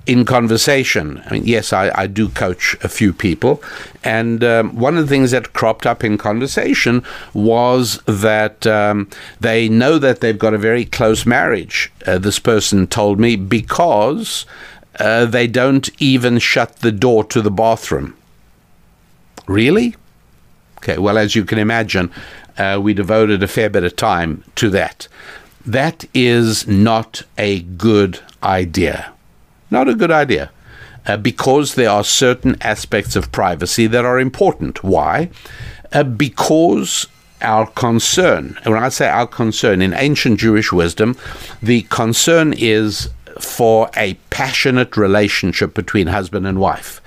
in 0.07 0.23
conversation. 0.23 1.21
I 1.25 1.33
mean, 1.33 1.45
yes, 1.45 1.73
I, 1.73 1.91
I 1.93 2.07
do 2.07 2.29
coach 2.29 2.75
a 2.81 2.87
few 2.87 3.13
people, 3.13 3.61
and 4.03 4.43
um, 4.43 4.75
one 4.75 4.97
of 4.97 5.03
the 5.03 5.09
things 5.09 5.31
that 5.31 5.53
cropped 5.53 5.85
up 5.85 6.03
in 6.03 6.17
conversation 6.17 7.03
was 7.33 8.01
that 8.05 8.65
um, 8.65 9.09
they 9.39 9.67
know 9.67 9.99
that 9.99 10.21
they've 10.21 10.39
got 10.39 10.53
a 10.53 10.57
very 10.57 10.85
close 10.85 11.25
marriage. 11.25 11.91
Uh, 12.05 12.17
this 12.17 12.39
person 12.39 12.87
told 12.87 13.19
me 13.19 13.35
because 13.35 14.45
uh, 14.99 15.25
they 15.25 15.45
don't 15.45 15.89
even 16.01 16.39
shut 16.39 16.77
the 16.77 16.91
door 16.91 17.23
to 17.25 17.41
the 17.41 17.51
bathroom. 17.51 18.15
Really? 19.45 19.95
Okay, 20.77 20.97
well, 20.97 21.17
as 21.17 21.35
you 21.35 21.43
can 21.43 21.59
imagine, 21.59 22.11
uh, 22.57 22.79
we 22.81 22.93
devoted 22.93 23.43
a 23.43 23.47
fair 23.47 23.69
bit 23.69 23.83
of 23.83 23.95
time 23.95 24.43
to 24.55 24.69
that. 24.69 25.07
That 25.65 26.05
is 26.13 26.65
not 26.65 27.23
a 27.37 27.61
good 27.61 28.21
idea. 28.41 29.11
Not 29.69 29.89
a 29.89 29.95
good 29.95 30.11
idea. 30.11 30.51
Uh, 31.05 31.15
because 31.15 31.75
there 31.75 31.89
are 31.89 32.03
certain 32.03 32.57
aspects 32.61 33.15
of 33.15 33.31
privacy 33.31 33.87
that 33.87 34.03
are 34.03 34.19
important. 34.19 34.83
Why? 34.83 35.29
Uh, 35.93 36.03
because 36.03 37.07
our 37.41 37.67
concern, 37.67 38.57
when 38.63 38.81
I 38.83 38.89
say 38.89 39.07
our 39.07 39.27
concern, 39.27 39.81
in 39.81 39.93
ancient 39.93 40.39
Jewish 40.39 40.73
wisdom, 40.73 41.15
the 41.61 41.83
concern 41.83 42.53
is 42.57 43.09
for 43.39 43.89
a 43.95 44.15
passionate 44.31 44.97
relationship 44.97 45.73
between 45.73 46.07
husband 46.07 46.45
and 46.45 46.59
wife. 46.59 47.01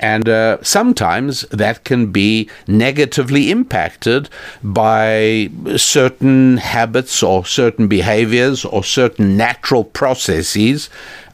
And 0.00 0.28
uh, 0.28 0.58
sometimes 0.62 1.42
that 1.50 1.84
can 1.84 2.12
be 2.12 2.50
negatively 2.66 3.50
impacted 3.50 4.28
by 4.62 5.50
certain 5.76 6.58
habits 6.58 7.22
or 7.22 7.46
certain 7.46 7.88
behaviors 7.88 8.64
or 8.64 8.84
certain 8.84 9.36
natural 9.36 9.84
processes 9.84 10.90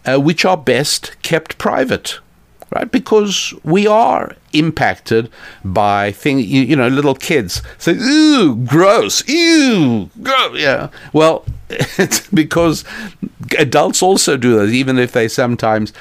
uh, 0.06 0.18
which 0.18 0.44
are 0.44 0.56
best 0.56 1.16
kept 1.22 1.58
private, 1.58 2.18
right? 2.70 2.90
Because 2.90 3.54
we 3.64 3.86
are 3.86 4.34
impacted 4.52 5.30
by 5.64 6.12
things, 6.12 6.46
you, 6.46 6.62
you 6.62 6.76
know, 6.76 6.88
little 6.88 7.14
kids 7.14 7.62
say, 7.78 7.96
"Ooh, 7.96 8.56
gross! 8.56 9.26
Ew, 9.28 10.10
gross!" 10.22 10.58
Yeah. 10.58 10.88
Well, 11.12 11.44
it's 11.70 12.26
because 12.28 12.84
adults 13.58 14.02
also 14.02 14.36
do 14.36 14.58
that, 14.58 14.72
even 14.72 14.98
if 14.98 15.12
they 15.12 15.28
sometimes 15.28 15.92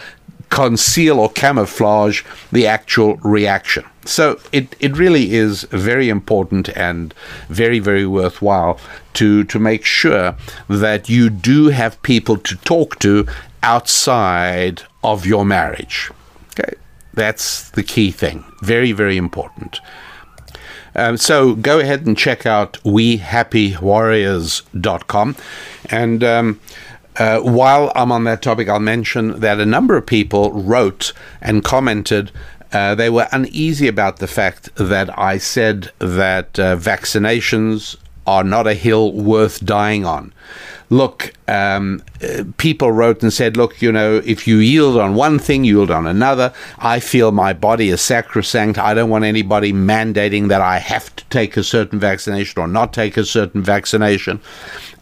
conceal 0.49 1.19
or 1.19 1.29
camouflage 1.29 2.23
the 2.51 2.65
actual 2.65 3.17
reaction. 3.17 3.85
So 4.05 4.39
it, 4.51 4.75
it 4.79 4.97
really 4.97 5.33
is 5.33 5.63
very 5.65 6.09
important 6.09 6.69
and 6.69 7.13
very, 7.49 7.79
very 7.79 8.07
worthwhile 8.07 8.79
to, 9.13 9.43
to 9.43 9.59
make 9.59 9.85
sure 9.85 10.35
that 10.67 11.07
you 11.07 11.29
do 11.29 11.67
have 11.67 12.01
people 12.01 12.37
to 12.37 12.55
talk 12.57 12.97
to 12.99 13.27
outside 13.63 14.83
of 15.03 15.25
your 15.25 15.45
marriage. 15.45 16.11
Okay. 16.51 16.73
That's 17.13 17.69
the 17.71 17.83
key 17.83 18.11
thing. 18.11 18.43
Very, 18.61 18.91
very 18.91 19.17
important. 19.17 19.79
Um, 20.95 21.17
so 21.17 21.55
go 21.55 21.79
ahead 21.79 22.05
and 22.05 22.15
check 22.17 22.45
out 22.45 22.73
wehappywarriors.com. 22.83 25.35
And 25.89 26.23
um, 26.23 26.59
uh, 27.17 27.39
while 27.39 27.91
I'm 27.95 28.11
on 28.11 28.25
that 28.25 28.41
topic, 28.41 28.67
I'll 28.69 28.79
mention 28.79 29.39
that 29.39 29.59
a 29.59 29.65
number 29.65 29.97
of 29.97 30.05
people 30.05 30.51
wrote 30.51 31.13
and 31.41 31.63
commented. 31.63 32.31
Uh, 32.71 32.93
they 32.95 33.09
were 33.09 33.27
uneasy 33.31 33.87
about 33.87 34.17
the 34.17 34.27
fact 34.27 34.75
that 34.75 35.17
I 35.17 35.37
said 35.37 35.91
that 35.99 36.59
uh, 36.59 36.75
vaccinations 36.75 37.95
are 38.29 38.43
not 38.43 38.67
a 38.67 38.73
hill 38.73 39.11
worth 39.11 39.65
dying 39.65 40.05
on 40.05 40.33
look, 40.89 41.33
um, 41.47 42.01
people 42.57 42.91
wrote 42.91 43.21
and 43.21 43.31
said, 43.31 43.55
look, 43.55 43.81
you 43.81 43.91
know, 43.91 44.21
if 44.25 44.47
you 44.47 44.57
yield 44.57 44.97
on 44.97 45.15
one 45.15 45.39
thing, 45.39 45.63
yield 45.63 45.91
on 45.91 46.07
another. 46.07 46.53
I 46.79 46.99
feel 46.99 47.31
my 47.31 47.53
body 47.53 47.89
is 47.89 48.01
sacrosanct. 48.01 48.77
I 48.77 48.93
don't 48.93 49.09
want 49.09 49.23
anybody 49.23 49.71
mandating 49.71 50.49
that 50.49 50.61
I 50.61 50.79
have 50.79 51.15
to 51.15 51.23
take 51.25 51.57
a 51.57 51.63
certain 51.63 51.99
vaccination 51.99 52.59
or 52.61 52.67
not 52.67 52.93
take 52.93 53.17
a 53.17 53.25
certain 53.25 53.61
vaccination 53.61 54.41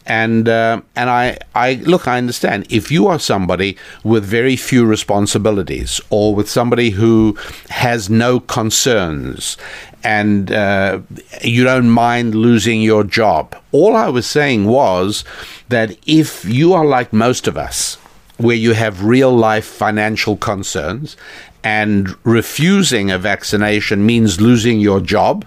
and 0.08 0.48
uh, 0.48 0.80
and 0.96 1.10
I, 1.10 1.38
I 1.54 1.74
look 1.74 2.08
I 2.08 2.18
understand 2.18 2.66
if 2.70 2.90
you 2.90 3.06
are 3.06 3.18
somebody 3.18 3.76
with 4.02 4.24
very 4.24 4.56
few 4.56 4.84
responsibilities 4.86 6.00
or 6.10 6.34
with 6.34 6.48
somebody 6.48 6.90
who 6.90 7.38
has 7.68 8.08
no 8.08 8.40
concerns 8.40 9.56
and 10.02 10.50
uh, 10.50 11.00
you 11.42 11.64
don't 11.64 11.90
mind 11.90 12.34
losing 12.34 12.80
your 12.80 13.04
job. 13.04 13.56
All 13.72 13.94
I 13.96 14.08
was 14.08 14.26
saying 14.26 14.64
was 14.64 15.24
that 15.68 15.96
if 16.06 16.44
you 16.44 16.72
are 16.72 16.86
like 16.86 17.12
most 17.12 17.46
of 17.46 17.56
us, 17.56 17.96
where 18.38 18.56
you 18.56 18.72
have 18.72 19.04
real 19.04 19.36
life 19.36 19.66
financial 19.66 20.36
concerns, 20.36 21.16
and 21.64 22.14
refusing 22.24 23.10
a 23.10 23.18
vaccination 23.18 24.06
means 24.06 24.40
losing 24.40 24.80
your 24.80 25.00
job. 25.00 25.44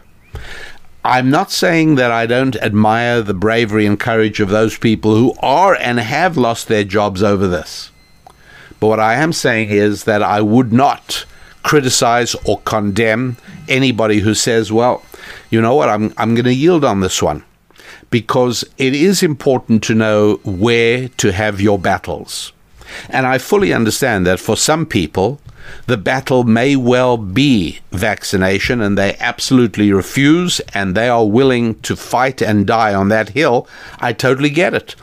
I'm 1.04 1.32
not 1.32 1.52
saying 1.52 1.96
that 1.96 2.12
I 2.12 2.28
don't 2.28 2.56
admire 2.58 3.24
the 3.24 3.34
bravery 3.34 3.88
and 3.88 4.00
courage 4.00 4.40
of 4.40 4.50
those 4.50 4.78
people 4.78 5.16
who 5.16 5.34
are 5.40 5.74
and 5.74 6.00
have 6.00 6.38
lost 6.38 6.68
their 6.68 6.84
jobs 6.84 7.24
over 7.24 7.48
this. 7.48 7.90
But 8.80 8.88
what 8.88 9.00
I 9.00 9.16
am 9.16 9.34
saying 9.34 9.70
is 9.70 10.04
that 10.04 10.22
I 10.22 10.42
would 10.42 10.72
not 10.72 11.26
criticize 11.64 12.36
or 12.46 12.60
condemn 12.62 13.38
anybody 13.68 14.20
who 14.20 14.36
says, 14.36 14.72
well, 14.72 15.04
you 15.50 15.60
know 15.60 15.74
what, 15.74 15.90
I'm, 15.90 16.14
I'm 16.18 16.36
going 16.36 16.46
to 16.46 16.54
yield 16.54 16.86
on 16.86 17.00
this 17.00 17.22
one. 17.22 17.44
Because 18.12 18.64
it 18.78 18.94
is 18.94 19.24
important 19.24 19.84
to 19.86 19.96
know 19.96 20.36
where 20.44 21.08
to 21.10 21.32
have 21.32 21.60
your 21.60 21.80
battles. 21.80 22.54
And 23.10 23.26
I 23.26 23.40
fully 23.40 23.74
understand 23.74 24.28
that 24.28 24.40
for 24.40 24.56
some 24.56 24.86
people, 24.86 25.40
the 25.88 25.98
battle 25.98 26.44
may 26.44 26.76
well 26.76 27.18
be 27.18 27.80
vaccination 27.92 28.82
and 28.82 28.98
they 28.98 29.16
absolutely 29.20 29.92
refuse 29.92 30.60
and 30.74 30.96
they 30.96 31.10
are 31.10 31.28
willing 31.28 31.80
to 31.82 31.96
fight 31.96 32.42
and 32.42 32.68
die 32.68 32.94
on 32.94 33.10
that 33.10 33.30
hill. 33.30 33.68
I 34.00 34.14
totally 34.14 34.50
get 34.50 34.74
it. 34.74 34.96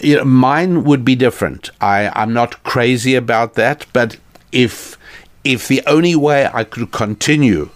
You 0.00 0.16
know, 0.16 0.24
mine 0.24 0.84
would 0.84 1.04
be 1.04 1.14
different. 1.14 1.70
I, 1.80 2.08
I'm 2.14 2.32
not 2.32 2.62
crazy 2.62 3.14
about 3.14 3.54
that, 3.54 3.86
but 3.92 4.16
if 4.52 4.96
if 5.42 5.68
the 5.68 5.82
only 5.86 6.14
way 6.14 6.48
I 6.52 6.64
could 6.64 6.92
continue 6.92 7.70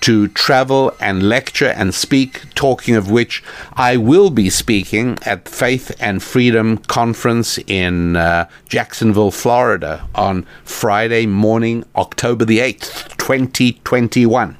to 0.00 0.28
travel 0.28 0.94
and 1.00 1.28
lecture 1.28 1.68
and 1.68 1.94
speak, 1.94 2.42
talking 2.54 2.94
of 2.94 3.10
which 3.10 3.42
I 3.74 3.96
will 3.96 4.30
be 4.30 4.50
speaking 4.50 5.18
at 5.26 5.48
Faith 5.48 5.94
and 6.00 6.22
Freedom 6.22 6.78
Conference 6.78 7.58
in 7.66 8.16
uh, 8.16 8.48
Jacksonville, 8.68 9.30
Florida 9.30 10.06
on 10.14 10.46
Friday 10.64 11.26
morning, 11.26 11.84
October 11.96 12.44
the 12.44 12.58
8th, 12.58 13.16
2021. 13.16 14.56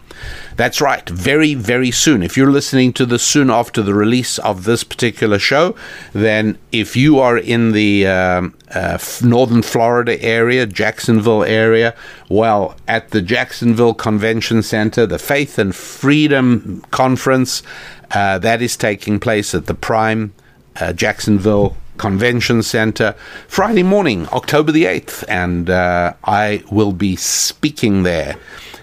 That's 0.61 0.83
right, 0.83 1.09
very, 1.09 1.55
very 1.55 1.91
soon. 1.91 2.23
If 2.23 2.37
you're 2.37 2.51
listening 2.51 2.93
to 2.93 3.07
this 3.07 3.23
soon 3.23 3.49
after 3.49 3.81
the 3.81 3.95
release 3.95 4.39
of 4.41 4.65
this 4.65 4.85
particular 4.85 5.39
show, 5.39 5.75
then 6.13 6.59
if 6.71 6.95
you 6.95 7.19
are 7.19 7.39
in 7.39 7.73
the 7.73 8.07
um, 8.07 8.55
uh, 8.71 8.99
northern 9.23 9.63
Florida 9.63 10.23
area, 10.23 10.67
Jacksonville 10.67 11.45
area, 11.45 11.95
well, 12.29 12.77
at 12.87 13.09
the 13.09 13.23
Jacksonville 13.23 13.95
Convention 13.95 14.63
Center, 14.63 15.07
the 15.07 15.19
Faith 15.19 15.59
and 15.59 15.75
Freedom 15.75 16.85
Conference, 16.91 17.63
uh, 18.11 18.39
that 18.41 18.61
is 18.61 18.77
taking 18.77 19.19
place 19.19 19.55
at 19.55 19.65
the 19.65 19.73
Prime 19.73 20.35
uh, 20.79 20.93
Jacksonville 20.93 21.75
Convention 21.97 22.63
Center 22.63 23.15
Friday 23.49 23.83
morning, 23.83 24.29
October 24.29 24.73
the 24.73 24.85
8th, 24.85 25.25
and 25.27 25.71
uh, 25.71 26.13
I 26.23 26.63
will 26.71 26.93
be 26.93 27.17
speaking 27.17 28.03
there. 28.03 28.37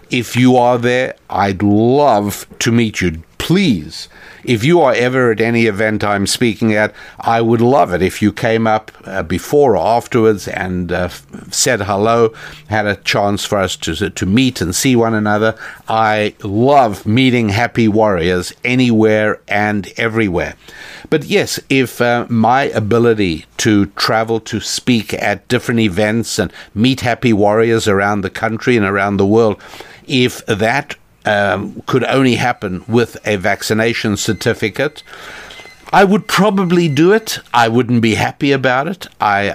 If 0.10 0.36
you 0.38 0.56
are 0.56 0.78
there, 0.78 1.16
I'd 1.30 1.62
love 1.62 2.48
to 2.60 2.72
meet 2.72 3.02
you. 3.02 3.24
Please, 3.38 4.10
if 4.44 4.64
you 4.64 4.82
are 4.82 4.94
ever 4.94 5.32
at 5.32 5.40
any 5.42 5.66
event 5.68 6.04
I'm 6.04 6.28
speaking 6.28 6.74
at, 6.74 6.94
I 7.20 7.42
would 7.42 7.62
love 7.62 7.94
it 7.94 8.02
if 8.02 8.22
you 8.22 8.32
came 8.32 8.68
up 8.68 8.92
uh, 9.06 9.24
before 9.24 9.76
or 9.76 9.86
afterwards 9.86 10.48
and 10.48 10.92
uh, 10.92 11.10
said 11.50 11.82
hello, 11.82 12.34
had 12.68 12.86
a 12.86 12.96
chance 12.98 13.46
for 13.46 13.58
us 13.58 13.76
to, 13.78 14.10
to 14.10 14.26
meet 14.26 14.60
and 14.62 14.76
see 14.76 14.96
one 14.96 15.14
another. 15.14 15.58
I 15.88 16.36
love 16.44 17.06
meeting 17.06 17.50
happy 17.50 17.88
warriors 17.88 18.54
anywhere 18.64 19.42
and 19.48 19.92
everywhere. 19.98 20.56
But 21.10 21.26
yes, 21.26 21.60
if 21.70 22.02
uh, 22.02 22.26
my 22.30 22.64
ability 22.64 23.46
to 23.58 23.88
travel 23.88 24.40
to 24.42 24.60
speak 24.60 25.14
at 25.14 25.48
different 25.48 25.80
events 25.82 26.38
and 26.38 26.52
meet 26.74 27.02
happy 27.02 27.34
warriors 27.34 27.88
around 27.88 28.22
the 28.22 28.30
country 28.30 28.76
and 28.76 28.86
around 28.86 29.18
the 29.18 29.26
world 29.26 29.62
if 30.08 30.46
that 30.46 30.96
um, 31.26 31.82
could 31.86 32.04
only 32.06 32.36
happen 32.36 32.84
with 32.88 33.18
a 33.26 33.36
vaccination 33.36 34.18
certificate, 34.18 35.04
I 35.92 36.04
would 36.04 36.28
probably 36.28 36.90
do 36.90 37.14
it. 37.14 37.40
I 37.54 37.70
wouldn't 37.70 38.02
be 38.02 38.16
happy 38.16 38.52
about 38.52 38.88
it. 38.88 39.08
I, 39.22 39.50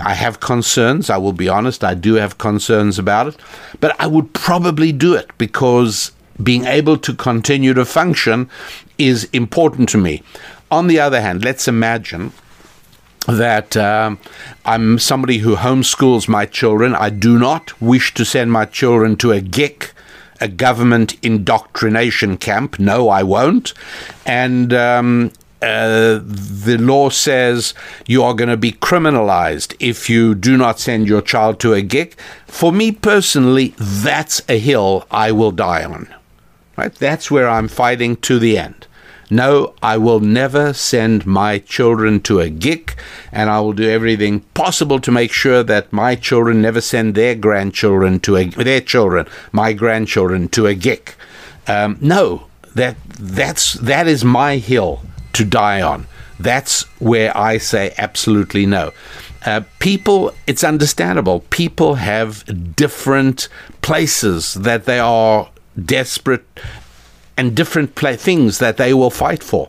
I, 0.00 0.10
I 0.10 0.14
have 0.14 0.40
concerns. 0.40 1.10
I 1.10 1.16
will 1.16 1.32
be 1.32 1.48
honest. 1.48 1.84
I 1.84 1.94
do 1.94 2.14
have 2.14 2.38
concerns 2.38 2.98
about 2.98 3.28
it. 3.28 3.36
But 3.80 3.94
I 4.00 4.06
would 4.06 4.32
probably 4.32 4.90
do 4.90 5.14
it 5.14 5.30
because 5.38 6.10
being 6.42 6.64
able 6.64 6.96
to 6.98 7.14
continue 7.14 7.72
to 7.74 7.84
function 7.84 8.50
is 8.98 9.28
important 9.32 9.88
to 9.90 9.98
me. 9.98 10.22
On 10.70 10.88
the 10.88 10.98
other 10.98 11.20
hand, 11.20 11.44
let's 11.44 11.68
imagine 11.68 12.32
that 13.26 13.76
um, 13.76 14.18
I'm 14.64 14.98
somebody 14.98 15.38
who 15.38 15.56
homeschools 15.56 16.28
my 16.28 16.46
children. 16.46 16.94
I 16.94 17.10
do 17.10 17.38
not 17.38 17.80
wish 17.80 18.14
to 18.14 18.24
send 18.24 18.52
my 18.52 18.64
children 18.64 19.16
to 19.16 19.32
a 19.32 19.40
GIC 19.40 19.92
a 20.40 20.48
government 20.48 21.16
indoctrination 21.22 22.36
camp. 22.36 22.78
No, 22.78 23.08
I 23.08 23.22
won't. 23.22 23.72
And 24.24 24.72
um, 24.72 25.32
uh, 25.62 26.20
the 26.22 26.76
law 26.78 27.08
says 27.08 27.74
you 28.06 28.22
are 28.22 28.34
going 28.34 28.48
to 28.48 28.56
be 28.56 28.72
criminalized 28.72 29.74
if 29.80 30.10
you 30.10 30.34
do 30.34 30.56
not 30.56 30.78
send 30.78 31.08
your 31.08 31.22
child 31.22 31.60
to 31.60 31.74
a 31.74 31.82
GIC. 31.82 32.14
For 32.46 32.72
me 32.72 32.92
personally, 32.92 33.74
that's 33.78 34.42
a 34.48 34.58
hill 34.58 35.06
I 35.10 35.32
will 35.32 35.52
die 35.52 35.84
on. 35.84 36.08
Right? 36.76 36.94
That's 36.94 37.30
where 37.30 37.48
I'm 37.48 37.68
fighting 37.68 38.16
to 38.16 38.38
the 38.38 38.58
end. 38.58 38.86
No, 39.28 39.74
I 39.82 39.96
will 39.96 40.20
never 40.20 40.72
send 40.72 41.26
my 41.26 41.58
children 41.58 42.20
to 42.22 42.40
a 42.40 42.48
GIC, 42.48 42.94
and 43.32 43.50
I 43.50 43.60
will 43.60 43.72
do 43.72 43.88
everything 43.88 44.40
possible 44.54 45.00
to 45.00 45.10
make 45.10 45.32
sure 45.32 45.62
that 45.64 45.92
my 45.92 46.14
children 46.14 46.62
never 46.62 46.80
send 46.80 47.14
their 47.14 47.34
grandchildren 47.34 48.20
to 48.20 48.36
a 48.36 48.44
their 48.50 48.80
children, 48.80 49.26
my 49.50 49.72
grandchildren, 49.72 50.48
to 50.50 50.66
a 50.66 50.74
GIC. 50.74 51.14
Um, 51.66 51.98
no, 52.00 52.46
that 52.74 52.96
that's 53.18 53.74
that 53.74 54.06
is 54.06 54.24
my 54.24 54.58
hill 54.58 55.02
to 55.32 55.44
die 55.44 55.82
on. 55.82 56.06
That's 56.38 56.82
where 57.00 57.36
I 57.36 57.58
say 57.58 57.94
absolutely 57.98 58.66
no. 58.66 58.92
Uh, 59.44 59.62
people, 59.78 60.32
it's 60.46 60.64
understandable. 60.64 61.40
People 61.50 61.94
have 61.94 62.74
different 62.74 63.48
places 63.80 64.54
that 64.54 64.84
they 64.84 64.98
are 64.98 65.50
desperate 65.84 66.44
and 67.36 67.54
different 67.54 67.94
things 67.96 68.58
that 68.58 68.76
they 68.76 68.94
will 68.94 69.10
fight 69.10 69.42
for. 69.42 69.68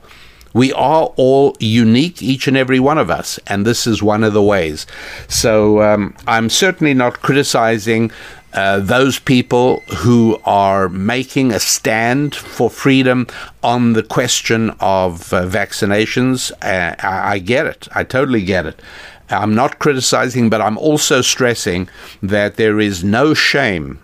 We 0.53 0.73
are 0.73 1.13
all 1.17 1.56
unique, 1.60 2.23
each 2.23 2.47
and 2.47 2.58
every 2.58 2.80
one 2.80 2.97
of 2.97 3.12
us, 3.12 3.39
and 3.45 3.65
this 3.65 3.86
is 3.86 4.01
one 4.01 4.23
of 4.23 4.34
the 4.34 4.41
ways. 4.41 4.88
So 5.27 5.82
um, 5.84 6.15
I'm 6.26 6.49
certainly 6.49 6.93
not 6.93 7.22
criticizing 7.22 8.11
uh, 8.53 8.80
those 8.80 9.20
people 9.20 9.82
who 9.97 10.39
are 10.45 10.89
making 10.89 11.51
a 11.51 11.59
stand 11.59 12.34
for 12.34 12.72
freedom 12.72 13.28
on 13.61 13.93
the 13.93 14.01
question 14.01 14.72
of 14.80 15.32
uh, 15.32 15.45
vaccinations. 15.45 16.51
Uh, 16.63 16.95
I 17.05 17.38
get 17.38 17.68
it. 17.68 17.88
I 17.93 18.03
totally 18.03 18.43
get 18.43 18.65
it. 18.65 18.82
I'm 19.30 19.53
not 19.53 19.78
criticizing, 19.78 20.49
but 20.49 20.61
I'm 20.61 20.78
also 20.78 21.22
stressing 21.22 21.89
that 22.24 22.55
there 22.55 22.80
is 22.80 23.03
no 23.03 23.34
shame 23.34 23.99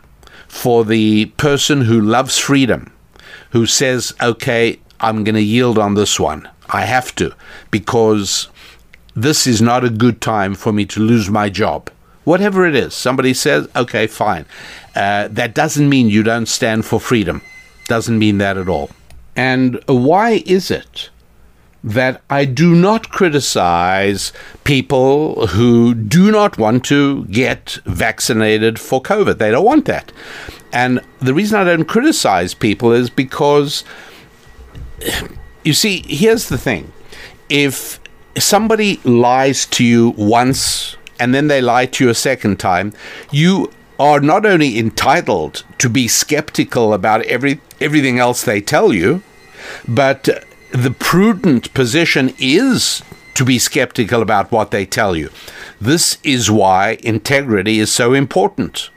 for 0.47 0.84
the 0.86 1.26
person 1.38 1.82
who 1.82 1.99
loves 1.99 2.38
freedom 2.38 2.91
who 3.54 3.66
says, 3.66 4.14
okay, 4.22 4.80
I'm 4.99 5.24
going 5.24 5.36
to 5.36 5.41
yield 5.41 5.78
on 5.80 5.95
this 5.95 6.20
one. 6.20 6.49
I 6.70 6.86
have 6.86 7.16
to, 7.16 7.34
because 7.72 8.49
this 9.16 9.47
is 9.47 9.62
not 9.62 9.84
a 9.84 9.89
good 9.89 10.20
time 10.22 10.56
for 10.56 10.74
me 10.74 10.86
to 10.86 10.99
lose 10.99 11.30
my 11.30 11.49
job. 11.49 11.89
whatever 12.24 12.66
it 12.66 12.76
is. 12.76 12.93
Somebody 12.93 13.34
says, 13.34 13.68
okay, 13.76 14.08
fine. 14.08 14.45
Uh, 14.95 15.28
that 15.30 15.54
doesn't 15.54 15.89
mean 15.89 16.10
you 16.10 16.24
don't 16.24 16.45
stand 16.47 16.86
for 16.86 16.99
freedom. 16.99 17.41
Doesn't 17.88 18.18
mean 18.18 18.38
that 18.38 18.58
at 18.58 18.70
all. 18.70 18.89
And 19.36 19.82
why 19.88 20.43
is 20.45 20.70
it 20.72 21.10
that 21.84 22.22
I 22.30 22.46
do 22.46 22.74
not 22.76 23.10
criticize 23.10 24.32
people 24.64 25.48
who 25.48 25.94
do 25.94 26.32
not 26.32 26.58
want 26.58 26.86
to 26.86 27.26
get 27.26 27.80
vaccinated 27.86 28.80
for 28.80 29.02
COVID? 29.02 29.38
They 29.38 29.52
don't 29.52 29.66
want 29.66 29.86
that. 29.86 30.12
And 30.72 31.02
the 31.20 31.34
reason 31.34 31.60
I 31.60 31.66
don't 31.66 31.86
criticize 31.86 32.54
people 32.54 32.92
is 32.92 33.10
because, 33.10 33.84
you 35.64 35.74
see, 35.74 36.04
here's 36.08 36.50
the 36.50 36.58
thing. 36.58 36.92
If 37.50 38.00
somebody 38.38 39.00
lies 39.04 39.66
to 39.68 39.84
you 39.84 40.12
once 40.18 40.96
and 41.20 41.36
then 41.36 41.48
they 41.48 41.62
lie 41.62 41.86
to 41.86 42.06
you 42.06 42.10
a 42.10 42.16
second 42.16 42.60
time, 42.60 42.94
you 43.32 43.72
are 44.00 44.20
not 44.20 44.46
only 44.46 44.80
entitled 44.80 45.64
to 45.78 45.90
be 45.90 46.08
skeptical 46.08 46.94
about 46.94 47.22
every 47.26 47.60
everything 47.80 48.18
else 48.18 48.44
they 48.44 48.60
tell 48.60 48.92
you, 48.94 49.22
but 49.88 50.44
the 50.74 50.91
prudent 50.91 51.71
position 51.76 52.34
is 52.39 53.03
to 53.36 53.45
be 53.45 53.59
skeptical 53.59 54.24
about 54.24 54.51
what 54.51 54.71
they 54.71 54.86
tell 54.88 55.15
you. 55.15 55.30
This 55.80 56.17
is 56.24 56.49
why 56.49 56.97
integrity 57.03 57.78
is 57.78 57.91
so 57.91 58.13
important. 58.13 58.89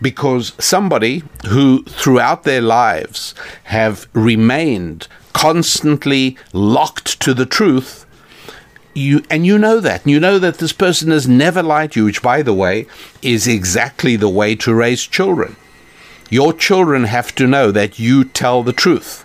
Because 0.00 0.52
somebody 0.58 1.24
who 1.48 1.82
throughout 1.84 2.44
their 2.44 2.62
lives 2.62 3.34
have 3.64 4.08
remained 4.12 5.08
constantly 5.32 6.38
locked 6.52 7.20
to 7.20 7.34
the 7.34 7.46
truth 7.46 8.06
you 8.92 9.22
and 9.30 9.46
you 9.46 9.56
know 9.56 9.78
that 9.78 10.02
and 10.02 10.10
you 10.10 10.18
know 10.18 10.40
that 10.40 10.58
this 10.58 10.72
person 10.72 11.12
has 11.12 11.28
never 11.28 11.62
lied 11.62 11.92
to 11.92 12.00
you 12.00 12.04
which 12.06 12.20
by 12.20 12.42
the 12.42 12.52
way 12.52 12.84
is 13.22 13.46
exactly 13.46 14.16
the 14.16 14.28
way 14.28 14.56
to 14.56 14.74
raise 14.74 15.06
children 15.06 15.54
your 16.28 16.52
children 16.52 17.04
have 17.04 17.32
to 17.32 17.46
know 17.46 17.70
that 17.70 18.00
you 18.00 18.24
tell 18.24 18.64
the 18.64 18.72
truth 18.72 19.24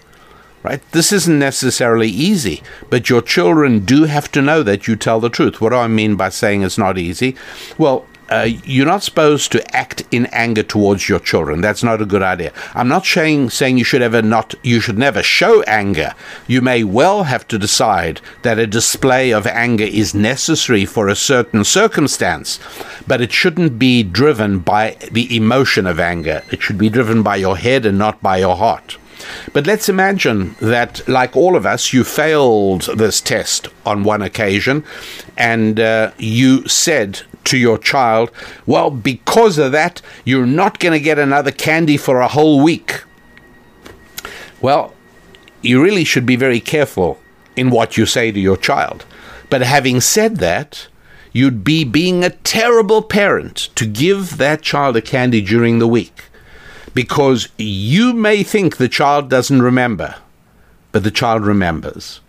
right 0.66 0.82
this 0.92 1.12
isn't 1.12 1.40
necessarily 1.40 2.10
easy 2.10 2.62
but 2.90 3.10
your 3.10 3.22
children 3.22 3.80
do 3.80 4.04
have 4.04 4.32
to 4.32 4.42
know 4.42 4.64
that 4.64 4.88
you 4.88 4.96
tell 4.96 5.20
the 5.20 5.30
truth 5.30 5.62
what 5.62 5.70
do 5.70 5.76
i 5.76 5.88
mean 5.88 6.16
by 6.16 6.30
saying 6.30 6.64
it's 6.64 6.78
not 6.78 6.98
easy 6.98 7.36
well 7.78 8.06
uh, 8.30 8.48
you're 8.64 8.86
not 8.86 9.04
supposed 9.04 9.52
to 9.52 9.76
act 9.76 10.04
in 10.12 10.26
anger 10.28 10.64
towards 10.64 11.08
your 11.08 11.20
children. 11.20 11.62
That's 11.62 11.84
not 11.84 12.02
a 12.02 12.06
good 12.06 12.24
idea. 12.24 12.52
I'm 12.74 12.88
not 12.88 13.06
saying 13.06 13.52
saying 13.52 13.78
you 13.78 13.84
should 13.84 14.02
ever 14.02 14.22
not 14.22 14.56
you 14.64 14.80
should 14.80 14.98
never 14.98 15.22
show 15.22 15.62
anger. 15.64 16.14
You 16.48 16.62
may 16.62 16.84
well 16.84 17.24
have 17.24 17.48
to 17.50 17.60
decide 17.60 18.22
that 18.42 18.58
a 18.58 18.66
display 18.66 19.32
of 19.32 19.46
anger 19.46 19.84
is 19.84 20.16
necessary 20.16 20.86
for 20.86 21.08
a 21.08 21.16
certain 21.16 21.64
circumstance, 21.64 22.60
but 23.06 23.22
it 23.22 23.32
shouldn't 23.32 23.78
be 23.78 24.02
driven 24.02 24.60
by 24.60 24.98
the 25.12 25.36
emotion 25.36 25.86
of 25.86 26.00
anger. 26.00 26.44
It 26.52 26.62
should 26.62 26.78
be 26.78 26.90
driven 26.90 27.22
by 27.22 27.36
your 27.36 27.58
head 27.58 27.86
and 27.86 27.98
not 27.98 28.22
by 28.24 28.38
your 28.38 28.56
heart. 28.56 28.98
But 29.54 29.68
let's 29.68 29.90
imagine 29.90 30.56
that, 30.60 31.08
like 31.08 31.36
all 31.36 31.56
of 31.56 31.66
us, 31.66 31.94
you 31.94 32.04
failed 32.04 32.84
this 32.98 33.22
test 33.22 33.68
on 33.86 34.04
one 34.04 34.22
occasion 34.22 34.84
and 35.38 35.80
uh, 35.80 36.12
you 36.18 36.68
said 36.68 37.22
to 37.46 37.58
your 37.58 37.78
child, 37.78 38.32
well, 38.66 38.92
because 38.92 39.58
of 39.58 39.72
that, 39.72 40.02
you're 40.24 40.46
not 40.46 40.80
going 40.80 40.94
to 40.94 41.00
get 41.00 41.20
another 41.20 41.52
candy 41.52 41.98
for 41.98 42.22
a 42.22 42.28
whole 42.28 42.62
week. 42.62 43.04
Well, 44.62 44.94
you 45.62 45.82
really 45.82 46.04
should 46.04 46.26
be 46.26 46.36
very 46.36 46.60
careful 46.60 47.20
in 47.56 47.70
what 47.70 47.98
you 47.98 48.06
say 48.06 48.32
to 48.32 48.40
your 48.40 48.58
child. 48.58 49.06
But 49.50 49.62
having 49.62 50.02
said 50.02 50.38
that, 50.38 50.88
you'd 51.32 51.64
be 51.64 51.84
being 51.84 52.24
a 52.24 52.30
terrible 52.30 53.02
parent 53.02 53.70
to 53.76 53.86
give 53.86 54.38
that 54.38 54.62
child 54.62 54.96
a 54.96 55.02
candy 55.02 55.42
during 55.42 55.80
the 55.80 55.88
week 55.88 56.24
because 56.96 57.50
you 57.60 58.14
may 58.14 58.42
think 58.42 58.78
the 58.78 58.90
child 58.90 59.30
doesn't 59.30 59.62
remember, 59.62 60.16
but 60.92 61.04
the 61.04 61.12
child 61.12 61.46
remembers 61.46 62.22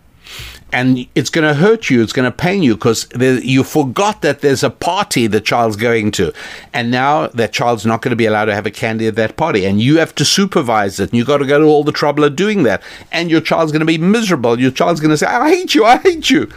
and 0.73 1.07
it's 1.15 1.29
going 1.29 1.47
to 1.47 1.53
hurt 1.53 1.89
you. 1.89 2.01
It's 2.01 2.13
going 2.13 2.29
to 2.29 2.37
pain 2.37 2.61
you 2.61 2.75
because 2.75 3.07
you 3.15 3.63
forgot 3.63 4.21
that 4.21 4.41
there's 4.41 4.63
a 4.63 4.69
party 4.69 5.27
the 5.27 5.39
child's 5.39 5.75
going 5.75 6.11
to, 6.11 6.33
and 6.73 6.91
now 6.91 7.27
that 7.27 7.53
child's 7.53 7.85
not 7.85 8.01
going 8.01 8.09
to 8.09 8.17
be 8.17 8.25
allowed 8.25 8.45
to 8.45 8.55
have 8.55 8.65
a 8.65 8.71
candy 8.71 9.07
at 9.07 9.15
that 9.15 9.37
party, 9.37 9.65
and 9.65 9.81
you 9.81 9.97
have 9.97 10.13
to 10.15 10.25
supervise 10.25 10.99
it, 10.99 11.09
and 11.09 11.17
you've 11.17 11.27
got 11.27 11.37
to 11.37 11.45
go 11.45 11.59
to 11.59 11.65
all 11.65 11.83
the 11.83 11.91
trouble 11.91 12.23
of 12.23 12.35
doing 12.35 12.63
that, 12.63 12.83
and 13.11 13.31
your 13.31 13.41
child's 13.41 13.71
going 13.71 13.79
to 13.79 13.85
be 13.85 13.97
miserable. 13.97 14.59
Your 14.59 14.71
child's 14.71 14.99
going 14.99 15.11
to 15.11 15.17
say, 15.17 15.27
"I 15.27 15.49
hate 15.49 15.73
you, 15.73 15.85
I 15.85 15.97
hate 15.97 16.29
you," 16.29 16.49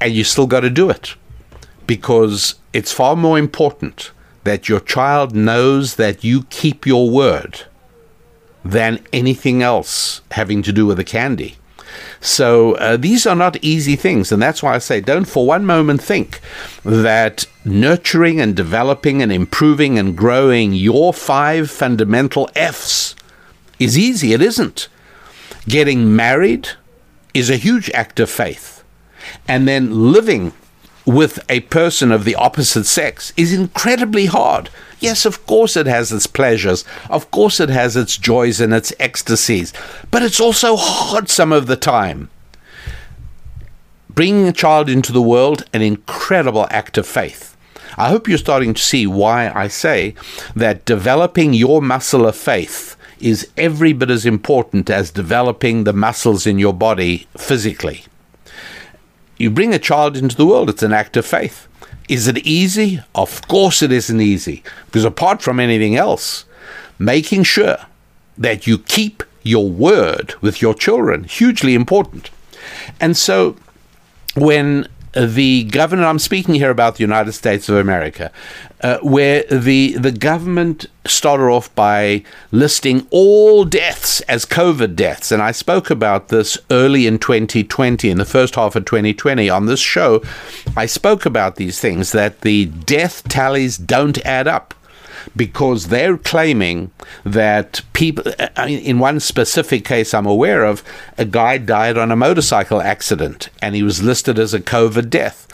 and 0.00 0.12
you 0.12 0.24
still 0.24 0.46
got 0.46 0.60
to 0.60 0.70
do 0.70 0.90
it 0.90 1.14
because 1.86 2.56
it's 2.72 2.92
far 2.92 3.16
more 3.16 3.38
important 3.38 4.10
that 4.44 4.68
your 4.68 4.80
child 4.80 5.34
knows 5.34 5.96
that 5.96 6.22
you 6.22 6.44
keep 6.44 6.86
your 6.86 7.10
word 7.10 7.62
than 8.64 9.04
anything 9.12 9.62
else 9.62 10.22
having 10.30 10.62
to 10.62 10.72
do 10.72 10.86
with 10.86 10.96
the 10.96 11.04
candy. 11.04 11.56
So 12.20 12.74
uh, 12.76 12.96
these 12.96 13.26
are 13.26 13.36
not 13.36 13.62
easy 13.62 13.96
things. 13.96 14.32
And 14.32 14.42
that's 14.42 14.62
why 14.62 14.74
I 14.74 14.78
say 14.78 15.00
don't 15.00 15.26
for 15.26 15.46
one 15.46 15.66
moment 15.66 16.02
think 16.02 16.40
that 16.84 17.46
nurturing 17.64 18.40
and 18.40 18.56
developing 18.56 19.22
and 19.22 19.30
improving 19.32 19.98
and 19.98 20.16
growing 20.16 20.72
your 20.72 21.12
five 21.12 21.70
fundamental 21.70 22.50
F's 22.54 23.14
is 23.78 23.98
easy. 23.98 24.32
It 24.32 24.42
isn't. 24.42 24.88
Getting 25.68 26.14
married 26.14 26.70
is 27.32 27.50
a 27.50 27.56
huge 27.56 27.90
act 27.90 28.20
of 28.20 28.30
faith. 28.30 28.82
And 29.48 29.66
then 29.66 30.12
living 30.12 30.52
with 31.06 31.38
a 31.48 31.60
person 31.60 32.10
of 32.10 32.24
the 32.24 32.34
opposite 32.34 32.84
sex 32.84 33.32
is 33.36 33.52
incredibly 33.52 34.26
hard. 34.26 34.70
Yes, 35.00 35.26
of 35.26 35.44
course 35.46 35.76
it 35.76 35.86
has 35.86 36.12
its 36.12 36.26
pleasures. 36.26 36.84
Of 37.10 37.30
course 37.30 37.60
it 37.60 37.68
has 37.68 37.96
its 37.96 38.16
joys 38.16 38.60
and 38.60 38.72
its 38.72 38.92
ecstasies. 38.98 39.72
But 40.10 40.22
it's 40.22 40.40
also 40.40 40.76
hard 40.76 41.28
some 41.28 41.52
of 41.52 41.66
the 41.66 41.76
time. 41.76 42.30
Bringing 44.08 44.48
a 44.48 44.52
child 44.52 44.88
into 44.88 45.12
the 45.12 45.20
world, 45.20 45.64
an 45.72 45.82
incredible 45.82 46.66
act 46.70 46.96
of 46.96 47.06
faith. 47.06 47.56
I 47.98 48.08
hope 48.08 48.28
you're 48.28 48.38
starting 48.38 48.74
to 48.74 48.82
see 48.82 49.06
why 49.06 49.50
I 49.54 49.68
say 49.68 50.14
that 50.56 50.84
developing 50.84 51.52
your 51.52 51.82
muscle 51.82 52.26
of 52.26 52.36
faith 52.36 52.96
is 53.20 53.48
every 53.56 53.92
bit 53.92 54.10
as 54.10 54.26
important 54.26 54.90
as 54.90 55.10
developing 55.10 55.84
the 55.84 55.92
muscles 55.92 56.46
in 56.46 56.58
your 56.58 56.74
body 56.74 57.26
physically. 57.36 58.04
You 59.36 59.50
bring 59.50 59.74
a 59.74 59.78
child 59.78 60.16
into 60.16 60.36
the 60.36 60.46
world, 60.46 60.70
it's 60.70 60.82
an 60.82 60.92
act 60.92 61.16
of 61.16 61.26
faith. 61.26 61.68
Is 62.08 62.28
it 62.28 62.38
easy? 62.38 63.00
Of 63.14 63.46
course 63.48 63.82
it 63.82 63.90
isn't 63.90 64.20
easy. 64.20 64.62
Because 64.86 65.04
apart 65.04 65.42
from 65.42 65.58
anything 65.58 65.96
else, 65.96 66.44
making 66.98 67.44
sure 67.44 67.78
that 68.36 68.66
you 68.66 68.78
keep 68.78 69.22
your 69.42 69.68
word 69.68 70.34
with 70.40 70.60
your 70.60 70.74
children, 70.74 71.24
hugely 71.24 71.74
important. 71.74 72.30
And 73.00 73.16
so 73.16 73.56
when 74.34 74.88
the 75.14 75.64
governor, 75.64 76.04
I'm 76.04 76.18
speaking 76.18 76.54
here 76.54 76.70
about 76.70 76.96
the 76.96 77.02
United 77.02 77.32
States 77.32 77.68
of 77.68 77.76
America, 77.76 78.32
uh, 78.80 78.98
where 78.98 79.44
the, 79.44 79.96
the 79.96 80.12
government 80.12 80.86
started 81.06 81.44
off 81.44 81.74
by 81.74 82.22
listing 82.50 83.06
all 83.10 83.64
deaths 83.64 84.20
as 84.22 84.44
COVID 84.44 84.96
deaths. 84.96 85.30
And 85.30 85.42
I 85.42 85.52
spoke 85.52 85.90
about 85.90 86.28
this 86.28 86.58
early 86.70 87.06
in 87.06 87.18
2020, 87.18 88.10
in 88.10 88.18
the 88.18 88.24
first 88.24 88.56
half 88.56 88.76
of 88.76 88.84
2020 88.84 89.48
on 89.48 89.66
this 89.66 89.80
show. 89.80 90.22
I 90.76 90.86
spoke 90.86 91.24
about 91.24 91.56
these 91.56 91.80
things 91.80 92.12
that 92.12 92.40
the 92.40 92.66
death 92.66 93.26
tallies 93.28 93.76
don't 93.78 94.18
add 94.26 94.48
up 94.48 94.74
because 95.36 95.88
they're 95.88 96.16
claiming 96.16 96.90
that 97.24 97.82
people, 97.92 98.24
in 98.66 98.98
one 98.98 99.20
specific 99.20 99.84
case 99.84 100.14
I'm 100.14 100.26
aware 100.26 100.64
of, 100.64 100.82
a 101.18 101.24
guy 101.24 101.58
died 101.58 101.98
on 101.98 102.10
a 102.10 102.16
motorcycle 102.16 102.80
accident 102.80 103.48
and 103.60 103.74
he 103.74 103.82
was 103.82 104.02
listed 104.02 104.38
as 104.38 104.54
a 104.54 104.60
COVID 104.60 105.10
death. 105.10 105.46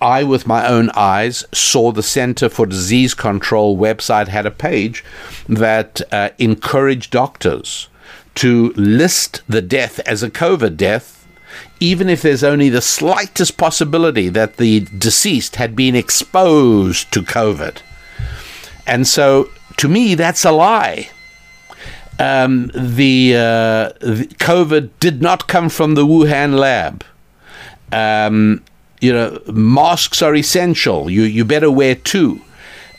I, 0.00 0.24
with 0.24 0.46
my 0.46 0.66
own 0.66 0.90
eyes, 0.90 1.44
saw 1.52 1.92
the 1.92 2.02
Center 2.02 2.48
for 2.48 2.66
Disease 2.66 3.14
Control 3.14 3.76
website 3.76 4.28
had 4.28 4.46
a 4.46 4.50
page 4.50 5.04
that 5.48 6.00
uh, 6.12 6.30
encouraged 6.38 7.10
doctors 7.10 7.88
to 8.36 8.72
list 8.76 9.42
the 9.48 9.62
death 9.62 10.00
as 10.00 10.22
a 10.22 10.30
COVID 10.30 10.76
death 10.76 11.14
even 11.80 12.08
if 12.08 12.22
there's 12.22 12.44
only 12.44 12.68
the 12.68 12.80
slightest 12.80 13.56
possibility 13.56 14.28
that 14.28 14.56
the 14.56 14.80
deceased 14.98 15.56
had 15.56 15.76
been 15.76 15.94
exposed 15.94 17.12
to 17.12 17.20
COVID. 17.20 17.78
And 18.86 19.06
so, 19.06 19.50
to 19.78 19.88
me, 19.88 20.14
that's 20.14 20.44
a 20.44 20.52
lie. 20.52 21.10
Um, 22.18 22.70
the, 22.74 23.34
uh, 23.34 23.98
the, 24.00 24.28
COVID 24.38 24.90
did 25.00 25.20
not 25.20 25.48
come 25.48 25.68
from 25.68 25.94
the 25.94 26.06
Wuhan 26.06 26.58
lab. 26.58 27.04
Um, 27.92 28.62
you 29.00 29.12
know, 29.12 29.40
masks 29.46 30.22
are 30.22 30.34
essential. 30.34 31.10
You 31.10 31.22
you 31.22 31.44
better 31.44 31.70
wear 31.70 31.94
two. 31.94 32.40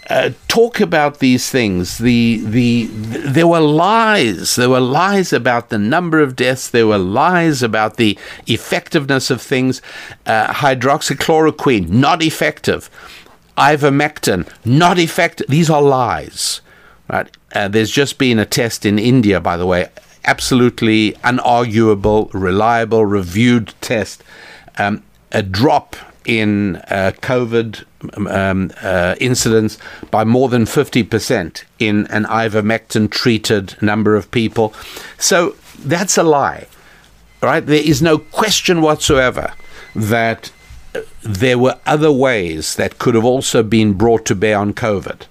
Uh, 0.07 0.29
talk 0.47 0.79
about 0.79 1.17
these 1.17 1.49
things. 1.49 1.97
The, 1.97 2.39
the, 2.45 2.85
the 2.85 3.17
there 3.19 3.47
were 3.47 3.59
lies. 3.59 4.55
There 4.55 4.69
were 4.69 4.79
lies 4.79 5.33
about 5.33 5.69
the 5.69 5.79
number 5.79 6.19
of 6.19 6.35
deaths. 6.35 6.69
There 6.69 6.85
were 6.85 6.99
lies 6.99 7.63
about 7.63 7.97
the 7.97 8.17
effectiveness 8.45 9.31
of 9.31 9.41
things. 9.41 9.81
Uh, 10.27 10.53
hydroxychloroquine 10.53 11.89
not 11.89 12.21
effective. 12.21 12.87
Ivermectin, 13.57 14.47
not 14.63 14.99
effective. 14.99 15.47
These 15.47 15.69
are 15.69 15.81
lies, 15.81 16.61
right? 17.09 17.29
Uh, 17.53 17.67
there's 17.67 17.91
just 17.91 18.17
been 18.17 18.39
a 18.39 18.45
test 18.45 18.85
in 18.85 18.99
India, 18.99 19.39
by 19.39 19.57
the 19.57 19.65
way, 19.65 19.89
absolutely 20.25 21.13
unarguable, 21.23 22.29
reliable, 22.33 23.05
reviewed 23.05 23.73
test. 23.81 24.23
Um, 24.77 25.03
a 25.31 25.41
drop 25.41 25.95
in 26.25 26.77
uh, 26.89 27.11
COVID 27.21 27.83
um, 28.27 28.71
uh, 28.81 29.15
incidents 29.19 29.77
by 30.11 30.23
more 30.23 30.49
than 30.49 30.65
50% 30.65 31.63
in 31.79 32.07
an 32.07 32.25
ivermectin 32.25 33.09
treated 33.09 33.81
number 33.81 34.15
of 34.15 34.31
people. 34.31 34.73
So 35.17 35.55
that's 35.79 36.17
a 36.17 36.23
lie, 36.23 36.67
right? 37.41 37.65
There 37.65 37.81
is 37.81 38.01
no 38.01 38.17
question 38.17 38.81
whatsoever 38.81 39.53
that 39.95 40.51
there 41.21 41.57
were 41.57 41.79
other 41.85 42.11
ways 42.11 42.75
that 42.75 42.99
could 42.99 43.15
have 43.15 43.25
also 43.25 43.63
been 43.63 43.93
brought 43.93 44.25
to 44.25 44.35
bear 44.35 44.57
on 44.57 44.73
COVID. 44.73 45.23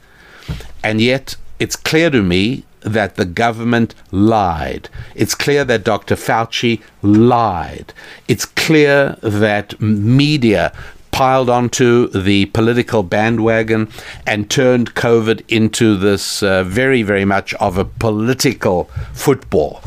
And 0.82 1.00
yet, 1.00 1.36
it's 1.58 1.76
clear 1.76 2.10
to 2.10 2.22
me 2.22 2.64
that 2.80 3.16
the 3.16 3.24
government 3.24 3.94
lied. 4.10 4.88
It's 5.14 5.34
clear 5.34 5.64
that 5.64 5.84
Dr. 5.84 6.16
Fauci 6.16 6.82
lied. 7.02 7.92
It's 8.28 8.44
clear 8.44 9.16
that 9.22 9.80
media 9.80 10.72
piled 11.10 11.48
onto 11.48 12.08
the 12.08 12.46
political 12.46 13.04
bandwagon 13.04 13.88
and 14.26 14.50
turned 14.50 14.94
COVID 14.94 15.44
into 15.48 15.96
this 15.96 16.42
uh, 16.42 16.64
very, 16.64 17.02
very 17.02 17.24
much 17.24 17.54
of 17.54 17.78
a 17.78 17.84
political 17.84 18.84
football. 19.12 19.80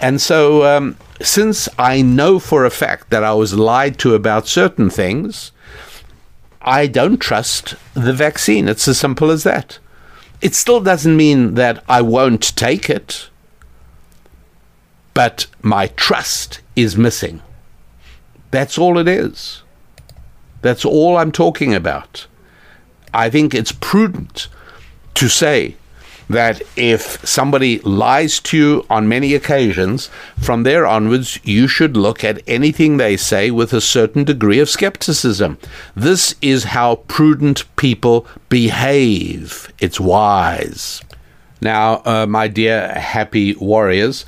And 0.00 0.20
so, 0.20 0.64
um, 0.64 0.96
since 1.22 1.68
I 1.78 2.02
know 2.02 2.38
for 2.38 2.64
a 2.64 2.70
fact 2.70 3.10
that 3.10 3.24
I 3.24 3.34
was 3.34 3.54
lied 3.54 3.98
to 4.00 4.14
about 4.14 4.46
certain 4.46 4.90
things, 4.90 5.52
I 6.60 6.86
don't 6.86 7.18
trust 7.18 7.74
the 7.94 8.12
vaccine. 8.12 8.68
It's 8.68 8.86
as 8.86 8.98
simple 8.98 9.30
as 9.30 9.42
that. 9.44 9.78
It 10.40 10.54
still 10.54 10.80
doesn't 10.80 11.16
mean 11.16 11.54
that 11.54 11.84
I 11.88 12.02
won't 12.02 12.56
take 12.56 12.90
it, 12.90 13.30
but 15.14 15.46
my 15.62 15.88
trust 15.88 16.60
is 16.74 16.96
missing. 16.96 17.42
That's 18.50 18.76
all 18.76 18.98
it 18.98 19.08
is. 19.08 19.62
That's 20.60 20.84
all 20.84 21.16
I'm 21.16 21.32
talking 21.32 21.74
about. 21.74 22.26
I 23.14 23.30
think 23.30 23.54
it's 23.54 23.72
prudent 23.72 24.48
to 25.14 25.28
say 25.28 25.76
that 26.32 26.60
if 26.76 27.26
somebody 27.26 27.78
lies 27.80 28.40
to 28.40 28.56
you 28.56 28.86
on 28.90 29.08
many 29.08 29.34
occasions, 29.34 30.10
from 30.38 30.62
there 30.64 30.86
onwards, 30.86 31.38
you 31.44 31.68
should 31.68 31.96
look 31.96 32.24
at 32.24 32.42
anything 32.46 32.96
they 32.96 33.16
say 33.16 33.50
with 33.50 33.72
a 33.72 33.80
certain 33.80 34.24
degree 34.24 34.58
of 34.58 34.68
skepticism. 34.68 35.58
This 35.94 36.34
is 36.42 36.64
how 36.64 36.96
prudent 36.96 37.64
people 37.76 38.26
behave. 38.48 39.72
It's 39.78 40.00
wise. 40.00 41.02
Now, 41.60 42.02
uh, 42.04 42.26
my 42.26 42.48
dear 42.48 42.88
happy 42.88 43.54
warriors, 43.54 44.26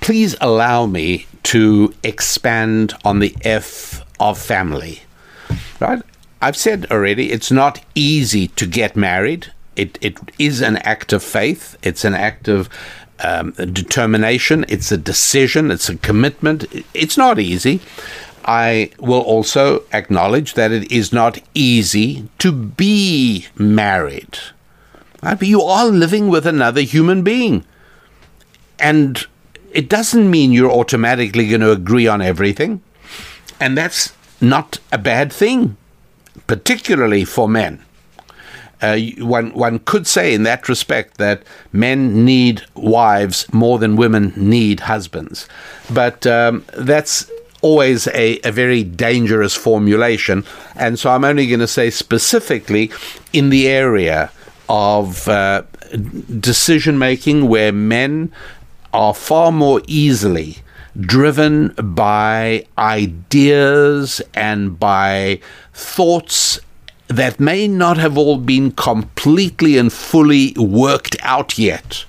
please 0.00 0.36
allow 0.40 0.86
me 0.86 1.26
to 1.44 1.94
expand 2.02 2.92
on 3.04 3.20
the 3.20 3.34
F 3.42 4.04
of 4.20 4.38
family. 4.38 5.02
Right? 5.80 6.02
I've 6.42 6.56
said 6.56 6.86
already, 6.90 7.32
it's 7.32 7.50
not 7.50 7.82
easy 7.94 8.48
to 8.48 8.66
get 8.66 8.96
married 8.96 9.50
it, 9.76 9.98
it 10.00 10.18
is 10.38 10.60
an 10.60 10.76
act 10.78 11.12
of 11.12 11.22
faith. 11.22 11.76
It's 11.82 12.04
an 12.04 12.14
act 12.14 12.48
of 12.48 12.68
um, 13.20 13.52
determination. 13.52 14.64
It's 14.68 14.92
a 14.92 14.96
decision. 14.96 15.70
It's 15.70 15.88
a 15.88 15.96
commitment. 15.96 16.66
It's 16.92 17.16
not 17.16 17.38
easy. 17.38 17.80
I 18.44 18.90
will 18.98 19.22
also 19.22 19.84
acknowledge 19.92 20.54
that 20.54 20.70
it 20.70 20.90
is 20.92 21.12
not 21.12 21.38
easy 21.54 22.28
to 22.38 22.52
be 22.52 23.46
married. 23.56 24.38
Right? 25.22 25.38
But 25.38 25.48
you 25.48 25.62
are 25.62 25.86
living 25.86 26.28
with 26.28 26.46
another 26.46 26.82
human 26.82 27.22
being. 27.22 27.64
And 28.78 29.26
it 29.72 29.88
doesn't 29.88 30.30
mean 30.30 30.52
you're 30.52 30.70
automatically 30.70 31.48
going 31.48 31.62
to 31.62 31.72
agree 31.72 32.06
on 32.06 32.20
everything. 32.20 32.82
And 33.58 33.78
that's 33.78 34.12
not 34.40 34.78
a 34.92 34.98
bad 34.98 35.32
thing, 35.32 35.76
particularly 36.46 37.24
for 37.24 37.48
men 37.48 37.84
uh, 38.84 39.24
one 39.24 39.52
one 39.54 39.78
could 39.80 40.06
say 40.06 40.34
in 40.34 40.42
that 40.44 40.68
respect 40.68 41.16
that 41.18 41.42
men 41.72 42.24
need 42.24 42.62
wives 42.74 43.52
more 43.52 43.78
than 43.78 43.96
women 43.96 44.32
need 44.36 44.80
husbands, 44.80 45.48
but 45.90 46.26
um, 46.26 46.64
that's 46.76 47.30
always 47.62 48.06
a, 48.08 48.38
a 48.44 48.52
very 48.52 48.84
dangerous 48.84 49.54
formulation. 49.54 50.44
And 50.76 50.98
so 50.98 51.10
I'm 51.10 51.24
only 51.24 51.46
going 51.46 51.60
to 51.60 51.66
say 51.66 51.88
specifically 51.88 52.90
in 53.32 53.48
the 53.48 53.68
area 53.68 54.30
of 54.68 55.26
uh, 55.28 55.62
decision 56.40 56.98
making 56.98 57.48
where 57.48 57.72
men 57.72 58.32
are 58.92 59.14
far 59.14 59.50
more 59.50 59.80
easily 59.86 60.58
driven 61.00 61.68
by 61.78 62.66
ideas 62.78 64.22
and 64.34 64.78
by 64.78 65.40
thoughts 65.72 66.60
that 67.16 67.38
may 67.38 67.68
not 67.68 67.96
have 67.96 68.18
all 68.18 68.38
been 68.38 68.72
completely 68.72 69.78
and 69.78 69.92
fully 69.92 70.52
worked 70.56 71.16
out 71.22 71.58
yet. 71.58 72.04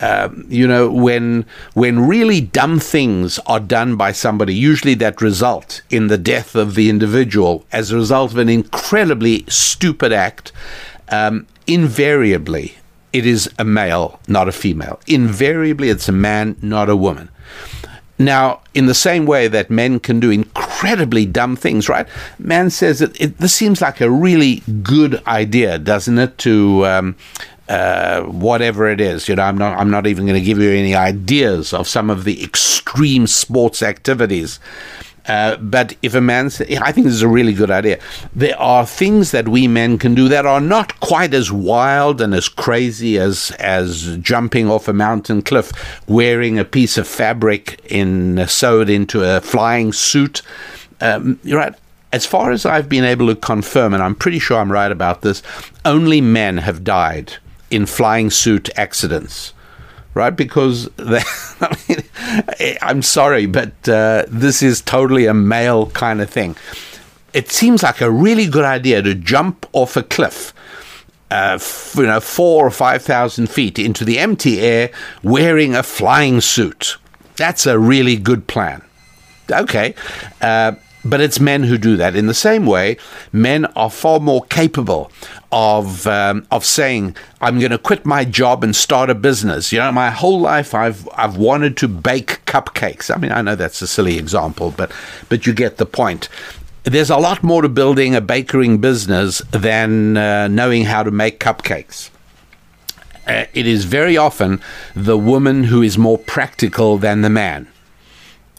Um, 0.00 0.46
you 0.48 0.66
know, 0.66 0.90
when 0.90 1.44
when 1.74 2.08
really 2.08 2.40
dumb 2.40 2.80
things 2.80 3.38
are 3.40 3.60
done 3.60 3.96
by 3.96 4.12
somebody, 4.12 4.54
usually 4.54 4.94
that 4.94 5.20
result 5.20 5.82
in 5.90 6.08
the 6.08 6.16
death 6.16 6.54
of 6.54 6.74
the 6.74 6.88
individual 6.88 7.66
as 7.70 7.92
a 7.92 7.96
result 7.96 8.32
of 8.32 8.38
an 8.38 8.48
incredibly 8.48 9.44
stupid 9.46 10.12
act. 10.12 10.52
Um, 11.10 11.46
invariably, 11.66 12.76
it 13.12 13.26
is 13.26 13.50
a 13.58 13.64
male, 13.64 14.18
not 14.26 14.48
a 14.48 14.52
female. 14.52 15.00
Invariably, 15.06 15.90
it's 15.90 16.08
a 16.08 16.12
man, 16.12 16.56
not 16.62 16.88
a 16.88 16.96
woman. 16.96 17.28
Now, 18.20 18.60
in 18.74 18.84
the 18.84 18.94
same 18.94 19.24
way 19.24 19.48
that 19.48 19.70
men 19.70 19.98
can 19.98 20.20
do 20.20 20.30
incredibly 20.30 21.24
dumb 21.24 21.56
things, 21.56 21.88
right? 21.88 22.06
Man 22.38 22.68
says 22.68 22.98
that 22.98 23.18
it, 23.18 23.38
this 23.38 23.54
seems 23.54 23.80
like 23.80 24.02
a 24.02 24.10
really 24.10 24.62
good 24.82 25.26
idea, 25.26 25.78
doesn't 25.78 26.18
it? 26.18 26.36
To 26.38 26.84
um, 26.84 27.16
uh, 27.70 28.20
whatever 28.24 28.90
it 28.90 29.00
is, 29.00 29.26
you 29.26 29.36
know, 29.36 29.42
I'm 29.42 29.56
not. 29.56 29.78
I'm 29.78 29.90
not 29.90 30.06
even 30.06 30.26
going 30.26 30.38
to 30.38 30.44
give 30.44 30.58
you 30.58 30.70
any 30.70 30.94
ideas 30.94 31.72
of 31.72 31.88
some 31.88 32.10
of 32.10 32.24
the 32.24 32.44
extreme 32.44 33.26
sports 33.26 33.82
activities 33.82 34.60
uh, 35.26 35.56
but 35.56 35.96
if 36.02 36.14
a 36.14 36.20
man 36.20 36.50
says, 36.50 36.78
I 36.78 36.92
think 36.92 37.06
this 37.06 37.14
is 37.14 37.22
a 37.22 37.28
really 37.28 37.52
good 37.52 37.70
idea. 37.70 38.00
There 38.34 38.58
are 38.58 38.86
things 38.86 39.30
that 39.32 39.48
we 39.48 39.68
men 39.68 39.98
can 39.98 40.14
do 40.14 40.28
that 40.28 40.46
are 40.46 40.60
not 40.60 40.98
quite 41.00 41.34
as 41.34 41.52
wild 41.52 42.20
and 42.20 42.34
as 42.34 42.48
crazy 42.48 43.18
as 43.18 43.50
as 43.58 44.16
jumping 44.18 44.68
off 44.68 44.88
a 44.88 44.92
mountain 44.92 45.42
cliff, 45.42 45.72
wearing 46.08 46.58
a 46.58 46.64
piece 46.64 46.96
of 46.96 47.06
fabric 47.06 47.80
in 47.90 48.46
sewed 48.48 48.88
into 48.88 49.22
a 49.22 49.40
flying 49.40 49.92
suit. 49.92 50.42
Um, 51.00 51.38
right. 51.44 51.74
As 52.12 52.26
far 52.26 52.50
as 52.50 52.66
I've 52.66 52.88
been 52.88 53.04
able 53.04 53.28
to 53.28 53.36
confirm, 53.36 53.94
and 53.94 54.02
I'm 54.02 54.16
pretty 54.16 54.40
sure 54.40 54.58
I'm 54.58 54.72
right 54.72 54.90
about 54.90 55.22
this, 55.22 55.42
only 55.84 56.20
men 56.20 56.58
have 56.58 56.82
died 56.82 57.34
in 57.70 57.86
flying 57.86 58.30
suit 58.30 58.68
accidents 58.76 59.52
right? 60.14 60.30
Because 60.34 60.88
they, 60.96 61.22
I 61.60 61.76
mean, 61.88 62.78
I'm 62.82 63.02
sorry, 63.02 63.46
but 63.46 63.88
uh, 63.88 64.24
this 64.28 64.62
is 64.62 64.80
totally 64.80 65.26
a 65.26 65.34
male 65.34 65.86
kind 65.90 66.20
of 66.20 66.30
thing. 66.30 66.56
It 67.32 67.50
seems 67.50 67.82
like 67.82 68.00
a 68.00 68.10
really 68.10 68.46
good 68.46 68.64
idea 68.64 69.02
to 69.02 69.14
jump 69.14 69.66
off 69.72 69.96
a 69.96 70.02
cliff. 70.02 70.52
Uh, 71.30 71.54
f- 71.60 71.94
you 71.96 72.02
know, 72.06 72.18
four 72.18 72.66
or 72.66 72.70
five 72.70 73.02
thousand 73.02 73.48
feet 73.48 73.78
into 73.78 74.04
the 74.04 74.18
empty 74.18 74.60
air 74.60 74.90
wearing 75.22 75.76
a 75.76 75.82
flying 75.82 76.40
suit. 76.40 76.96
That's 77.36 77.66
a 77.66 77.78
really 77.78 78.16
good 78.16 78.48
plan. 78.48 78.82
Okay. 79.48 79.94
Uh, 80.40 80.72
but 81.04 81.20
it's 81.20 81.40
men 81.40 81.64
who 81.64 81.78
do 81.78 81.96
that. 81.96 82.14
In 82.14 82.26
the 82.26 82.34
same 82.34 82.66
way, 82.66 82.96
men 83.32 83.66
are 83.76 83.90
far 83.90 84.20
more 84.20 84.44
capable 84.44 85.10
of 85.52 86.06
um, 86.06 86.46
of 86.50 86.64
saying, 86.64 87.16
"I'm 87.40 87.58
going 87.58 87.70
to 87.70 87.78
quit 87.78 88.04
my 88.04 88.24
job 88.24 88.62
and 88.62 88.74
start 88.74 89.10
a 89.10 89.14
business." 89.14 89.72
You 89.72 89.78
know, 89.78 89.92
my 89.92 90.10
whole 90.10 90.40
life 90.40 90.74
I've 90.74 91.08
I've 91.14 91.36
wanted 91.36 91.76
to 91.78 91.88
bake 91.88 92.44
cupcakes. 92.46 93.14
I 93.14 93.18
mean, 93.18 93.32
I 93.32 93.42
know 93.42 93.54
that's 93.54 93.82
a 93.82 93.86
silly 93.86 94.18
example, 94.18 94.72
but 94.76 94.92
but 95.28 95.46
you 95.46 95.52
get 95.52 95.78
the 95.78 95.86
point. 95.86 96.28
There's 96.84 97.10
a 97.10 97.18
lot 97.18 97.42
more 97.42 97.62
to 97.62 97.68
building 97.68 98.14
a 98.14 98.22
baking 98.22 98.78
business 98.78 99.42
than 99.50 100.16
uh, 100.16 100.48
knowing 100.48 100.84
how 100.84 101.02
to 101.02 101.10
make 101.10 101.38
cupcakes. 101.38 102.10
Uh, 103.26 103.44
it 103.52 103.66
is 103.66 103.84
very 103.84 104.16
often 104.16 104.62
the 104.96 105.18
woman 105.18 105.64
who 105.64 105.82
is 105.82 105.98
more 105.98 106.16
practical 106.16 106.96
than 106.96 107.20
the 107.20 107.28
man. 107.28 107.68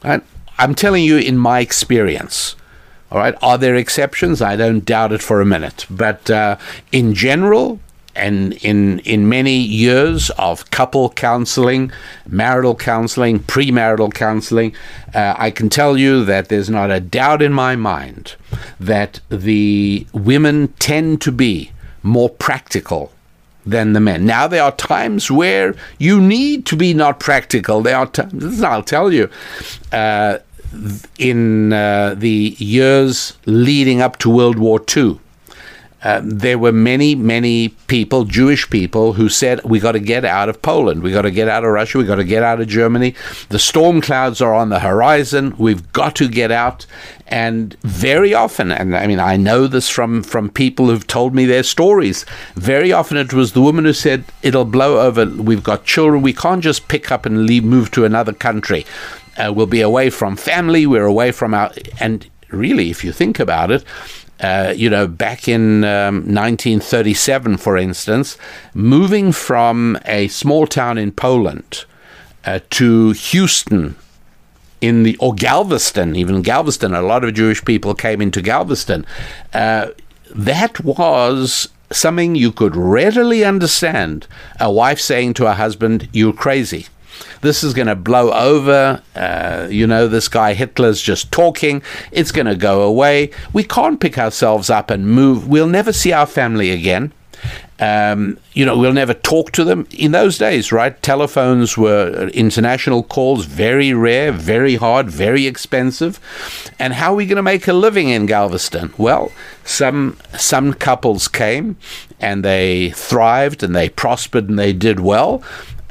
Right? 0.04 0.22
I'm 0.62 0.76
telling 0.76 1.04
you 1.04 1.18
in 1.18 1.40
my 1.40 1.60
experience. 1.60 2.56
All 3.12 3.18
right. 3.18 3.36
Are 3.42 3.58
there 3.58 3.76
exceptions? 3.76 4.44
I 4.44 4.56
don't 4.56 4.86
doubt 4.86 5.12
it 5.12 5.22
for 5.24 5.42
a 5.42 5.46
minute. 5.46 5.88
But 5.90 6.30
uh, 6.30 6.58
in 6.92 7.16
general, 7.16 7.80
and 8.16 8.54
in 8.64 9.00
in 9.00 9.28
many 9.28 9.58
years 9.58 10.30
of 10.32 10.70
couple 10.70 11.10
counseling, 11.10 11.92
marital 12.28 12.76
counseling, 12.76 13.40
premarital 13.40 14.14
counseling, 14.14 14.76
uh, 15.16 15.34
I 15.36 15.50
can 15.50 15.68
tell 15.70 15.98
you 15.98 16.24
that 16.26 16.50
there's 16.50 16.70
not 16.70 16.92
a 16.92 17.00
doubt 17.00 17.42
in 17.42 17.54
my 17.54 17.76
mind 17.76 18.36
that 18.80 19.20
the 19.30 20.06
women 20.14 20.68
tend 20.78 21.22
to 21.22 21.32
be 21.32 21.72
more 22.04 22.30
practical 22.30 23.12
than 23.66 23.94
the 23.94 24.00
men. 24.00 24.26
Now 24.26 24.48
there 24.48 24.64
are 24.64 24.72
times 24.72 25.30
where 25.30 25.76
you 25.98 26.20
need 26.20 26.66
to 26.68 26.76
be 26.76 26.94
not 26.94 27.20
practical. 27.20 27.82
There 27.82 27.96
are 27.98 28.08
times 28.08 28.62
I'll 28.62 28.84
tell 28.84 29.12
you. 29.12 29.30
Uh, 29.92 30.40
in 31.18 31.74
uh, 31.74 32.16
the 32.18 32.56
years 32.58 33.38
leading 33.46 34.02
up 34.02 34.18
to 34.20 34.30
World 34.30 34.58
War 34.58 34.82
II, 34.96 35.20
uh, 36.04 36.20
there 36.24 36.58
were 36.58 36.72
many, 36.72 37.14
many 37.14 37.70
people, 37.88 38.26
Jewish 38.26 38.68
people, 38.70 39.14
who 39.14 39.30
said, 39.30 39.64
We 39.64 39.80
got 39.80 39.92
to 39.92 40.00
get 40.00 40.26
out 40.26 40.50
of 40.50 40.62
Poland. 40.62 41.04
We 41.04 41.12
got 41.12 41.24
to 41.24 41.32
get 41.32 41.48
out 41.48 41.64
of 41.64 41.70
Russia. 41.70 42.00
We 42.00 42.06
got 42.06 42.16
to 42.16 42.24
get 42.24 42.42
out 42.42 42.60
of 42.60 42.68
Germany. 42.68 43.14
The 43.50 43.60
storm 43.60 44.02
clouds 44.02 44.42
are 44.42 44.54
on 44.54 44.70
the 44.70 44.80
horizon. 44.80 45.56
We've 45.60 45.92
got 45.94 46.16
to 46.16 46.28
get 46.28 46.52
out. 46.52 46.88
And 47.28 47.78
very 47.82 48.34
often, 48.34 48.72
and 48.72 48.96
I 48.96 49.08
mean, 49.08 49.20
I 49.20 49.38
know 49.38 49.68
this 49.68 49.90
from, 49.90 50.24
from 50.24 50.50
people 50.50 50.88
who've 50.88 51.06
told 51.06 51.34
me 51.34 51.46
their 51.46 51.64
stories, 51.64 52.26
very 52.56 52.92
often 52.92 53.16
it 53.16 53.32
was 53.32 53.54
the 53.54 53.62
woman 53.62 53.86
who 53.86 53.94
said, 53.94 54.26
It'll 54.42 54.66
blow 54.66 55.00
over. 55.00 55.28
We've 55.28 55.64
got 55.64 55.86
children. 55.86 56.24
We 56.24 56.34
can't 56.34 56.64
just 56.64 56.88
pick 56.88 57.12
up 57.12 57.28
and 57.28 57.46
leave, 57.46 57.64
move 57.64 57.92
to 57.92 58.06
another 58.06 58.34
country. 58.34 58.88
Uh, 59.38 59.52
we'll 59.54 59.66
be 59.66 59.82
away 59.82 60.10
from 60.10 60.36
family. 60.36 60.86
We're 60.86 61.06
away 61.06 61.32
from 61.32 61.54
our. 61.54 61.72
And 62.00 62.30
really, 62.50 62.90
if 62.90 63.04
you 63.04 63.12
think 63.12 63.40
about 63.40 63.72
it, 63.72 63.84
uh, 64.42 64.74
you 64.76 64.90
know, 64.90 65.08
back 65.08 65.48
in 65.48 65.84
um, 65.84 66.16
1937, 66.16 67.58
for 67.58 67.78
instance, 67.78 68.38
moving 68.74 69.32
from 69.32 70.00
a 70.06 70.28
small 70.30 70.66
town 70.66 70.98
in 70.98 71.12
Poland 71.12 71.86
uh, 72.46 72.60
to 72.72 73.12
Houston 73.12 73.96
in 74.82 75.04
the 75.04 75.16
or 75.18 75.36
Galveston, 75.36 76.16
even 76.16 76.42
Galveston, 76.42 76.96
a 76.96 77.04
lot 77.04 77.24
of 77.24 77.36
Jewish 77.36 77.64
people 77.64 77.94
came 77.94 78.20
into 78.20 78.42
Galveston. 78.42 79.06
Uh, 79.54 79.90
that 80.34 80.84
was 80.84 81.70
something 81.92 82.36
you 82.36 82.52
could 82.52 82.76
readily 82.76 83.44
understand. 83.44 84.26
A 84.60 84.72
wife 84.72 85.00
saying 85.00 85.36
to 85.36 85.46
her 85.46 85.54
husband, 85.54 86.10
"You're 86.12 86.34
crazy." 86.34 86.88
This 87.42 87.64
is 87.64 87.74
going 87.74 87.88
to 87.88 87.96
blow 87.96 88.32
over. 88.32 89.02
Uh, 89.16 89.68
you 89.70 89.88
know, 89.88 90.08
this 90.08 90.28
guy 90.28 90.54
Hitler's 90.54 91.02
just 91.02 91.32
talking. 91.32 91.82
It's 92.12 92.32
going 92.32 92.48
to 92.48 92.56
go 92.56 92.84
away. 92.84 93.32
We 93.54 93.64
can't 93.64 94.00
pick 94.00 94.18
ourselves 94.18 94.70
up 94.70 94.90
and 94.90 95.08
move. 95.08 95.48
We'll 95.48 95.68
never 95.68 95.94
see 95.94 96.12
our 96.12 96.26
family 96.26 96.72
again. 96.72 97.14
Um, 97.80 98.38
you 98.54 98.64
know, 98.64 98.78
we'll 98.78 98.94
never 98.94 99.16
talk 99.16 99.52
to 99.54 99.64
them. 99.64 99.88
In 99.90 100.12
those 100.12 100.38
days, 100.38 100.72
right? 100.72 101.02
Telephones 101.02 101.76
were 101.76 102.28
international 102.28 103.02
calls, 103.02 103.46
very 103.46 103.92
rare, 103.92 104.32
very 104.32 104.76
hard, 104.76 105.10
very 105.10 105.48
expensive. 105.48 106.20
And 106.78 106.94
how 106.94 107.14
are 107.14 107.16
we 107.16 107.26
going 107.26 107.38
to 107.38 107.42
make 107.42 107.68
a 107.68 107.74
living 107.74 108.10
in 108.10 108.28
Galveston? 108.28 108.94
Well, 109.00 109.32
some 109.66 110.18
some 110.38 110.74
couples 110.74 111.28
came 111.28 111.78
and 112.20 112.46
they 112.46 112.92
thrived 112.92 113.64
and 113.64 113.76
they 113.76 113.90
prospered 113.90 114.48
and 114.48 114.60
they 114.60 114.74
did 114.74 115.00
well. 115.00 115.42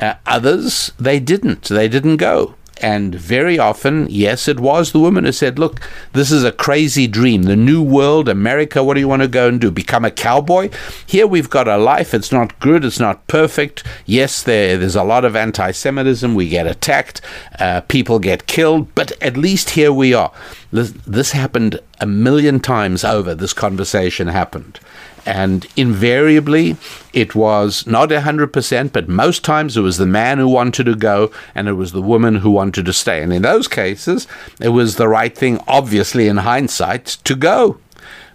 Uh, 0.00 0.14
others, 0.26 0.92
they 0.98 1.20
didn't. 1.20 1.64
They 1.64 1.88
didn't 1.88 2.16
go. 2.16 2.54
And 2.80 3.14
very 3.14 3.58
often, 3.58 4.06
yes, 4.08 4.48
it 4.48 4.58
was 4.58 4.92
the 4.92 5.00
woman 5.00 5.24
who 5.24 5.32
said, 5.32 5.58
Look, 5.58 5.80
this 6.14 6.32
is 6.32 6.44
a 6.44 6.52
crazy 6.52 7.06
dream. 7.06 7.42
The 7.42 7.56
new 7.56 7.82
world, 7.82 8.26
America, 8.26 8.82
what 8.82 8.94
do 8.94 9.00
you 9.00 9.08
want 9.08 9.20
to 9.20 9.28
go 9.28 9.48
and 9.48 9.60
do? 9.60 9.70
Become 9.70 10.06
a 10.06 10.10
cowboy? 10.10 10.70
Here 11.06 11.26
we've 11.26 11.50
got 11.50 11.68
a 11.68 11.76
life. 11.76 12.14
It's 12.14 12.32
not 12.32 12.58
good. 12.58 12.82
It's 12.84 12.98
not 12.98 13.26
perfect. 13.26 13.84
Yes, 14.06 14.42
there, 14.42 14.78
there's 14.78 14.96
a 14.96 15.04
lot 15.04 15.26
of 15.26 15.36
anti 15.36 15.72
Semitism. 15.72 16.34
We 16.34 16.48
get 16.48 16.66
attacked. 16.66 17.20
Uh, 17.58 17.82
people 17.82 18.18
get 18.18 18.46
killed. 18.46 18.94
But 18.94 19.12
at 19.20 19.36
least 19.36 19.70
here 19.70 19.92
we 19.92 20.14
are. 20.14 20.32
This, 20.72 20.92
this 21.06 21.32
happened 21.32 21.80
a 22.00 22.06
million 22.06 22.60
times 22.60 23.04
over. 23.04 23.34
This 23.34 23.52
conversation 23.52 24.28
happened. 24.28 24.80
And 25.26 25.66
invariably, 25.76 26.76
it 27.12 27.34
was 27.34 27.86
not 27.86 28.08
100%, 28.08 28.92
but 28.92 29.08
most 29.08 29.44
times 29.44 29.76
it 29.76 29.82
was 29.82 29.98
the 29.98 30.06
man 30.06 30.38
who 30.38 30.48
wanted 30.48 30.84
to 30.84 30.94
go 30.94 31.30
and 31.54 31.68
it 31.68 31.74
was 31.74 31.92
the 31.92 32.02
woman 32.02 32.36
who 32.36 32.50
wanted 32.50 32.86
to 32.86 32.92
stay. 32.92 33.22
And 33.22 33.32
in 33.32 33.42
those 33.42 33.68
cases, 33.68 34.26
it 34.60 34.70
was 34.70 34.96
the 34.96 35.08
right 35.08 35.36
thing, 35.36 35.60
obviously, 35.68 36.28
in 36.28 36.38
hindsight, 36.38 37.06
to 37.24 37.34
go. 37.36 37.78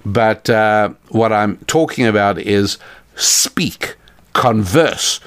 But 0.05 0.49
uh, 0.49 0.89
what 1.09 1.33
I'm 1.33 1.57
talking 1.65 2.05
about 2.05 2.37
is 2.37 2.77
speak, 3.15 3.95
converse, 4.33 5.19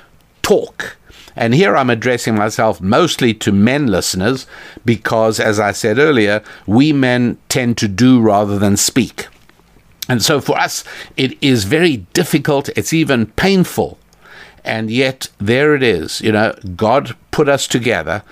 talk. 0.42 0.96
And 1.34 1.54
here 1.54 1.76
I'm 1.76 1.90
addressing 1.90 2.34
myself 2.34 2.80
mostly 2.80 3.32
to 3.34 3.52
men 3.52 3.86
listeners 3.86 4.46
because, 4.84 5.38
as 5.38 5.61
I 5.61 5.72
said 5.72 5.98
earlier, 5.98 6.42
we 6.66 6.92
men 6.92 7.38
tend 7.48 7.78
to 7.78 7.88
do 7.88 8.20
rather 8.20 8.59
than 8.59 8.76
speak. 8.76 9.28
And 10.09 10.22
so 10.22 10.40
for 10.40 10.59
us, 10.59 10.84
it 11.16 11.36
is 11.42 11.64
very 11.64 11.98
difficult, 12.14 12.70
it's 12.70 12.92
even 12.92 13.26
painful. 13.26 13.98
And 14.64 14.90
yet, 14.90 15.28
there 15.38 15.74
it 15.74 15.82
is. 15.82 16.20
You 16.20 16.32
know, 16.32 16.54
God 16.76 17.16
put 17.30 17.48
us 17.48 17.66
together. 17.66 18.22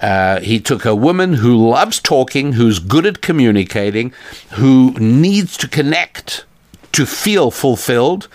Uh, 0.00 0.40
he 0.40 0.60
took 0.60 0.84
a 0.84 0.94
woman 0.94 1.34
who 1.34 1.68
loves 1.68 2.00
talking, 2.00 2.54
who's 2.54 2.78
good 2.78 3.06
at 3.06 3.20
communicating, 3.20 4.12
who 4.52 4.92
needs 4.98 5.56
to 5.58 5.68
connect 5.68 6.44
to 6.92 7.06
feel 7.06 7.50
fulfilled, 7.50 8.28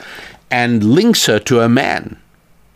and 0.52 0.84
links 0.84 1.26
her 1.26 1.40
to 1.40 1.62
a 1.62 1.70
man 1.70 2.20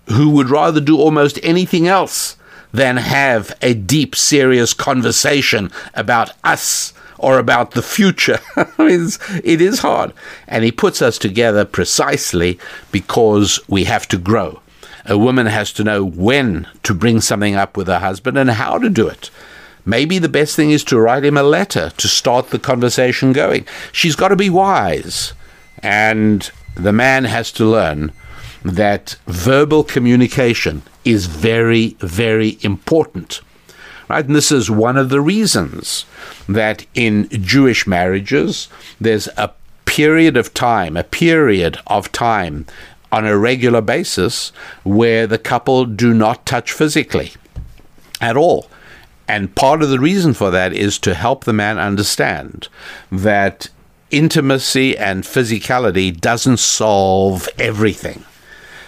who 0.07 0.29
would 0.29 0.49
rather 0.49 0.81
do 0.81 0.97
almost 0.97 1.39
anything 1.43 1.87
else 1.87 2.35
than 2.71 2.97
have 2.97 3.55
a 3.61 3.73
deep, 3.73 4.15
serious 4.15 4.73
conversation 4.73 5.71
about 5.93 6.31
us 6.43 6.93
or 7.19 7.37
about 7.37 7.71
the 7.71 7.81
future. 7.81 8.39
it 8.57 9.61
is 9.61 9.79
hard. 9.79 10.13
And 10.47 10.63
he 10.63 10.71
puts 10.71 11.01
us 11.01 11.17
together 11.17 11.65
precisely 11.65 12.59
because 12.91 13.59
we 13.67 13.83
have 13.83 14.07
to 14.07 14.17
grow. 14.17 14.61
A 15.05 15.17
woman 15.17 15.45
has 15.45 15.71
to 15.73 15.83
know 15.83 16.03
when 16.03 16.67
to 16.83 16.93
bring 16.93 17.21
something 17.21 17.55
up 17.55 17.77
with 17.77 17.87
her 17.87 17.99
husband 17.99 18.37
and 18.37 18.49
how 18.49 18.77
to 18.77 18.89
do 18.89 19.07
it. 19.07 19.29
Maybe 19.85 20.19
the 20.19 20.29
best 20.29 20.55
thing 20.55 20.71
is 20.71 20.83
to 20.85 20.99
write 20.99 21.25
him 21.25 21.37
a 21.37 21.43
letter 21.43 21.91
to 21.97 22.07
start 22.07 22.49
the 22.49 22.59
conversation 22.59 23.33
going. 23.33 23.65
She's 23.91 24.15
got 24.15 24.29
to 24.29 24.35
be 24.35 24.49
wise. 24.49 25.33
And 25.81 26.49
the 26.75 26.93
man 26.93 27.25
has 27.25 27.51
to 27.53 27.65
learn 27.65 28.11
that 28.63 29.15
verbal 29.25 29.83
communication 29.83 30.83
is 31.05 31.25
very, 31.25 31.95
very 31.99 32.57
important. 32.61 33.41
Right? 34.09 34.25
And 34.25 34.35
this 34.35 34.51
is 34.51 34.71
one 34.71 34.97
of 34.97 35.09
the 35.09 35.21
reasons 35.21 36.05
that 36.47 36.85
in 36.95 37.29
Jewish 37.29 37.85
marriages, 37.85 38.67
there's 38.99 39.27
a 39.37 39.51
period 39.85 40.35
of 40.35 40.53
time, 40.53 40.97
a 40.97 41.03
period 41.03 41.77
of 41.87 42.11
time 42.11 42.65
on 43.11 43.25
a 43.25 43.37
regular 43.37 43.81
basis 43.81 44.51
where 44.83 45.27
the 45.27 45.37
couple 45.37 45.85
do 45.85 46.13
not 46.13 46.45
touch 46.45 46.71
physically 46.71 47.31
at 48.19 48.35
all. 48.35 48.69
And 49.27 49.55
part 49.55 49.83
of 49.83 49.89
the 49.89 49.99
reason 49.99 50.33
for 50.33 50.49
that 50.51 50.73
is 50.73 50.97
to 50.99 51.13
help 51.13 51.43
the 51.43 51.53
man 51.53 51.77
understand 51.77 52.67
that 53.11 53.69
intimacy 54.09 54.97
and 54.97 55.23
physicality 55.23 56.19
doesn't 56.19 56.57
solve 56.57 57.47
everything. 57.59 58.25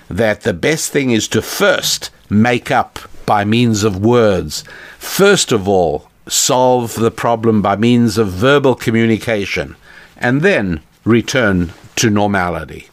That 0.10 0.42
the 0.42 0.54
best 0.54 0.92
thing 0.92 1.12
is 1.12 1.28
to 1.30 1.44
first 1.44 2.10
make 2.28 2.72
up 2.72 2.98
by 3.32 3.46
means 3.46 3.86
of 3.86 4.04
words. 4.04 4.62
First 5.00 5.54
of 5.54 5.66
all, 5.66 6.10
solve 6.28 6.96
the 6.96 7.12
problem 7.26 7.62
by 7.62 7.78
means 7.78 8.18
of 8.18 8.28
verbal 8.28 8.76
communication, 8.76 9.78
and 10.18 10.42
then 10.42 10.82
return 11.06 11.72
to 11.96 12.10
normality. 12.10 12.90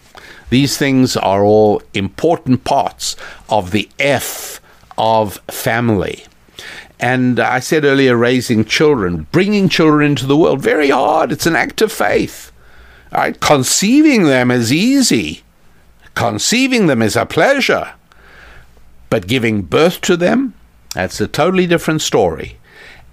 These 0.49 0.79
things 0.79 1.17
are 1.17 1.43
all 1.43 1.83
important 1.93 2.63
parts 2.63 3.17
of 3.49 3.73
the 3.73 3.89
F 3.99 4.61
of 4.97 5.39
family. 5.49 6.25
And 7.01 7.41
I 7.41 7.59
said 7.59 7.85
earlier, 7.85 8.17
raising 8.17 8.65
children, 8.65 9.27
bringing 9.33 9.69
children 9.69 10.09
into 10.13 10.27
the 10.27 10.37
world, 10.37 10.63
very 10.63 10.91
hard. 10.91 11.33
It's 11.33 11.47
an 11.47 11.57
act 11.57 11.83
of 11.83 11.91
faith. 11.91 12.53
Right? 13.11 13.41
Conceiving 13.41 14.23
them 14.27 14.53
is 14.53 14.73
easy. 14.73 15.43
Conceiving 16.15 16.87
them 16.87 17.03
is 17.03 17.17
a 17.17 17.27
pleasure. 17.27 17.95
But 19.11 19.27
giving 19.27 19.63
birth 19.63 20.01
to 20.03 20.17
them, 20.17 20.55
that's 20.95 21.21
a 21.21 21.29
totally 21.29 21.67
different 21.67 22.03
story. 22.03 22.59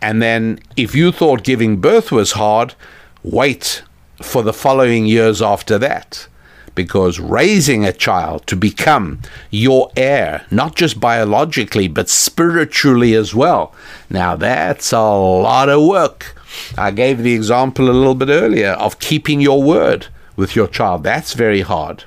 And 0.02 0.22
then 0.22 0.60
if 0.76 0.94
you 0.94 1.12
thought 1.12 1.44
giving 1.44 1.78
birth 1.82 2.12
was 2.12 2.34
hard, 2.34 2.76
wait 3.24 3.84
for 4.22 4.44
the 4.44 4.54
following 4.54 5.06
years 5.06 5.42
after 5.42 5.78
that. 5.80 6.28
Because 6.74 7.20
raising 7.20 7.86
a 7.86 7.94
child 7.94 8.46
to 8.48 8.56
become 8.58 9.22
your 9.50 9.90
heir, 9.96 10.46
not 10.52 10.76
just 10.76 11.00
biologically, 11.00 11.88
but 11.88 12.10
spiritually 12.10 13.16
as 13.16 13.34
well, 13.34 13.74
now 14.10 14.36
that's 14.36 14.92
a 14.92 15.00
lot 15.00 15.70
of 15.70 15.88
work. 15.88 16.36
I 16.78 16.92
gave 16.92 17.20
the 17.20 17.34
example 17.34 17.90
a 17.90 17.92
little 17.92 18.16
bit 18.16 18.30
earlier 18.30 18.72
of 18.72 19.00
keeping 19.00 19.40
your 19.40 19.64
word 19.64 20.08
with 20.36 20.56
your 20.56 20.68
child. 20.68 21.04
That's 21.04 21.34
very 21.34 21.62
hard. 21.62 22.04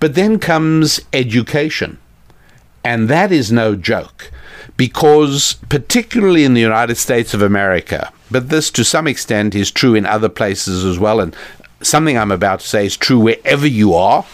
But 0.00 0.14
then 0.14 0.38
comes 0.38 1.00
education. 1.12 1.98
And 2.84 3.08
that 3.08 3.32
is 3.32 3.52
no 3.52 3.74
joke 3.74 4.30
because, 4.76 5.54
particularly 5.68 6.44
in 6.44 6.54
the 6.54 6.60
United 6.60 6.96
States 6.96 7.34
of 7.34 7.42
America, 7.42 8.12
but 8.30 8.48
this 8.48 8.70
to 8.70 8.84
some 8.84 9.06
extent 9.06 9.54
is 9.54 9.70
true 9.70 9.94
in 9.94 10.06
other 10.06 10.28
places 10.28 10.84
as 10.84 10.98
well, 10.98 11.20
and 11.20 11.34
something 11.82 12.16
I'm 12.16 12.32
about 12.32 12.60
to 12.60 12.66
say 12.66 12.86
is 12.86 12.96
true 12.96 13.18
wherever 13.18 13.66
you 13.66 13.94
are. 13.94 14.24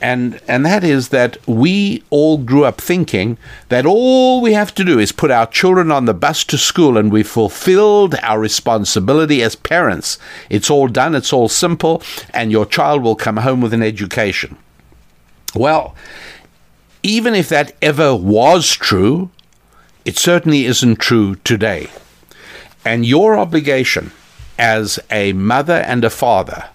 And, 0.00 0.38
and 0.46 0.66
that 0.66 0.84
is 0.84 1.08
that 1.10 1.38
we 1.48 2.02
all 2.10 2.36
grew 2.36 2.66
up 2.66 2.78
thinking 2.78 3.38
that 3.70 3.86
all 3.86 4.42
we 4.42 4.52
have 4.52 4.74
to 4.74 4.84
do 4.84 4.98
is 4.98 5.12
put 5.12 5.30
our 5.30 5.46
children 5.46 5.90
on 5.90 6.04
the 6.04 6.12
bus 6.12 6.44
to 6.44 6.58
school 6.58 6.98
and 6.98 7.10
we've 7.10 7.26
fulfilled 7.26 8.14
our 8.20 8.38
responsibility 8.38 9.42
as 9.42 9.56
parents. 9.56 10.18
It's 10.50 10.68
all 10.68 10.88
done, 10.88 11.14
it's 11.14 11.32
all 11.32 11.48
simple, 11.48 12.02
and 12.34 12.52
your 12.52 12.66
child 12.66 13.02
will 13.02 13.16
come 13.16 13.38
home 13.38 13.62
with 13.62 13.72
an 13.72 13.82
education. 13.82 14.58
Well, 15.54 15.94
even 17.04 17.34
if 17.34 17.50
that 17.50 17.76
ever 17.82 18.16
was 18.16 18.72
true, 18.72 19.30
it 20.06 20.16
certainly 20.16 20.64
isn't 20.64 20.96
true 20.96 21.36
today. 21.36 21.88
And 22.84 23.06
your 23.06 23.38
obligation 23.38 24.10
as 24.58 24.98
a 25.10 25.34
mother 25.34 25.84
and 25.86 26.02
a 26.02 26.10
father 26.10 26.70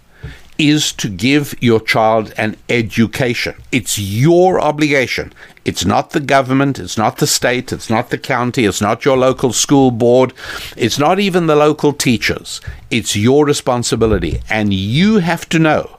is 0.59 0.91
to 0.91 1.09
give 1.09 1.55
your 1.61 1.79
child 1.79 2.31
an 2.37 2.55
education. 2.69 3.55
It's 3.71 3.97
your 3.97 4.59
obligation. 4.61 5.33
It's 5.65 5.85
not 5.85 6.11
the 6.11 6.19
government, 6.19 6.77
it's 6.77 6.97
not 6.97 7.17
the 7.17 7.27
state, 7.27 7.71
it's 7.71 7.89
not 7.89 8.09
the 8.09 8.17
county, 8.17 8.65
it's 8.65 8.81
not 8.81 9.05
your 9.05 9.17
local 9.17 9.53
school 9.53 9.89
board, 9.89 10.33
it's 10.75 10.99
not 10.99 11.19
even 11.19 11.47
the 11.47 11.55
local 11.55 11.93
teachers. 11.93 12.61
It's 12.91 13.15
your 13.15 13.45
responsibility. 13.45 14.41
And 14.49 14.73
you 14.73 15.19
have 15.19 15.47
to 15.49 15.59
know 15.59 15.97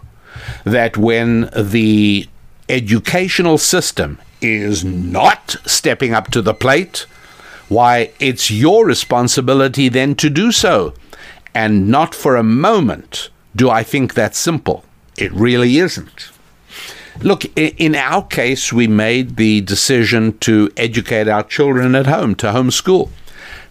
that 0.65 0.97
when 0.97 1.51
the 1.57 2.29
educational 2.71 3.59
system 3.59 4.19
is 4.41 4.85
not 4.85 5.57
stepping 5.67 6.15
up 6.15 6.31
to 6.31 6.41
the 6.41 6.55
plate, 6.55 7.07
why, 7.69 8.13
it's 8.19 8.51
your 8.51 8.87
responsibility 8.87 9.89
then 9.89 10.15
to 10.17 10.31
do 10.31 10.51
so. 10.51 10.95
And 11.55 11.89
not 11.89 12.15
for 12.15 12.37
a 12.37 12.43
moment 12.43 13.31
do 13.55 13.69
I 13.69 13.83
think 13.83 14.15
that's 14.15 14.39
simple. 14.39 14.85
It 15.17 15.33
really 15.33 15.79
isn't. 15.79 16.31
Look, 17.21 17.45
in 17.57 17.95
our 17.95 18.25
case, 18.25 18.73
we 18.73 18.87
made 18.87 19.37
the 19.37 19.61
decision 19.61 20.39
to 20.39 20.71
educate 20.77 21.29
our 21.29 21.43
children 21.43 21.95
at 21.95 22.07
home, 22.07 22.35
to 22.37 22.47
homeschool. 22.47 23.11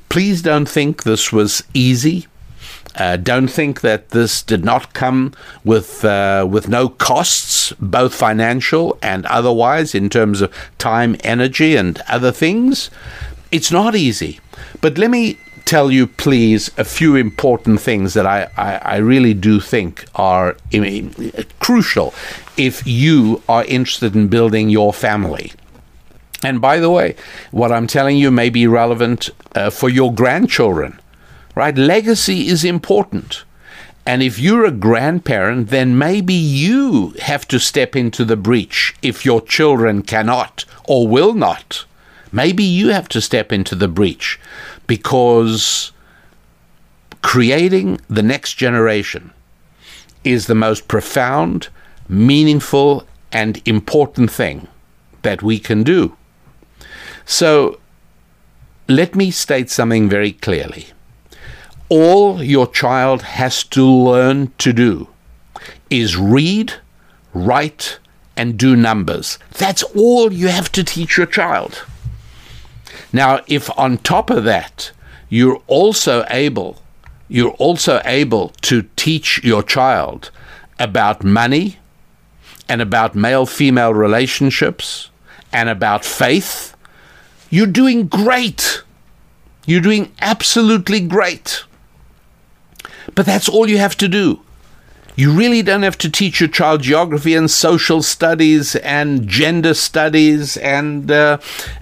Please 0.09 0.41
don't 0.41 0.67
think 0.67 1.03
this 1.03 1.31
was 1.31 1.63
easy. 1.73 2.27
Uh, 2.95 3.17
don't 3.17 3.47
think 3.47 3.81
that 3.81 4.09
this 4.09 4.41
did 4.41 4.65
not 4.65 4.93
come 4.93 5.33
with 5.63 6.03
uh, 6.03 6.45
with 6.49 6.67
no 6.67 6.89
costs, 6.89 7.71
both 7.79 8.13
financial 8.13 8.97
and 9.01 9.25
otherwise, 9.27 9.93
in 9.93 10.09
terms 10.09 10.41
of 10.41 10.53
time, 10.77 11.15
energy, 11.23 11.75
and 11.75 12.01
other 12.07 12.31
things. 12.31 12.89
It's 13.51 13.71
not 13.71 13.95
easy. 13.95 14.39
But 14.81 14.97
let 14.97 15.11
me 15.11 15.37
tell 15.65 15.91
you, 15.91 16.07
please, 16.07 16.71
a 16.77 16.83
few 16.83 17.15
important 17.15 17.79
things 17.79 18.15
that 18.15 18.25
I, 18.25 18.49
I, 18.57 18.75
I 18.77 18.97
really 18.97 19.35
do 19.35 19.59
think 19.59 20.05
are 20.15 20.57
I 20.73 20.79
mean, 20.79 21.31
crucial 21.59 22.13
if 22.57 22.85
you 22.87 23.41
are 23.47 23.63
interested 23.65 24.15
in 24.15 24.27
building 24.27 24.69
your 24.69 24.93
family. 24.93 25.53
And 26.43 26.59
by 26.59 26.79
the 26.79 26.89
way, 26.89 27.15
what 27.51 27.71
I'm 27.71 27.87
telling 27.87 28.17
you 28.17 28.31
may 28.31 28.49
be 28.49 28.65
relevant 28.65 29.29
uh, 29.55 29.69
for 29.69 29.89
your 29.89 30.13
grandchildren, 30.13 30.98
right? 31.59 31.77
Legacy 31.77 32.47
is 32.47 32.63
important. 32.63 33.43
And 34.05 34.23
if 34.23 34.39
you're 34.39 34.63
a 34.63 34.71
grandparent, 34.71 35.67
then 35.69 35.97
maybe 35.97 36.33
you 36.33 37.13
have 37.19 37.45
to 37.49 37.59
step 37.59 37.97
into 37.97 38.23
the 38.23 38.37
breach 38.37 38.95
if 39.01 39.25
your 39.25 39.41
children 39.41 40.01
cannot 40.01 40.63
or 40.85 41.05
will 41.05 41.33
not. 41.33 41.83
Maybe 42.31 42.63
you 42.63 42.89
have 42.89 43.09
to 43.09 43.19
step 43.19 43.51
into 43.51 43.75
the 43.75 43.89
breach 43.89 44.39
because 44.87 45.91
creating 47.21 47.99
the 48.07 48.23
next 48.23 48.53
generation 48.53 49.33
is 50.23 50.47
the 50.47 50.55
most 50.55 50.87
profound, 50.87 51.67
meaningful, 52.07 53.05
and 53.33 53.61
important 53.67 54.31
thing 54.31 54.69
that 55.23 55.43
we 55.43 55.59
can 55.59 55.83
do. 55.83 56.15
So, 57.25 57.79
let 58.87 59.13
me 59.13 59.29
state 59.29 59.69
something 59.69 60.07
very 60.07 60.31
clearly. 60.31 60.87
All 61.89 62.43
your 62.43 62.67
child 62.67 63.23
has 63.23 63.63
to 63.65 63.83
learn 63.83 64.51
to 64.59 64.73
do 64.73 65.07
is 65.89 66.15
read, 66.17 66.73
write, 67.33 67.99
and 68.37 68.57
do 68.57 68.75
numbers. 68.75 69.39
That's 69.57 69.83
all 69.95 70.31
you 70.31 70.47
have 70.47 70.71
to 70.73 70.83
teach 70.83 71.17
your 71.17 71.25
child. 71.25 71.85
Now, 73.11 73.41
if 73.47 73.69
on 73.77 73.97
top 73.97 74.29
of 74.29 74.43
that, 74.43 74.91
you're 75.29 75.61
also 75.67 76.25
able 76.29 76.81
you're 77.31 77.51
also 77.51 78.01
able 78.05 78.49
to 78.61 78.89
teach 78.95 79.43
your 79.43 79.61
child 79.61 80.31
about 80.79 81.23
money 81.23 81.77
and 82.67 82.81
about 82.81 83.13
male 83.13 83.45
female 83.45 83.93
relationships 83.93 85.11
and 85.53 85.69
about 85.69 86.03
faith, 86.03 86.75
you're 87.51 87.67
doing 87.67 88.07
great. 88.07 88.81
You're 89.67 89.81
doing 89.81 90.11
absolutely 90.21 91.01
great. 91.01 91.63
But 93.19 93.25
that's 93.25 93.49
all 93.49 93.69
you 93.69 93.79
have 93.79 93.97
to 93.97 94.07
do. 94.07 94.39
You 95.17 95.33
really 95.33 95.61
don't 95.61 95.83
have 95.83 95.97
to 95.97 96.09
teach 96.09 96.39
your 96.39 96.47
child 96.47 96.83
geography 96.83 97.35
and 97.35 97.51
social 97.51 98.01
studies 98.01 98.77
and 98.77 99.27
gender 99.27 99.73
studies 99.73 100.55
and 100.55 101.11
uh, 101.11 101.39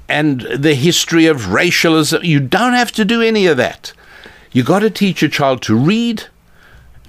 and 0.10 0.42
the 0.42 0.74
history 0.74 1.28
of 1.28 1.54
racialism. 1.54 2.24
You 2.24 2.40
don't 2.40 2.74
have 2.74 2.92
to 2.94 3.06
do 3.06 3.22
any 3.22 3.46
of 3.46 3.56
that. 3.58 3.94
You 4.52 4.64
got 4.64 4.80
to 4.80 4.90
teach 4.90 5.22
your 5.22 5.30
child 5.30 5.62
to 5.62 5.76
read, 5.78 6.24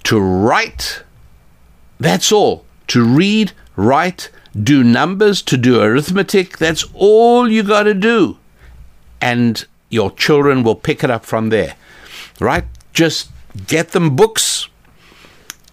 to 0.03 0.21
write. 0.21 1.05
That's 1.99 2.31
all. 2.31 2.67
To 2.89 3.03
read, 3.03 3.53
write, 3.77 4.31
do 4.63 4.85
numbers, 4.85 5.41
to 5.41 5.57
do 5.57 5.81
arithmetic. 5.81 6.59
That's 6.59 6.85
all 6.93 7.49
you 7.49 7.63
got 7.63 7.85
to 7.85 7.95
do. 7.95 8.37
And 9.23 9.67
your 9.89 10.11
children 10.11 10.65
will 10.65 10.75
pick 10.75 11.03
it 11.03 11.11
up 11.11 11.25
from 11.25 11.49
there. 11.49 11.77
Right? 12.39 12.65
Just 12.93 13.31
get 13.67 13.91
them 13.91 14.17
books 14.17 14.69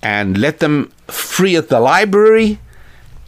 and 0.01 0.38
let 0.38 0.59
them 0.59 0.91
free 1.07 1.55
at 1.55 1.69
the 1.69 1.79
library 1.79 2.59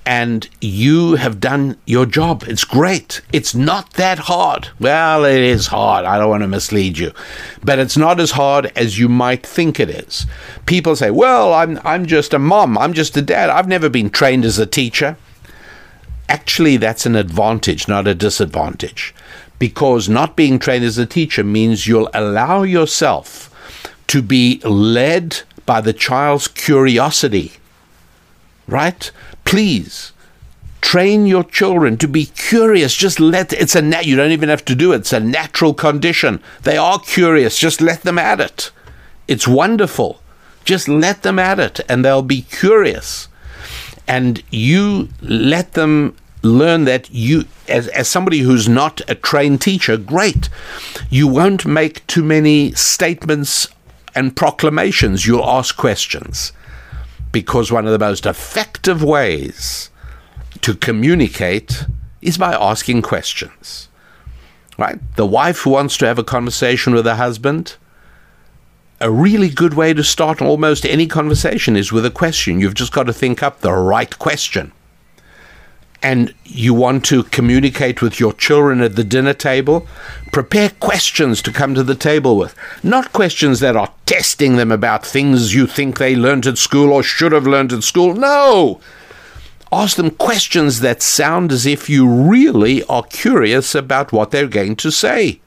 and 0.08 0.48
you 0.62 1.16
have 1.16 1.42
done 1.42 1.76
your 1.86 2.06
job. 2.06 2.46
It's 2.48 2.64
great. 2.64 3.20
It's 3.34 3.54
not 3.54 3.92
that 3.96 4.20
hard. 4.20 4.70
Well, 4.80 5.26
it 5.26 5.42
is 5.42 5.68
hard. 5.68 6.06
I 6.06 6.18
don't 6.18 6.30
want 6.30 6.44
to 6.44 6.48
mislead 6.48 6.98
you. 6.98 7.12
But 7.62 7.78
it's 7.78 7.98
not 7.98 8.22
as 8.22 8.32
hard 8.32 8.72
as 8.74 8.98
you 8.98 9.10
might 9.10 9.46
think 9.46 9.82
it 9.82 9.90
is. 9.90 10.26
People 10.66 10.96
say, 10.96 11.12
"Well, 11.12 11.54
I'm 11.54 11.82
I'm 11.84 12.06
just 12.06 12.34
a 12.34 12.40
mom. 12.40 12.78
I'm 12.78 12.94
just 12.94 13.18
a 13.18 13.22
dad. 13.22 13.50
I've 13.50 13.68
never 13.68 13.90
been 13.90 14.10
trained 14.10 14.46
as 14.46 14.58
a 14.58 14.66
teacher." 14.66 15.18
Actually, 16.30 16.78
that's 16.78 17.06
an 17.06 17.18
advantage, 17.18 17.90
not 17.90 18.08
a 18.08 18.16
disadvantage. 18.16 19.14
Because 19.60 20.08
not 20.08 20.38
being 20.38 20.58
trained 20.58 20.86
as 20.86 20.98
a 20.98 21.06
teacher 21.06 21.44
means 21.44 21.86
you'll 21.86 22.10
allow 22.14 22.64
yourself 22.64 23.54
to 24.08 24.22
be 24.22 24.60
led 24.64 25.42
by 25.66 25.82
the 25.82 25.94
child's 25.94 26.48
curiosity. 26.48 27.54
Right? 28.68 29.12
Please 29.46 30.14
train 30.82 31.26
your 31.26 31.44
children 31.44 31.98
to 31.98 32.08
be 32.08 32.26
curious. 32.26 32.94
Just 32.96 33.20
let 33.20 33.52
it's 33.54 33.76
a 33.76 33.82
nat. 33.82 34.06
You 34.06 34.16
don't 34.16 34.32
even 34.32 34.50
have 34.50 34.64
to 34.66 34.76
do 34.76 34.94
it. 34.94 34.98
It's 34.98 35.14
a 35.14 35.20
natural 35.20 35.74
condition. 35.74 36.42
They 36.64 36.78
are 36.78 37.00
curious. 37.00 37.58
Just 37.58 37.82
let 37.82 38.04
them 38.04 38.18
at 38.18 38.40
it. 38.40 38.72
It's 39.28 39.48
wonderful. 39.48 40.22
Just 40.64 40.88
let 40.88 41.24
them 41.24 41.40
at 41.40 41.60
it, 41.60 41.80
and 41.90 42.04
they'll 42.04 42.22
be 42.22 42.42
curious. 42.42 43.28
And 44.08 44.44
you 44.50 45.10
let 45.22 45.74
them 45.74 46.16
learn 46.42 46.86
that 46.86 47.10
you, 47.12 47.46
as, 47.68 47.88
as 47.90 48.08
somebody 48.08 48.40
who's 48.40 48.70
not 48.70 49.02
a 49.10 49.16
trained 49.16 49.62
teacher, 49.62 49.98
great. 49.98 50.50
You 51.10 51.28
won't 51.28 51.66
make 51.66 52.06
too 52.08 52.24
many 52.24 52.72
statements 52.74 53.68
and 54.18 54.36
proclamations. 54.36 55.28
You'll 55.28 55.48
ask 55.48 55.78
questions 55.78 56.52
because 57.32 57.72
one 57.72 57.86
of 57.86 57.92
the 57.92 58.00
most 58.00 58.26
effective 58.26 59.04
ways 59.04 59.92
to 60.62 60.74
communicate 60.74 61.86
is 62.20 62.36
by 62.38 62.56
asking 62.56 63.04
questions. 63.04 63.90
Right? 64.80 65.00
The 65.18 65.26
wife 65.26 65.60
who 65.60 65.70
wants 65.70 65.98
to 65.98 66.08
have 66.08 66.18
a 66.18 66.24
conversation 66.24 66.96
with 66.96 67.06
her 67.06 67.16
husband, 67.16 67.78
a 69.00 69.12
really 69.12 69.50
good 69.50 69.76
way 69.76 69.94
to 69.94 70.04
start 70.04 70.42
almost 70.42 70.84
any 70.84 71.06
conversation 71.06 71.76
is 71.76 71.92
with 71.92 72.06
a 72.06 72.12
question. 72.12 72.60
You've 72.60 72.74
just 72.74 72.94
got 72.94 73.04
to 73.04 73.14
think 73.14 73.44
up 73.44 73.62
the 73.62 73.74
right 73.74 74.18
question. 74.18 74.72
And 76.04 76.34
you 76.46 76.74
want 76.74 77.04
to 77.06 77.24
communicate 77.24 78.02
with 78.02 78.20
your 78.20 78.34
children 78.34 78.82
at 78.82 78.96
the 78.96 79.04
dinner 79.04 79.34
table, 79.34 79.88
prepare 80.32 80.70
questions 80.70 81.42
to 81.42 81.52
come 81.52 81.74
to 81.74 81.84
the 81.84 81.96
table 81.96 82.38
with. 82.38 82.56
Not 82.84 83.14
questions 83.14 83.60
that 83.62 83.76
are 83.76 83.92
testing 84.06 84.58
them 84.58 84.72
about 84.72 85.06
things 85.06 85.56
you 85.56 85.66
think 85.66 85.98
they 85.98 86.16
learned 86.16 86.46
at 86.46 86.58
school 86.58 86.92
or 86.92 87.02
should 87.04 87.32
have 87.32 87.48
learned 87.48 87.74
at 87.74 87.84
school. 87.84 88.14
No! 88.14 88.80
ask 89.72 89.98
them 89.98 90.12
questions 90.12 90.80
that 90.80 91.02
sound 91.02 91.52
as 91.52 91.66
if 91.66 91.90
you 91.90 92.08
really 92.08 92.84
are 92.86 93.04
curious 93.04 93.76
about 93.76 94.12
what 94.12 94.32
they're 94.32 94.48
going 94.48 94.76
to 94.78 94.92
say. 94.92 95.40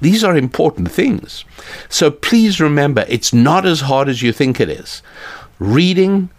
These 0.00 0.24
are 0.24 0.36
important 0.36 0.90
things. 0.90 1.44
So 1.88 2.10
please 2.10 2.60
remember, 2.60 3.04
it's 3.08 3.32
not 3.32 3.64
as 3.64 3.82
hard 3.82 4.08
as 4.08 4.22
you 4.22 4.32
think 4.32 4.60
it 4.60 4.68
is. 4.68 5.02
Reading, 5.58 6.30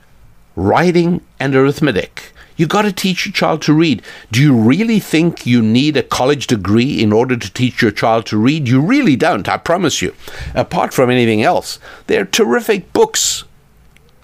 writing, 0.56 1.22
and 1.39 1.56
arithmetic. 1.56 2.32
You 2.58 2.68
got 2.68 2.84
to 2.84 2.93
teach 2.93 3.26
your 3.26 3.34
child 3.34 3.62
to 3.64 3.74
read. 3.74 4.01
Do 4.32 4.41
you 4.41 4.56
really 4.56 4.99
think 4.99 5.45
you 5.45 5.62
need 5.62 5.97
a 5.97 6.03
college 6.03 6.47
degree 6.47 7.01
in 7.01 7.12
order 7.12 7.36
to 7.36 7.53
teach 7.53 7.82
your 7.82 7.91
child 7.91 8.26
to 8.28 8.38
read? 8.38 8.68
You 8.70 8.82
really 8.82 9.16
don't, 9.16 9.49
I 9.49 9.58
promise 9.58 10.01
you. 10.01 10.16
Apart 10.53 10.93
from 10.93 11.10
anything 11.10 11.43
else, 11.43 11.80
they're 12.08 12.26
terrific 12.26 12.93
books. 12.93 13.43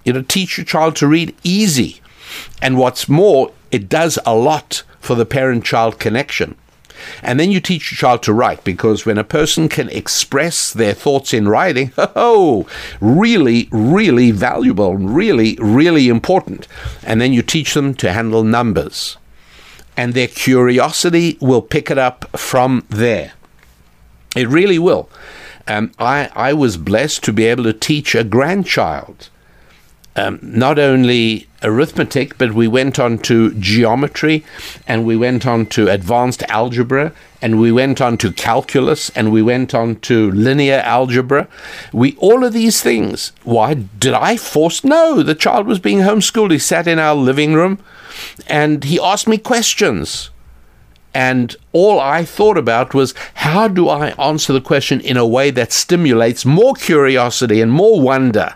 You 0.05 0.13
know, 0.13 0.21
teach 0.21 0.57
your 0.57 0.65
child 0.65 0.95
to 0.97 1.07
read 1.07 1.35
easy. 1.43 2.01
And 2.61 2.77
what's 2.77 3.09
more, 3.09 3.51
it 3.69 3.89
does 3.89 4.17
a 4.25 4.35
lot 4.35 4.83
for 4.99 5.15
the 5.15 5.25
parent 5.25 5.65
child 5.65 5.99
connection. 5.99 6.55
And 7.21 7.39
then 7.39 7.51
you 7.51 7.59
teach 7.59 7.91
your 7.91 7.97
child 7.97 8.23
to 8.23 8.33
write 8.33 8.63
because 8.63 9.05
when 9.05 9.17
a 9.17 9.23
person 9.23 9.69
can 9.69 9.89
express 9.89 10.71
their 10.71 10.93
thoughts 10.93 11.33
in 11.33 11.47
writing, 11.47 11.91
oh, 11.97 12.67
really, 12.99 13.69
really 13.71 14.31
valuable, 14.31 14.95
really, 14.95 15.57
really 15.59 16.07
important. 16.07 16.67
And 17.03 17.21
then 17.21 17.33
you 17.33 17.41
teach 17.41 17.73
them 17.73 17.93
to 17.95 18.11
handle 18.11 18.43
numbers. 18.43 19.17
And 19.97 20.13
their 20.13 20.27
curiosity 20.27 21.37
will 21.41 21.61
pick 21.61 21.91
it 21.91 21.97
up 21.97 22.25
from 22.37 22.85
there. 22.89 23.33
It 24.35 24.47
really 24.47 24.79
will. 24.79 25.09
Um, 25.67 25.91
I, 25.99 26.29
I 26.33 26.53
was 26.53 26.77
blessed 26.77 27.23
to 27.25 27.33
be 27.33 27.45
able 27.45 27.65
to 27.65 27.73
teach 27.73 28.15
a 28.15 28.23
grandchild 28.23 29.29
um, 30.15 30.39
not 30.41 30.79
only 30.79 31.47
arithmetic, 31.63 32.37
but 32.37 32.53
we 32.53 32.67
went 32.67 32.99
on 32.99 33.17
to 33.19 33.53
geometry 33.55 34.43
and 34.87 35.05
we 35.05 35.15
went 35.15 35.45
on 35.45 35.65
to 35.67 35.89
advanced 35.89 36.43
algebra 36.43 37.13
and 37.41 37.59
we 37.59 37.71
went 37.71 38.01
on 38.01 38.17
to 38.17 38.31
calculus 38.31 39.09
and 39.11 39.31
we 39.31 39.41
went 39.41 39.73
on 39.73 39.95
to 40.01 40.31
linear 40.31 40.81
algebra. 40.85 41.47
We 41.91 42.15
all 42.17 42.43
of 42.43 42.53
these 42.53 42.81
things. 42.81 43.31
Why 43.43 43.73
did 43.73 44.13
I 44.13 44.37
force? 44.37 44.83
No, 44.83 45.23
the 45.23 45.35
child 45.35 45.67
was 45.67 45.79
being 45.79 45.99
homeschooled. 45.99 46.51
He 46.51 46.59
sat 46.59 46.87
in 46.87 46.99
our 46.99 47.15
living 47.15 47.53
room 47.53 47.79
and 48.47 48.83
he 48.83 48.99
asked 48.99 49.27
me 49.27 49.37
questions. 49.37 50.29
And 51.13 51.55
all 51.73 51.99
I 51.99 52.23
thought 52.23 52.57
about 52.57 52.93
was 52.93 53.13
how 53.33 53.67
do 53.67 53.89
I 53.89 54.09
answer 54.11 54.53
the 54.53 54.61
question 54.61 55.01
in 55.01 55.17
a 55.17 55.27
way 55.27 55.51
that 55.51 55.73
stimulates 55.73 56.45
more 56.45 56.73
curiosity 56.73 57.59
and 57.59 57.71
more 57.71 57.99
wonder? 57.99 58.55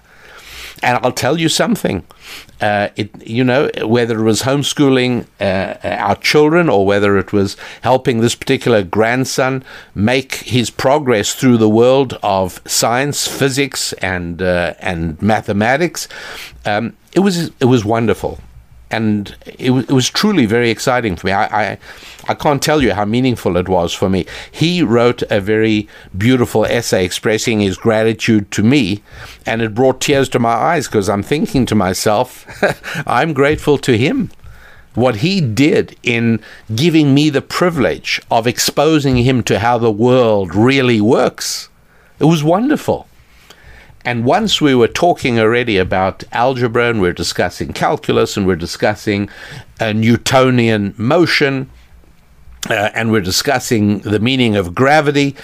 And 0.84 1.00
I'll 1.04 1.12
tell 1.12 1.40
you 1.40 1.50
something. 1.50 2.04
Uh, 2.62 2.90
it, 2.96 3.10
you 3.28 3.44
know, 3.44 3.70
whether 3.84 4.20
it 4.20 4.24
was 4.24 4.44
homeschooling 4.44 5.26
uh, 5.40 5.78
our 5.84 6.16
children 6.16 6.70
or 6.70 6.86
whether 6.86 7.18
it 7.18 7.34
was 7.34 7.58
helping 7.82 8.20
this 8.20 8.36
particular 8.36 8.84
grandson 8.84 9.64
make 9.94 10.36
his 10.36 10.70
progress 10.70 11.36
through 11.36 11.58
the 11.58 11.70
world 11.70 12.18
of 12.24 12.62
science, 12.66 13.28
physics, 13.28 13.94
and 13.94 14.42
uh, 14.42 14.74
and 14.80 15.22
mathematics, 15.22 16.08
um, 16.66 16.96
it 17.14 17.20
was 17.20 17.52
it 17.60 17.66
was 17.66 17.84
wonderful 17.84 18.40
and 18.96 19.36
it, 19.46 19.72
it, 19.72 19.92
was 19.92 20.10
truly 20.10 20.46
very 20.46 20.70
exciting 20.70 21.18
for 21.18 21.28
me. 21.28 21.34
I, 21.34 21.72
I, 21.72 21.78
I 22.30 22.34
can't 22.34 22.64
tell 22.64 22.82
you 22.82 22.94
how 22.94 23.04
meaningful 23.04 23.58
it 23.58 23.68
was 23.68 23.94
for 23.94 24.10
me. 24.10 24.26
He 24.52 24.82
wrote 24.82 25.22
a 25.30 25.42
very 25.42 25.90
beautiful 26.18 26.66
essay 26.66 27.04
expressing 27.04 27.60
his 27.60 27.78
gratitude 27.78 28.52
to 28.52 28.64
me, 28.64 29.04
and 29.46 29.62
it 29.62 29.76
brought 29.76 30.00
tears 30.00 30.30
to 30.30 30.40
my 30.40 30.54
eyes 30.54 30.88
because 30.88 31.10
I'm 31.10 31.24
thinking 31.24 31.66
to 31.66 31.76
myself, 31.76 32.46
I'm 33.08 33.34
grateful 33.34 33.78
to 33.80 33.98
him. 33.98 34.32
What 34.94 35.18
he 35.18 35.42
did 35.42 35.98
in 36.04 36.40
giving 36.74 37.14
me 37.14 37.30
the 37.30 37.42
privilege 37.42 38.22
of 38.32 38.48
exposing 38.48 39.18
him 39.18 39.44
to 39.44 39.60
how 39.60 39.78
the 39.78 39.92
world 39.92 40.56
really 40.56 41.02
works. 41.02 41.68
It 42.18 42.26
was 42.26 42.46
wonderful. 42.46 43.10
And 44.06 44.24
once 44.24 44.62
we 44.62 44.76
were 44.76 44.88
talking 44.88 45.40
already 45.40 45.78
about 45.78 46.24
algebra 46.32 46.90
and 46.92 47.02
we're 47.02 47.12
discussing 47.12 47.74
calculus 47.74 48.38
and 48.38 48.46
we're 48.46 48.56
discussing 48.56 49.30
a 49.80 49.96
Newtonian 49.96 50.94
motion 50.96 51.72
uh, 52.70 52.92
and 52.94 53.12
we're 53.12 53.22
discussing 53.22 54.00
the 54.00 54.20
meaning 54.20 54.56
of 54.56 54.76
gravity, 54.76 55.36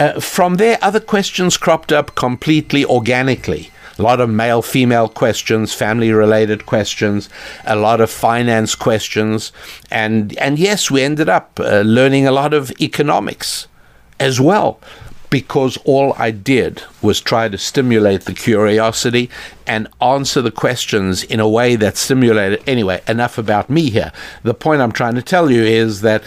uh, 0.00 0.18
from 0.18 0.56
there, 0.56 0.78
other 0.82 0.98
questions 0.98 1.56
cropped 1.56 1.92
up 1.92 2.16
completely 2.16 2.84
organically. 2.84 3.70
A 3.98 4.02
lot 4.02 4.20
of 4.20 4.28
male 4.28 4.62
female 4.62 5.08
questions, 5.08 5.72
family 5.72 6.12
related 6.12 6.66
questions, 6.66 7.28
a 7.64 7.76
lot 7.76 8.00
of 8.00 8.10
finance 8.10 8.74
questions. 8.74 9.52
And, 9.92 10.36
and 10.38 10.58
yes, 10.58 10.90
we 10.90 11.02
ended 11.02 11.28
up 11.28 11.60
uh, 11.60 11.82
learning 11.82 12.26
a 12.26 12.32
lot 12.32 12.52
of 12.52 12.72
economics 12.80 13.68
as 14.18 14.40
well 14.40 14.80
because 15.30 15.76
all 15.84 16.14
I 16.18 16.30
did 16.30 16.82
was 17.02 17.20
try 17.20 17.48
to 17.48 17.58
stimulate 17.58 18.22
the 18.22 18.34
curiosity 18.34 19.30
and 19.66 19.88
answer 20.00 20.40
the 20.40 20.50
questions 20.50 21.22
in 21.24 21.40
a 21.40 21.48
way 21.48 21.76
that 21.76 21.96
stimulated. 21.96 22.62
Anyway, 22.66 23.02
enough 23.06 23.38
about 23.38 23.68
me 23.68 23.90
here. 23.90 24.12
The 24.42 24.54
point 24.54 24.80
I'm 24.80 24.92
trying 24.92 25.14
to 25.16 25.22
tell 25.22 25.50
you 25.50 25.62
is 25.62 26.00
that 26.00 26.22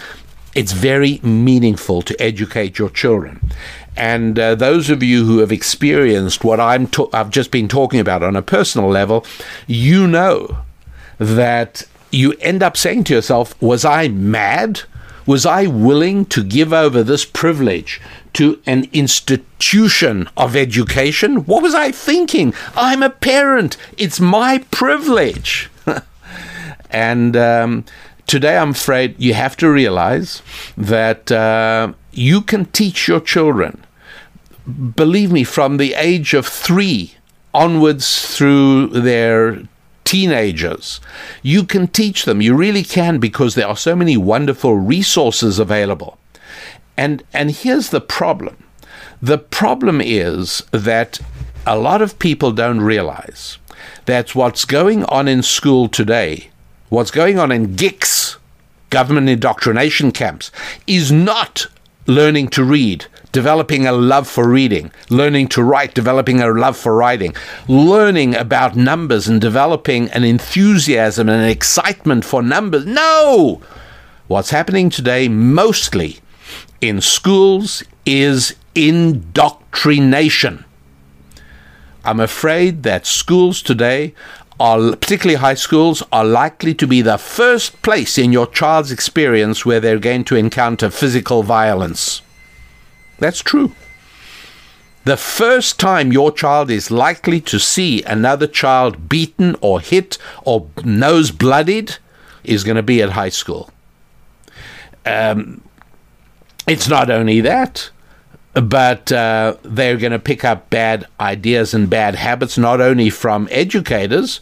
it's 0.54 0.72
very 0.72 1.18
meaningful 1.22 2.02
to 2.02 2.20
educate 2.22 2.78
your 2.78 2.90
children. 2.90 3.40
And 3.96 4.38
uh, 4.38 4.54
those 4.54 4.90
of 4.90 5.02
you 5.02 5.24
who 5.24 5.38
have 5.38 5.52
experienced 5.52 6.44
what 6.44 6.60
I'm 6.60 6.88
I've 7.12 7.30
just 7.30 7.50
been 7.50 7.68
talking 7.68 8.00
about 8.00 8.22
on 8.22 8.36
a 8.36 8.42
personal 8.42 8.88
level, 8.88 9.26
you 9.66 10.06
know 10.06 10.58
that 11.18 11.84
you 12.10 12.32
end 12.40 12.62
up 12.62 12.76
saying 12.76 13.04
to 13.04 13.14
yourself, 13.14 13.60
Was 13.60 13.84
I 13.84 14.08
mad? 14.08 14.82
Was 15.26 15.46
I 15.46 15.66
willing 15.66 16.26
to 16.26 16.42
give 16.42 16.72
over 16.72 17.02
this 17.02 17.24
privilege 17.24 18.00
to 18.34 18.60
an 18.66 18.88
institution 18.92 20.28
of 20.36 20.56
education? 20.56 21.44
What 21.44 21.62
was 21.62 21.74
I 21.74 21.92
thinking? 21.92 22.54
I'm 22.74 23.02
a 23.02 23.10
parent. 23.10 23.76
It's 23.96 24.18
my 24.18 24.64
privilege. 24.70 25.70
and 26.90 27.36
um, 27.36 27.84
today, 28.26 28.56
I'm 28.56 28.70
afraid 28.70 29.14
you 29.18 29.34
have 29.34 29.56
to 29.58 29.70
realize 29.70 30.42
that 30.76 31.30
uh, 31.30 31.92
you 32.12 32.40
can 32.40 32.66
teach 32.66 33.06
your 33.06 33.20
children, 33.20 33.84
believe 34.96 35.30
me, 35.30 35.44
from 35.44 35.76
the 35.76 35.94
age 35.94 36.34
of 36.34 36.46
three 36.46 37.14
onwards 37.54 38.36
through 38.36 38.88
their 38.88 39.62
teenagers. 40.12 41.00
You 41.42 41.64
can 41.64 41.88
teach 41.88 42.26
them. 42.26 42.42
You 42.42 42.54
really 42.54 42.82
can 42.82 43.18
because 43.18 43.54
there 43.54 43.66
are 43.66 43.76
so 43.78 43.96
many 43.96 44.18
wonderful 44.18 44.76
resources 44.76 45.58
available. 45.58 46.18
And 46.98 47.22
and 47.32 47.50
here's 47.50 47.88
the 47.88 48.02
problem. 48.02 48.62
The 49.22 49.38
problem 49.38 50.02
is 50.02 50.64
that 50.70 51.18
a 51.66 51.78
lot 51.78 52.02
of 52.02 52.18
people 52.18 52.52
don't 52.52 52.82
realize 52.82 53.56
that 54.04 54.34
what's 54.34 54.66
going 54.66 55.04
on 55.04 55.28
in 55.28 55.42
school 55.42 55.88
today, 55.88 56.50
what's 56.90 57.10
going 57.10 57.38
on 57.38 57.50
in 57.50 57.74
GICs, 57.74 58.36
government 58.90 59.30
indoctrination 59.30 60.12
camps, 60.12 60.52
is 60.86 61.10
not 61.10 61.66
learning 62.06 62.48
to 62.48 62.62
read, 62.62 63.06
developing 63.32 63.86
a 63.86 63.92
love 63.92 64.28
for 64.28 64.48
reading, 64.48 64.92
learning 65.08 65.48
to 65.48 65.62
write, 65.62 65.94
developing 65.94 66.40
a 66.40 66.48
love 66.48 66.76
for 66.76 66.94
writing, 66.94 67.34
learning 67.66 68.34
about 68.36 68.76
numbers 68.76 69.26
and 69.26 69.40
developing 69.40 70.10
an 70.10 70.22
enthusiasm 70.22 71.28
and 71.28 71.42
an 71.42 71.48
excitement 71.48 72.24
for 72.24 72.42
numbers. 72.42 72.86
No! 72.86 73.60
What's 74.28 74.50
happening 74.50 74.90
today 74.90 75.28
mostly 75.28 76.20
in 76.80 77.00
schools 77.00 77.82
is 78.04 78.54
indoctrination. 78.74 80.64
I'm 82.04 82.20
afraid 82.20 82.82
that 82.82 83.06
schools 83.06 83.62
today 83.62 84.14
are, 84.58 84.90
particularly 84.96 85.36
high 85.36 85.54
schools, 85.54 86.02
are 86.12 86.24
likely 86.24 86.74
to 86.74 86.86
be 86.86 87.00
the 87.00 87.18
first 87.18 87.80
place 87.82 88.18
in 88.18 88.32
your 88.32 88.46
child's 88.46 88.92
experience 88.92 89.64
where 89.64 89.80
they're 89.80 89.98
going 89.98 90.24
to 90.24 90.36
encounter 90.36 90.90
physical 90.90 91.42
violence. 91.42 92.22
That's 93.22 93.40
true. 93.40 93.70
The 95.04 95.16
first 95.16 95.78
time 95.78 96.10
your 96.12 96.32
child 96.32 96.72
is 96.72 96.90
likely 96.90 97.40
to 97.42 97.60
see 97.60 98.02
another 98.02 98.48
child 98.48 99.08
beaten 99.08 99.54
or 99.60 99.80
hit 99.80 100.18
or 100.42 100.66
nose 100.84 101.30
bloodied 101.30 101.96
is 102.42 102.64
going 102.64 102.76
to 102.76 102.82
be 102.82 103.00
at 103.00 103.10
high 103.10 103.28
school. 103.28 103.70
Um, 105.06 105.60
it's 106.66 106.88
not 106.88 107.10
only 107.10 107.40
that, 107.42 107.90
but 108.54 109.12
uh, 109.12 109.54
they're 109.62 109.96
going 109.96 110.12
to 110.12 110.18
pick 110.18 110.44
up 110.44 110.68
bad 110.68 111.06
ideas 111.20 111.74
and 111.74 111.88
bad 111.88 112.16
habits 112.16 112.58
not 112.58 112.80
only 112.80 113.08
from 113.08 113.46
educators, 113.52 114.40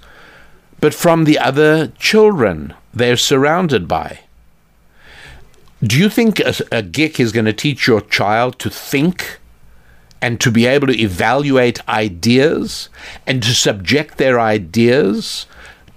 but 0.80 0.94
from 0.94 1.24
the 1.24 1.38
other 1.38 1.88
children 1.98 2.72
they're 2.94 3.18
surrounded 3.18 3.86
by. 3.86 4.20
Do 5.82 5.98
you 5.98 6.10
think 6.10 6.40
a, 6.40 6.50
a 6.70 6.82
GIC 6.82 7.20
is 7.20 7.32
going 7.32 7.46
to 7.46 7.54
teach 7.54 7.86
your 7.86 8.02
child 8.02 8.58
to 8.58 8.68
think 8.68 9.38
and 10.20 10.38
to 10.40 10.50
be 10.50 10.66
able 10.66 10.86
to 10.88 11.00
evaluate 11.00 11.86
ideas 11.88 12.90
and 13.26 13.42
to 13.42 13.54
subject 13.54 14.18
their 14.18 14.38
ideas 14.38 15.46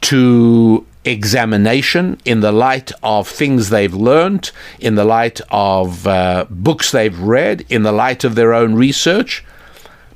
to 0.02 0.86
examination, 1.06 2.18
in 2.24 2.40
the 2.40 2.52
light 2.52 2.92
of 3.02 3.28
things 3.28 3.70
they've 3.70 3.94
learned, 3.94 4.52
in 4.80 4.96
the 4.96 5.04
light 5.04 5.42
of 5.52 6.08
uh, 6.08 6.46
books 6.50 6.92
they've 6.92 7.20
read, 7.20 7.66
in 7.70 7.84
the 7.84 7.92
light 7.92 8.24
of 8.24 8.36
their 8.36 8.54
own 8.54 8.76
research. 8.76 9.44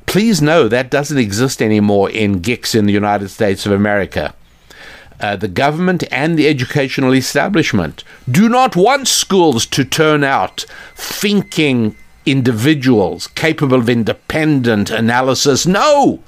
Please 0.06 0.42
know 0.42 0.70
that 0.70 0.90
doesn't 0.90 1.18
exist 1.18 1.62
anymore 1.62 2.10
in 2.10 2.42
GICS 2.42 2.76
in 2.76 2.86
the 2.86 2.94
United 2.94 3.28
States 3.28 3.66
of 3.66 3.74
America. 3.74 4.34
Uh, 5.20 5.36
the 5.36 5.48
government 5.48 6.04
and 6.12 6.38
the 6.38 6.48
educational 6.48 7.12
establishment 7.14 8.04
do 8.30 8.48
not 8.48 8.76
want 8.76 9.08
schools 9.08 9.66
to 9.66 9.84
turn 9.84 10.24
out 10.24 10.66
thinking 10.96 11.96
individuals 12.26 13.28
capable 13.28 13.80
of 13.80 13.90
independent 13.90 14.92
analysis. 14.92 15.66
No! 15.66 16.22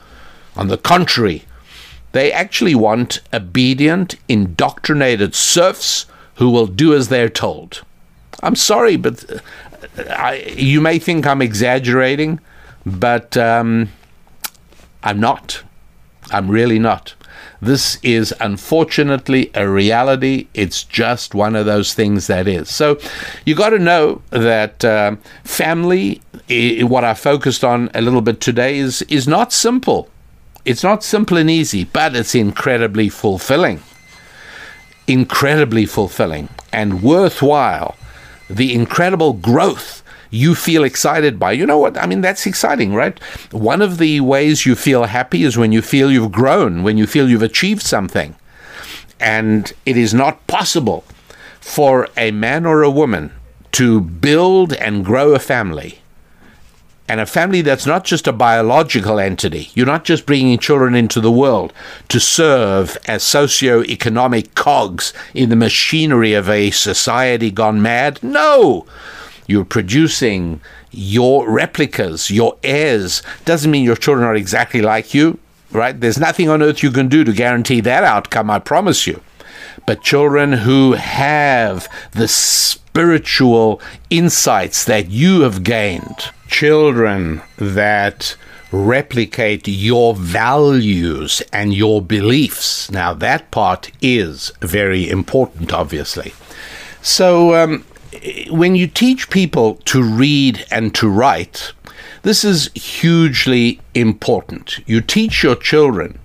On 0.56 0.68
the 0.70 0.78
contrary, 0.78 1.44
they 2.14 2.32
actually 2.32 2.74
want 2.74 3.22
obedient, 3.32 4.16
indoctrinated 4.28 5.36
serfs 5.36 6.06
who 6.36 6.50
will 6.50 6.68
do 6.68 6.96
as 6.96 7.10
they're 7.10 7.30
told. 7.30 7.84
I'm 8.42 8.56
sorry, 8.56 8.96
but 8.96 9.30
uh, 9.30 9.40
I, 10.10 10.54
you 10.56 10.82
may 10.82 10.98
think 10.98 11.28
I'm 11.28 11.42
exaggerating, 11.42 12.40
but 12.86 13.38
um, 13.38 13.90
I'm 15.04 15.20
not. 15.20 15.62
I'm 16.32 16.50
really 16.50 16.80
not. 16.80 17.14
This 17.62 17.98
is 18.04 18.34
unfortunately 18.40 19.52
a 19.54 19.68
reality. 19.68 20.48
It's 20.54 20.84
just 20.84 21.36
one 21.36 21.56
of 21.56 21.66
those 21.66 21.94
things 21.94 22.28
that 22.28 22.48
is. 22.48 22.70
So 22.70 22.98
you 23.46 23.56
got 23.56 23.70
to 23.72 23.80
know 23.80 24.22
that 24.30 24.84
uh, 24.86 25.16
family, 25.44 26.22
I- 26.50 26.84
what 26.84 27.04
I 27.04 27.14
focused 27.14 27.64
on 27.64 27.90
a 27.94 28.02
little 28.02 28.22
bit 28.22 28.40
today, 28.42 28.78
is 28.80 29.02
is 29.04 29.28
not 29.28 29.52
simple. 29.54 30.08
It's 30.66 30.84
not 30.84 31.04
simple 31.04 31.38
and 31.38 31.50
easy, 31.50 31.86
but 31.86 32.16
it's 32.16 32.36
incredibly 32.36 33.10
fulfilling. 33.10 33.82
Incredibly 35.08 35.86
fulfilling 35.86 36.50
and 36.72 37.02
worthwhile. 37.02 37.96
The 38.50 38.74
incredible 38.74 39.34
growth 39.34 40.04
you 40.30 40.56
feel 40.56 40.84
excited 40.84 41.40
by. 41.40 41.52
You 41.52 41.66
know 41.66 41.80
what? 41.80 41.98
I 41.98 42.06
mean, 42.06 42.22
that's 42.22 42.46
exciting, 42.46 42.94
right? 42.94 43.18
One 43.52 43.82
of 43.82 43.98
the 43.98 44.22
ways 44.22 44.66
you 44.66 44.76
feel 44.76 45.06
happy 45.06 45.44
is 45.44 45.58
when 45.58 45.72
you 45.72 45.82
feel 45.82 46.12
you've 46.12 46.32
grown, 46.32 46.84
when 46.84 46.98
you 46.98 47.08
feel 47.08 47.30
you've 47.30 47.42
achieved 47.42 47.82
something. 47.82 48.36
And 49.20 49.72
it 49.86 49.98
is 49.98 50.14
not 50.14 50.46
possible 50.48 51.04
for 51.60 52.08
a 52.16 52.32
man 52.32 52.66
or 52.66 52.84
a 52.84 52.90
woman 52.90 53.32
to 53.74 54.02
build 54.02 54.74
and 54.74 55.06
grow 55.06 55.34
a 55.34 55.40
family. 55.40 56.00
And 57.08 57.20
a 57.20 57.26
family 57.26 57.62
that's 57.62 57.88
not 57.88 58.06
just 58.06 58.28
a 58.28 58.32
biological 58.32 59.20
entity. 59.20 59.72
You're 59.74 59.88
not 59.88 60.06
just 60.06 60.28
bringing 60.28 60.60
children 60.60 60.94
into 60.94 61.20
the 61.20 61.32
world 61.32 61.74
to 62.10 62.20
serve 62.20 62.98
as 63.08 63.24
socio-economic 63.24 64.54
cogs 64.54 65.12
in 65.34 65.50
the 65.50 65.56
machinery 65.56 66.34
of 66.34 66.48
a 66.48 66.70
society 66.70 67.50
gone 67.50 67.82
mad. 67.82 68.22
No! 68.22 68.86
You're 69.50 69.66
producing 69.66 70.62
your 70.92 71.50
replicas, 71.50 72.30
your 72.30 72.56
heirs. 72.64 73.24
Doesn't 73.46 73.72
mean 73.72 73.84
your 73.84 73.96
children 73.96 74.28
are 74.28 74.36
exactly 74.36 74.80
like 74.80 75.16
you, 75.16 75.40
right? 75.72 76.00
There's 76.00 76.20
nothing 76.20 76.50
on 76.50 76.62
earth 76.62 76.84
you 76.84 76.92
can 76.92 77.08
do 77.08 77.24
to 77.24 77.34
guarantee 77.34 77.82
that 77.82 78.04
outcome, 78.04 78.52
I 78.52 78.60
promise 78.60 79.08
you. 79.08 79.22
But 79.88 80.04
children 80.04 80.54
who 80.54 80.94
have 80.94 81.88
the 82.12 82.28
spiritual 82.28 83.82
insights 84.12 84.86
that 84.86 85.10
you 85.10 85.42
have 85.42 85.64
gained, 85.64 86.30
children 86.48 87.42
that 87.58 88.36
replicate 88.72 89.68
your 89.68 90.14
values 90.14 91.42
and 91.52 91.74
your 91.74 92.04
beliefs. 92.04 92.92
Now, 92.92 93.16
that 93.16 93.50
part 93.50 93.90
is 94.00 94.52
very 94.62 95.10
important, 95.10 95.74
obviously. 95.74 96.34
So, 97.02 97.56
um, 97.56 97.84
when 98.50 98.76
you 98.76 98.88
teach 98.88 99.30
people 99.30 99.76
to 99.86 100.02
read 100.02 100.66
and 100.72 100.94
to 100.96 101.10
write, 101.10 101.74
this 102.24 102.44
is 102.44 102.70
hugely 102.74 103.80
important. 103.94 104.80
You 104.88 105.02
teach 105.02 105.44
your 105.44 105.56
children 105.56 106.20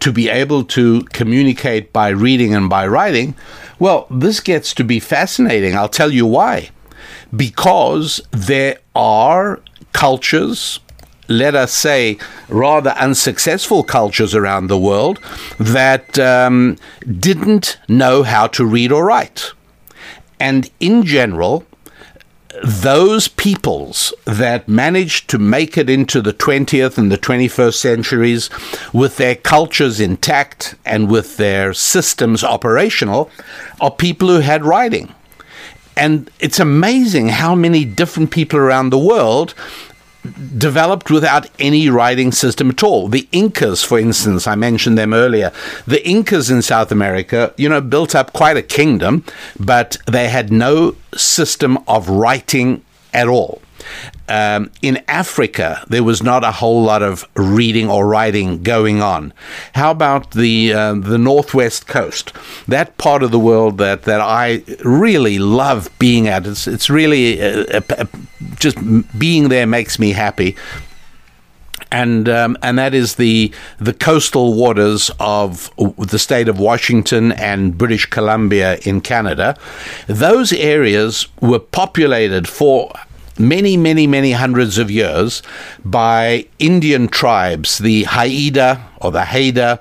to 0.00 0.12
be 0.12 0.28
able 0.28 0.64
to 0.64 1.02
communicate 1.12 1.92
by 1.92 2.08
reading 2.08 2.54
and 2.54 2.68
by 2.68 2.86
writing. 2.86 3.34
Well, 3.78 4.06
this 4.10 4.40
gets 4.40 4.74
to 4.74 4.84
be 4.84 5.00
fascinating. 5.00 5.76
I'll 5.76 5.88
tell 5.88 6.12
you 6.12 6.26
why. 6.26 6.70
Because 7.34 8.20
there 8.30 8.78
are 8.94 9.60
cultures, 9.92 10.80
let 11.28 11.54
us 11.54 11.72
say, 11.72 12.18
rather 12.48 12.90
unsuccessful 12.90 13.82
cultures 13.82 14.34
around 14.34 14.68
the 14.68 14.78
world 14.78 15.18
that 15.58 16.18
um, 16.18 16.76
didn't 17.18 17.78
know 17.88 18.22
how 18.22 18.46
to 18.48 18.64
read 18.64 18.92
or 18.92 19.04
write. 19.04 19.52
And 20.40 20.70
in 20.80 21.04
general, 21.04 21.64
those 22.64 23.28
peoples 23.28 24.12
that 24.24 24.68
managed 24.68 25.28
to 25.30 25.38
make 25.38 25.76
it 25.76 25.88
into 25.88 26.20
the 26.20 26.32
20th 26.32 26.98
and 26.98 27.12
the 27.12 27.18
21st 27.18 27.74
centuries 27.74 28.50
with 28.92 29.16
their 29.16 29.34
cultures 29.34 30.00
intact 30.00 30.74
and 30.84 31.08
with 31.08 31.36
their 31.36 31.72
systems 31.72 32.42
operational 32.42 33.30
are 33.80 33.90
people 33.90 34.28
who 34.28 34.40
had 34.40 34.64
writing. 34.64 35.14
And 35.96 36.30
it's 36.40 36.60
amazing 36.60 37.28
how 37.28 37.54
many 37.54 37.84
different 37.84 38.30
people 38.30 38.58
around 38.58 38.90
the 38.90 38.98
world 38.98 39.54
developed 40.56 41.10
without 41.10 41.48
any 41.58 41.88
writing 41.88 42.32
system 42.32 42.70
at 42.70 42.82
all. 42.82 43.08
The 43.08 43.28
Incas, 43.32 43.82
for 43.82 43.98
instance, 43.98 44.46
I 44.46 44.54
mentioned 44.54 44.98
them 44.98 45.12
earlier. 45.12 45.52
The 45.86 46.06
Incas 46.06 46.50
in 46.50 46.62
South 46.62 46.92
America, 46.92 47.52
you 47.56 47.68
know, 47.68 47.80
built 47.80 48.14
up 48.14 48.32
quite 48.32 48.56
a 48.56 48.62
kingdom, 48.62 49.24
but 49.58 49.96
they 50.06 50.28
had 50.28 50.52
no 50.52 50.96
system 51.14 51.78
of 51.86 52.08
writing 52.08 52.82
at 53.12 53.28
all. 53.28 53.62
Um, 54.28 54.70
in 54.82 55.02
Africa, 55.08 55.82
there 55.88 56.02
was 56.04 56.22
not 56.22 56.44
a 56.44 56.52
whole 56.52 56.82
lot 56.82 57.02
of 57.02 57.26
reading 57.34 57.88
or 57.88 58.06
writing 58.06 58.62
going 58.62 59.00
on. 59.00 59.32
How 59.74 59.90
about 59.90 60.32
the 60.32 60.72
uh, 60.72 60.94
the 60.94 61.16
northwest 61.16 61.86
coast? 61.86 62.34
That 62.66 62.98
part 62.98 63.22
of 63.22 63.30
the 63.30 63.38
world 63.38 63.78
that, 63.78 64.02
that 64.02 64.20
I 64.20 64.62
really 64.84 65.38
love 65.38 65.88
being 65.98 66.28
at. 66.28 66.46
It's 66.46 66.66
it's 66.66 66.90
really 66.90 67.40
a 67.40 67.78
uh, 67.78 68.04
just 68.58 68.78
being 69.18 69.48
there 69.48 69.66
makes 69.66 69.98
me 69.98 70.12
happy 70.12 70.56
and 71.90 72.28
um, 72.28 72.56
and 72.62 72.78
that 72.78 72.94
is 72.94 73.16
the 73.16 73.52
the 73.78 73.92
coastal 73.92 74.54
waters 74.54 75.10
of 75.20 75.70
the 75.96 76.18
state 76.18 76.48
of 76.48 76.58
Washington 76.58 77.32
and 77.32 77.76
British 77.76 78.06
Columbia 78.06 78.78
in 78.82 79.00
Canada. 79.00 79.56
Those 80.06 80.52
areas 80.52 81.28
were 81.40 81.58
populated 81.58 82.48
for 82.48 82.92
many, 83.38 83.76
many, 83.76 84.06
many 84.06 84.32
hundreds 84.32 84.78
of 84.78 84.90
years 84.90 85.42
by 85.84 86.46
Indian 86.58 87.08
tribes, 87.08 87.78
the 87.78 88.04
Haida 88.04 88.87
or 89.00 89.12
the 89.12 89.24
Haida, 89.24 89.80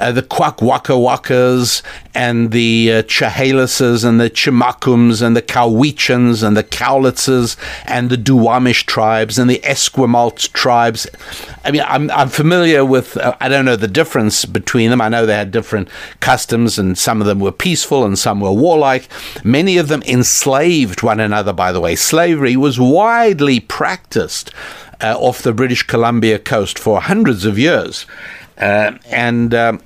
uh, 0.00 0.12
the 0.12 0.22
Kwakwakawakas, 0.22 1.82
and 2.14 2.50
the 2.50 2.92
uh, 2.92 3.02
Chahalises, 3.02 4.04
and 4.04 4.20
the 4.20 4.30
Chimakums, 4.30 5.22
and 5.22 5.36
the 5.36 5.42
Cowichans, 5.42 6.46
and 6.46 6.56
the 6.56 6.64
Cowlitzes, 6.64 7.56
and 7.86 8.10
the 8.10 8.16
Duwamish 8.16 8.84
tribes, 8.84 9.38
and 9.38 9.48
the 9.48 9.60
Esquimalt 9.64 10.52
tribes. 10.52 11.06
I 11.64 11.70
mean, 11.70 11.82
I'm, 11.86 12.10
I'm 12.10 12.28
familiar 12.28 12.84
with, 12.84 13.16
uh, 13.16 13.36
I 13.40 13.48
don't 13.48 13.64
know 13.64 13.76
the 13.76 13.88
difference 13.88 14.44
between 14.44 14.90
them. 14.90 15.00
I 15.00 15.08
know 15.08 15.26
they 15.26 15.34
had 15.34 15.50
different 15.50 15.88
customs, 16.20 16.78
and 16.78 16.96
some 16.98 17.20
of 17.20 17.26
them 17.26 17.40
were 17.40 17.52
peaceful, 17.52 18.04
and 18.04 18.18
some 18.18 18.40
were 18.40 18.52
warlike. 18.52 19.08
Many 19.44 19.78
of 19.78 19.88
them 19.88 20.02
enslaved 20.02 21.02
one 21.02 21.20
another, 21.20 21.52
by 21.52 21.72
the 21.72 21.80
way. 21.80 21.96
Slavery 21.96 22.56
was 22.56 22.78
widely 22.78 23.60
practiced 23.60 24.52
uh, 25.00 25.16
off 25.18 25.42
the 25.42 25.52
British 25.52 25.84
Columbia 25.84 26.38
coast 26.38 26.78
for 26.78 27.00
hundreds 27.00 27.44
of 27.44 27.58
years. 27.58 28.06
Uh, 28.58 28.98
and 29.06 29.54
um, 29.54 29.80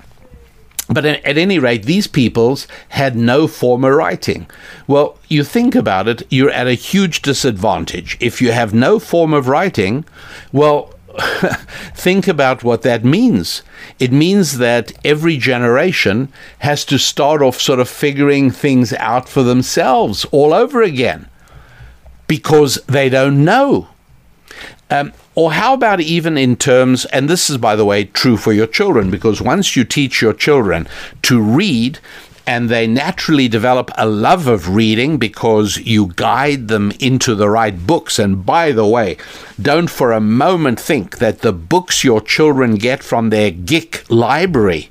but 0.89 1.05
at 1.05 1.37
any 1.37 1.59
rate, 1.59 1.83
these 1.83 2.07
peoples 2.07 2.67
had 2.89 3.15
no 3.15 3.47
form 3.47 3.85
of 3.85 3.93
writing. 3.93 4.47
Well, 4.85 5.17
you 5.29 5.43
think 5.43 5.75
about 5.75 6.07
it, 6.07 6.23
you're 6.29 6.49
at 6.49 6.67
a 6.67 6.73
huge 6.73 7.21
disadvantage. 7.21 8.17
If 8.19 8.41
you 8.41 8.51
have 8.51 8.73
no 8.73 8.99
form 8.99 9.33
of 9.33 9.47
writing, 9.47 10.05
well, 10.51 10.93
think 11.95 12.27
about 12.27 12.63
what 12.63 12.81
that 12.81 13.05
means. 13.05 13.61
It 13.99 14.11
means 14.11 14.57
that 14.57 14.91
every 15.05 15.37
generation 15.37 16.29
has 16.59 16.83
to 16.85 16.97
start 16.97 17.41
off 17.41 17.61
sort 17.61 17.79
of 17.79 17.87
figuring 17.87 18.51
things 18.51 18.93
out 18.93 19.29
for 19.29 19.43
themselves 19.43 20.25
all 20.31 20.53
over 20.53 20.81
again 20.81 21.27
because 22.27 22.75
they 22.87 23.09
don't 23.09 23.45
know. 23.45 23.87
Um, 24.93 25.11
or 25.33 25.53
how 25.53 25.73
about 25.73 26.01
even 26.01 26.37
in 26.37 26.55
terms, 26.55 27.05
and 27.05 27.27
this 27.27 27.49
is, 27.49 27.57
by 27.57 27.75
the 27.75 27.83
way, 27.83 28.05
true 28.05 28.37
for 28.37 28.53
your 28.53 28.67
children, 28.67 29.09
because 29.09 29.41
once 29.41 29.75
you 29.75 29.83
teach 29.83 30.21
your 30.21 30.33
children 30.33 30.87
to 31.23 31.41
read, 31.41 31.97
and 32.45 32.69
they 32.69 32.85
naturally 32.85 33.47
develop 33.47 33.89
a 33.97 34.05
love 34.05 34.45
of 34.45 34.75
reading 34.75 35.17
because 35.17 35.77
you 35.77 36.11
guide 36.15 36.67
them 36.67 36.91
into 36.99 37.33
the 37.33 37.49
right 37.49 37.87
books. 37.87 38.19
And 38.19 38.45
by 38.45 38.71
the 38.71 38.85
way, 38.85 39.17
don't 39.59 39.89
for 39.89 40.11
a 40.11 40.19
moment 40.19 40.79
think 40.79 41.17
that 41.17 41.39
the 41.39 41.53
books 41.53 42.03
your 42.03 42.21
children 42.21 42.75
get 42.75 43.01
from 43.01 43.29
their 43.29 43.49
GIC 43.49 44.05
library 44.09 44.89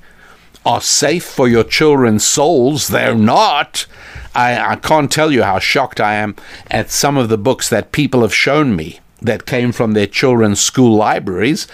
are 0.66 0.80
safe 0.80 1.24
for 1.24 1.46
your 1.46 1.64
children's 1.64 2.26
souls. 2.26 2.88
They're 2.88 3.14
not. 3.14 3.86
I, 4.34 4.72
I 4.72 4.76
can't 4.76 5.12
tell 5.12 5.30
you 5.30 5.42
how 5.44 5.60
shocked 5.60 6.00
I 6.00 6.14
am 6.14 6.34
at 6.70 6.90
some 6.90 7.16
of 7.16 7.28
the 7.28 7.38
books 7.38 7.68
that 7.68 7.92
people 7.92 8.22
have 8.22 8.34
shown 8.34 8.74
me 8.74 8.98
that 9.22 9.46
came 9.46 9.72
from 9.72 9.92
their 9.92 10.06
children's 10.06 10.60
school 10.60 10.96
libraries. 10.96 11.66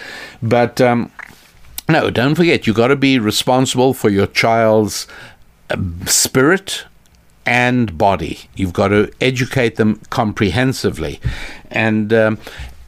But 0.42 0.80
um, 0.80 1.10
no, 1.88 2.10
don't 2.10 2.34
forget, 2.34 2.66
you've 2.66 2.76
got 2.76 2.88
to 2.88 2.96
be 2.96 3.18
responsible 3.18 3.94
for 3.94 4.10
your 4.10 4.26
child's 4.26 5.06
uh, 5.70 5.76
spirit 6.06 6.84
and 7.46 7.96
body. 7.96 8.40
You've 8.54 8.74
got 8.74 8.88
to 8.88 9.10
educate 9.20 9.76
them 9.76 10.00
comprehensively. 10.10 11.18
And, 11.70 12.12
um, 12.12 12.38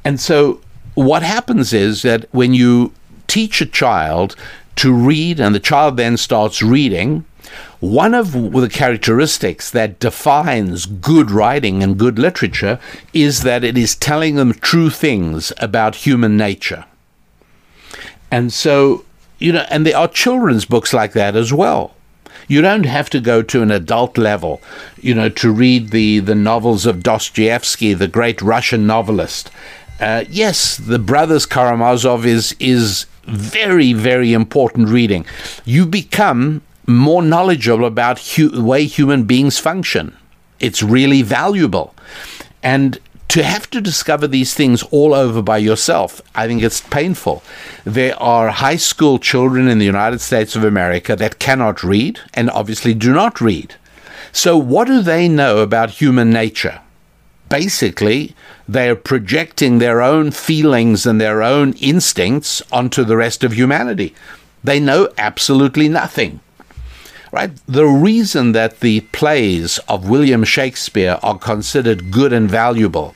and 0.04 0.20
so 0.20 0.60
what 0.94 1.22
happens 1.22 1.72
is 1.72 2.02
that 2.02 2.26
when 2.32 2.52
you 2.52 2.92
teach 3.26 3.62
a 3.62 3.66
child 3.66 4.36
to 4.76 4.92
read 4.92 5.40
and 5.40 5.54
the 5.54 5.60
child 5.60 5.96
then 5.96 6.16
starts 6.16 6.62
reading, 6.62 7.24
one 7.80 8.14
of 8.14 8.32
the 8.32 8.68
characteristics 8.68 9.70
that 9.70 9.98
defines 9.98 10.86
good 10.86 11.30
writing 11.30 11.82
and 11.82 11.98
good 11.98 12.18
literature 12.18 12.78
is 13.12 13.42
that 13.42 13.64
it 13.64 13.78
is 13.78 13.94
telling 13.94 14.36
them 14.36 14.52
true 14.52 14.90
things 14.90 15.52
about 15.58 15.94
human 16.06 16.36
nature. 16.36 16.84
And 18.30 18.52
so, 18.52 19.04
you 19.38 19.52
know, 19.52 19.66
and 19.70 19.86
there 19.86 19.96
are 19.96 20.08
children's 20.08 20.64
books 20.64 20.92
like 20.92 21.12
that 21.14 21.34
as 21.34 21.52
well. 21.52 21.94
You 22.48 22.60
don't 22.62 22.84
have 22.84 23.08
to 23.10 23.20
go 23.20 23.42
to 23.42 23.62
an 23.62 23.70
adult 23.70 24.18
level, 24.18 24.60
you 25.00 25.14
know, 25.14 25.28
to 25.28 25.52
read 25.52 25.90
the, 25.90 26.18
the 26.18 26.34
novels 26.34 26.84
of 26.84 27.02
Dostoevsky, 27.02 27.94
the 27.94 28.08
great 28.08 28.42
Russian 28.42 28.86
novelist. 28.86 29.50
Uh, 30.00 30.24
yes, 30.28 30.76
the 30.76 30.98
Brothers 30.98 31.46
Karamazov 31.46 32.24
is 32.24 32.56
is 32.58 33.06
very 33.24 33.92
very 33.92 34.32
important 34.32 34.88
reading. 34.88 35.26
You 35.64 35.86
become 35.86 36.62
more 36.96 37.22
knowledgeable 37.22 37.84
about 37.84 38.18
hu- 38.18 38.48
the 38.48 38.62
way 38.62 38.84
human 38.84 39.24
beings 39.24 39.58
function. 39.58 40.16
It's 40.58 40.82
really 40.82 41.22
valuable. 41.22 41.94
And 42.62 42.98
to 43.28 43.44
have 43.44 43.70
to 43.70 43.80
discover 43.80 44.26
these 44.26 44.54
things 44.54 44.82
all 44.90 45.14
over 45.14 45.40
by 45.40 45.58
yourself, 45.58 46.20
I 46.34 46.48
think 46.48 46.62
it's 46.62 46.80
painful. 46.80 47.44
There 47.84 48.20
are 48.20 48.48
high 48.48 48.76
school 48.76 49.20
children 49.20 49.68
in 49.68 49.78
the 49.78 49.86
United 49.86 50.20
States 50.20 50.56
of 50.56 50.64
America 50.64 51.14
that 51.14 51.38
cannot 51.38 51.84
read 51.84 52.18
and 52.34 52.50
obviously 52.50 52.92
do 52.92 53.12
not 53.12 53.40
read. 53.40 53.76
So, 54.32 54.56
what 54.58 54.88
do 54.88 55.00
they 55.00 55.28
know 55.28 55.58
about 55.58 55.90
human 55.90 56.30
nature? 56.30 56.80
Basically, 57.48 58.34
they're 58.68 58.96
projecting 58.96 59.78
their 59.78 60.02
own 60.02 60.30
feelings 60.32 61.06
and 61.06 61.20
their 61.20 61.42
own 61.42 61.72
instincts 61.74 62.62
onto 62.72 63.04
the 63.04 63.16
rest 63.16 63.42
of 63.44 63.52
humanity. 63.52 64.14
They 64.62 64.78
know 64.78 65.08
absolutely 65.16 65.88
nothing 65.88 66.40
right? 67.32 67.50
The 67.66 67.86
reason 67.86 68.52
that 68.52 68.80
the 68.80 69.00
plays 69.12 69.78
of 69.88 70.08
William 70.08 70.44
Shakespeare 70.44 71.18
are 71.22 71.38
considered 71.38 72.10
good 72.10 72.32
and 72.32 72.50
valuable, 72.50 73.14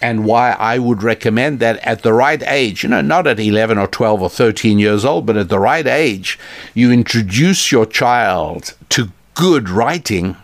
and 0.00 0.24
why 0.24 0.52
I 0.52 0.78
would 0.78 1.02
recommend 1.02 1.58
that 1.58 1.78
at 1.78 2.02
the 2.02 2.12
right 2.12 2.42
age, 2.46 2.82
you 2.82 2.88
know, 2.88 3.00
not 3.00 3.26
at 3.26 3.40
11 3.40 3.78
or 3.78 3.88
12 3.88 4.22
or 4.22 4.30
13 4.30 4.78
years 4.78 5.04
old, 5.04 5.26
but 5.26 5.36
at 5.36 5.48
the 5.48 5.58
right 5.58 5.86
age, 5.86 6.38
you 6.74 6.92
introduce 6.92 7.72
your 7.72 7.86
child 7.86 8.74
to 8.90 9.10
good 9.34 9.68
writing, 9.68 10.36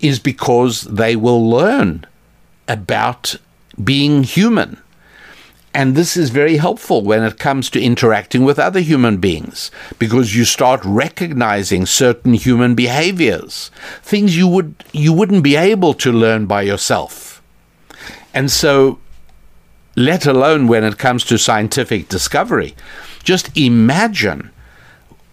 is 0.00 0.18
because 0.18 0.82
they 0.82 1.14
will 1.14 1.48
learn 1.48 2.04
about 2.66 3.36
being 3.82 4.24
human 4.24 4.78
and 5.74 5.94
this 5.94 6.16
is 6.16 6.30
very 6.30 6.56
helpful 6.58 7.02
when 7.02 7.22
it 7.22 7.38
comes 7.38 7.70
to 7.70 7.80
interacting 7.80 8.44
with 8.44 8.58
other 8.58 8.80
human 8.80 9.16
beings 9.16 9.70
because 9.98 10.36
you 10.36 10.44
start 10.44 10.80
recognizing 10.84 11.86
certain 11.86 12.34
human 12.34 12.74
behaviors, 12.74 13.70
things 14.02 14.36
you 14.36 14.46
would 14.48 14.74
you 14.92 15.12
wouldn't 15.12 15.42
be 15.42 15.56
able 15.56 15.94
to 15.94 16.12
learn 16.12 16.46
by 16.46 16.62
yourself. 16.62 17.42
And 18.34 18.50
so 18.50 18.98
let 19.96 20.26
alone 20.26 20.68
when 20.68 20.84
it 20.84 20.98
comes 20.98 21.24
to 21.24 21.38
scientific 21.38 22.08
discovery, 22.08 22.74
just 23.22 23.56
imagine 23.56 24.50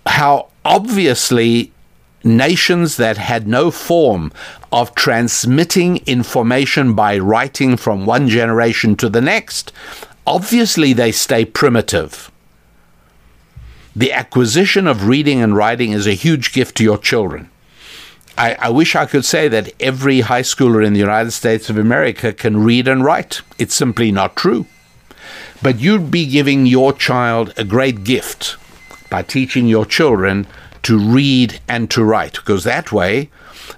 how 0.05 0.49
obviously 0.63 1.71
nations 2.23 2.97
that 2.97 3.17
had 3.17 3.47
no 3.47 3.71
form 3.71 4.31
of 4.71 4.93
transmitting 4.95 5.97
information 6.05 6.93
by 6.93 7.17
writing 7.17 7.77
from 7.77 8.05
one 8.05 8.27
generation 8.27 8.95
to 8.95 9.09
the 9.09 9.21
next 9.21 9.71
obviously 10.30 10.93
they 10.93 11.11
stay 11.11 11.43
primitive. 11.43 12.32
The 13.95 14.13
acquisition 14.13 14.86
of 14.86 15.07
reading 15.07 15.41
and 15.41 15.55
writing 15.55 15.91
is 15.91 16.05
a 16.05 16.13
huge 16.13 16.53
gift 16.53 16.77
to 16.77 16.84
your 16.84 16.99
children. 16.99 17.49
I, 18.38 18.53
I, 18.59 18.69
wish 18.69 18.95
I 18.95 19.07
could 19.07 19.25
say 19.25 19.47
that 19.47 19.73
every 19.80 20.21
high 20.21 20.43
schooler 20.43 20.86
in 20.86 20.93
the 20.93 20.99
United 20.99 21.32
States 21.32 21.69
of 21.69 21.77
America 21.77 22.32
can 22.32 22.63
read 22.63 22.88
and 22.88 23.03
write. 23.03 23.41
It's 23.57 23.73
simply 23.73 24.11
not 24.11 24.36
true. 24.36 24.67
But 25.63 25.80
you'd 25.80 26.11
be 26.11 26.27
giving 26.27 26.67
your 26.67 26.93
child 26.93 27.51
a 27.57 27.63
great 27.63 28.03
gift 28.03 28.55
by 29.09 29.23
teaching 29.23 29.67
your 29.67 29.86
children 29.86 30.45
to 30.84 30.99
read 30.99 31.59
and 31.67 31.89
to 31.89 32.03
write, 32.03 32.36
because 32.36 32.63
that 32.63 32.91
way 32.91 33.32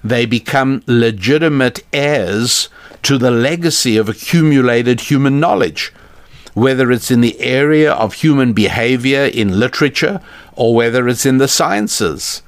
they 0.04 0.26
become 0.26 0.84
legitimate 0.86 1.82
heirs 1.94 2.68
to 3.04 3.16
the 3.16 3.30
legacy 3.30 3.96
of 3.96 4.10
accumulated 4.10 5.00
human 5.00 5.40
knowledge 5.40 5.92
whether 6.54 6.90
it's 6.90 7.10
in 7.10 7.20
the 7.20 7.38
area 7.40 7.92
of 7.92 8.14
human 8.14 8.52
behavior 8.52 9.24
in 9.24 9.58
literature 9.58 10.20
or 10.54 10.74
whether 10.74 11.08
it's 11.08 11.24
in 11.24 11.38
the 11.38 11.48
sciences, 11.48 12.42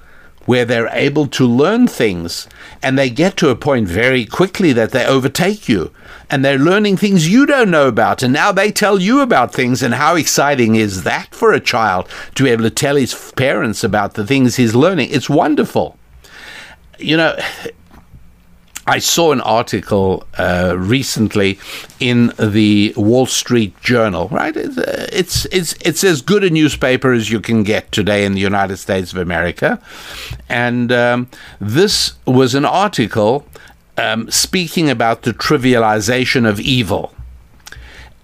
where 0.44 0.64
they're 0.64 0.88
able 0.88 1.26
to 1.26 1.46
learn 1.46 1.86
things 1.86 2.46
and 2.82 2.98
they 2.98 3.08
get 3.08 3.36
to 3.36 3.48
a 3.48 3.56
point 3.56 3.88
very 3.88 4.26
quickly 4.26 4.72
that 4.74 4.90
they 4.90 5.06
overtake 5.06 5.68
you 5.68 5.90
and 6.30 6.44
they're 6.44 6.58
learning 6.58 6.96
things 6.96 7.28
you 7.28 7.46
don't 7.46 7.70
know 7.70 7.88
about. 7.88 8.22
And 8.22 8.32
now 8.32 8.52
they 8.52 8.70
tell 8.70 9.00
you 9.00 9.20
about 9.20 9.54
things 9.54 9.82
and 9.82 9.94
how 9.94 10.16
exciting 10.16 10.74
is 10.74 11.04
that 11.04 11.34
for 11.34 11.52
a 11.52 11.60
child 11.60 12.08
to 12.34 12.44
be 12.44 12.50
able 12.50 12.64
to 12.64 12.70
tell 12.70 12.96
his 12.96 13.32
parents 13.32 13.82
about 13.82 14.14
the 14.14 14.26
things 14.26 14.56
he's 14.56 14.74
learning. 14.74 15.08
It's 15.10 15.30
wonderful. 15.30 15.96
You 16.98 17.16
know 17.16 17.36
I 18.86 18.98
saw 18.98 19.32
an 19.32 19.40
article 19.40 20.24
uh, 20.36 20.74
recently 20.76 21.58
in 22.00 22.32
the 22.38 22.92
Wall 22.96 23.26
Street 23.26 23.80
Journal. 23.80 24.28
Right, 24.28 24.54
it's, 24.56 24.76
uh, 24.76 25.08
it's 25.10 25.46
it's 25.46 25.74
it's 25.80 26.04
as 26.04 26.20
good 26.20 26.44
a 26.44 26.50
newspaper 26.50 27.12
as 27.12 27.30
you 27.30 27.40
can 27.40 27.62
get 27.62 27.90
today 27.92 28.24
in 28.24 28.34
the 28.34 28.40
United 28.40 28.76
States 28.76 29.12
of 29.12 29.18
America, 29.18 29.80
and 30.48 30.92
um, 30.92 31.28
this 31.60 32.14
was 32.26 32.54
an 32.54 32.66
article 32.66 33.46
um, 33.96 34.30
speaking 34.30 34.90
about 34.90 35.22
the 35.22 35.32
trivialization 35.32 36.46
of 36.48 36.60
evil. 36.60 37.14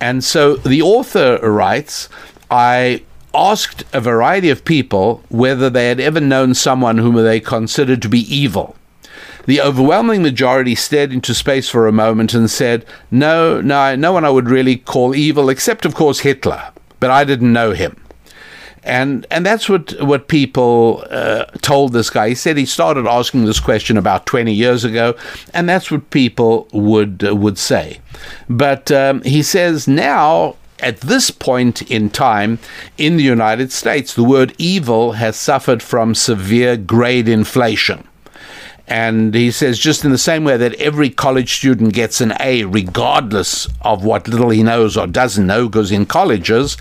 And 0.01 0.25
so 0.25 0.57
the 0.57 0.83
author 0.83 1.39
writes, 1.43 2.09
I 2.51 3.03
asked 3.35 3.85
a 3.93 4.01
variety 4.01 4.51
of 4.51 4.65
people 4.65 5.23
whether 5.29 5.71
they 5.71 5.89
had 5.89 6.01
ever 6.01 6.21
known 6.21 6.55
someone 6.55 6.99
whom 6.99 7.17
they 7.17 7.39
considered 7.39 8.03
to 8.03 8.09
be 8.09 8.21
evil. 8.35 8.77
The 9.47 9.61
overwhelming 9.61 10.23
majority 10.23 10.75
stared 10.75 11.13
into 11.13 11.35
space 11.35 11.69
for 11.69 11.87
a 11.87 11.93
moment 11.93 12.35
and 12.35 12.51
said, 12.51 12.85
No, 13.11 13.61
no, 13.61 13.97
no 13.97 14.13
one 14.13 14.25
I 14.25 14.31
would 14.31 14.49
really 14.49 14.77
call 14.77 15.15
evil, 15.15 15.49
except, 15.49 15.85
of 15.85 15.95
course, 15.95 16.21
Hitler. 16.21 16.71
But 16.99 17.11
I 17.11 17.25
didn't 17.25 17.53
know 17.53 17.73
him. 17.73 17.97
And 18.83 19.27
and 19.31 19.45
that's 19.45 19.69
what 19.69 19.93
what 20.03 20.29
people 20.29 21.05
uh, 21.11 21.45
told 21.61 21.93
this 21.93 22.09
guy. 22.09 22.31
He 22.31 22.35
said 22.35 22.57
he 22.57 22.65
started 22.65 23.07
asking 23.07 23.45
this 23.45 23.61
question 23.61 23.99
about 23.99 24.25
20 24.25 24.55
years 24.55 24.85
ago, 24.85 25.15
and 25.53 25.69
that's 25.69 25.91
what 25.91 26.09
people 26.09 26.67
would 26.73 27.23
uh, 27.23 27.37
would 27.37 27.59
say. 27.59 28.01
But 28.49 28.91
um, 28.91 29.21
he 29.23 29.43
says 29.43 29.87
now 29.87 30.57
at 30.79 31.01
this 31.01 31.31
point 31.31 31.83
in 31.91 32.11
time 32.11 32.59
in 32.97 33.17
the 33.17 33.23
United 33.23 33.71
States, 33.71 34.15
the 34.15 34.25
word 34.25 34.55
evil 34.57 35.13
has 35.13 35.37
suffered 35.37 35.83
from 35.83 36.15
severe 36.15 36.77
grade 36.77 37.29
inflation. 37.29 38.07
And 38.91 39.33
he 39.35 39.53
says, 39.53 39.79
just 39.79 40.05
in 40.05 40.11
the 40.11 40.19
same 40.19 40.43
way 40.43 40.57
that 40.57 40.75
every 40.75 41.11
college 41.11 41.55
student 41.55 41.95
gets 41.95 42.21
an 42.21 42.35
A, 42.41 42.65
regardless 42.65 43.69
of 43.83 44.05
what 44.05 44.27
little 44.27 44.51
he 44.51 44.65
knows 44.65 44.97
or 44.97 45.07
doesn't 45.07 45.47
know, 45.47 45.69
because 45.69 45.93
in 45.93 46.07
colleges, 46.07 46.77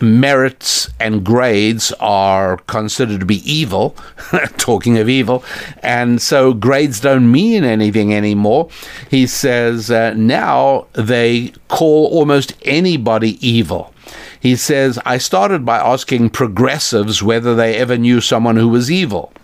merits 0.00 0.88
and 0.98 1.22
grades 1.22 1.92
are 2.00 2.56
considered 2.56 3.20
to 3.20 3.26
be 3.26 3.50
evil, 3.50 3.94
talking 4.56 4.96
of 4.96 5.10
evil, 5.10 5.44
and 5.82 6.22
so 6.22 6.54
grades 6.54 7.00
don't 7.00 7.30
mean 7.30 7.64
anything 7.64 8.14
anymore. 8.14 8.70
He 9.10 9.26
says 9.26 9.90
uh, 9.90 10.14
now 10.14 10.86
they 10.94 11.52
call 11.68 12.06
almost 12.06 12.54
anybody 12.62 13.46
evil. 13.46 13.92
He 14.40 14.56
says, 14.56 14.98
I 15.04 15.18
started 15.18 15.66
by 15.66 15.78
asking 15.78 16.30
progressives 16.30 17.22
whether 17.22 17.54
they 17.54 17.76
ever 17.76 17.98
knew 17.98 18.22
someone 18.22 18.56
who 18.56 18.70
was 18.70 18.90
evil 18.90 19.34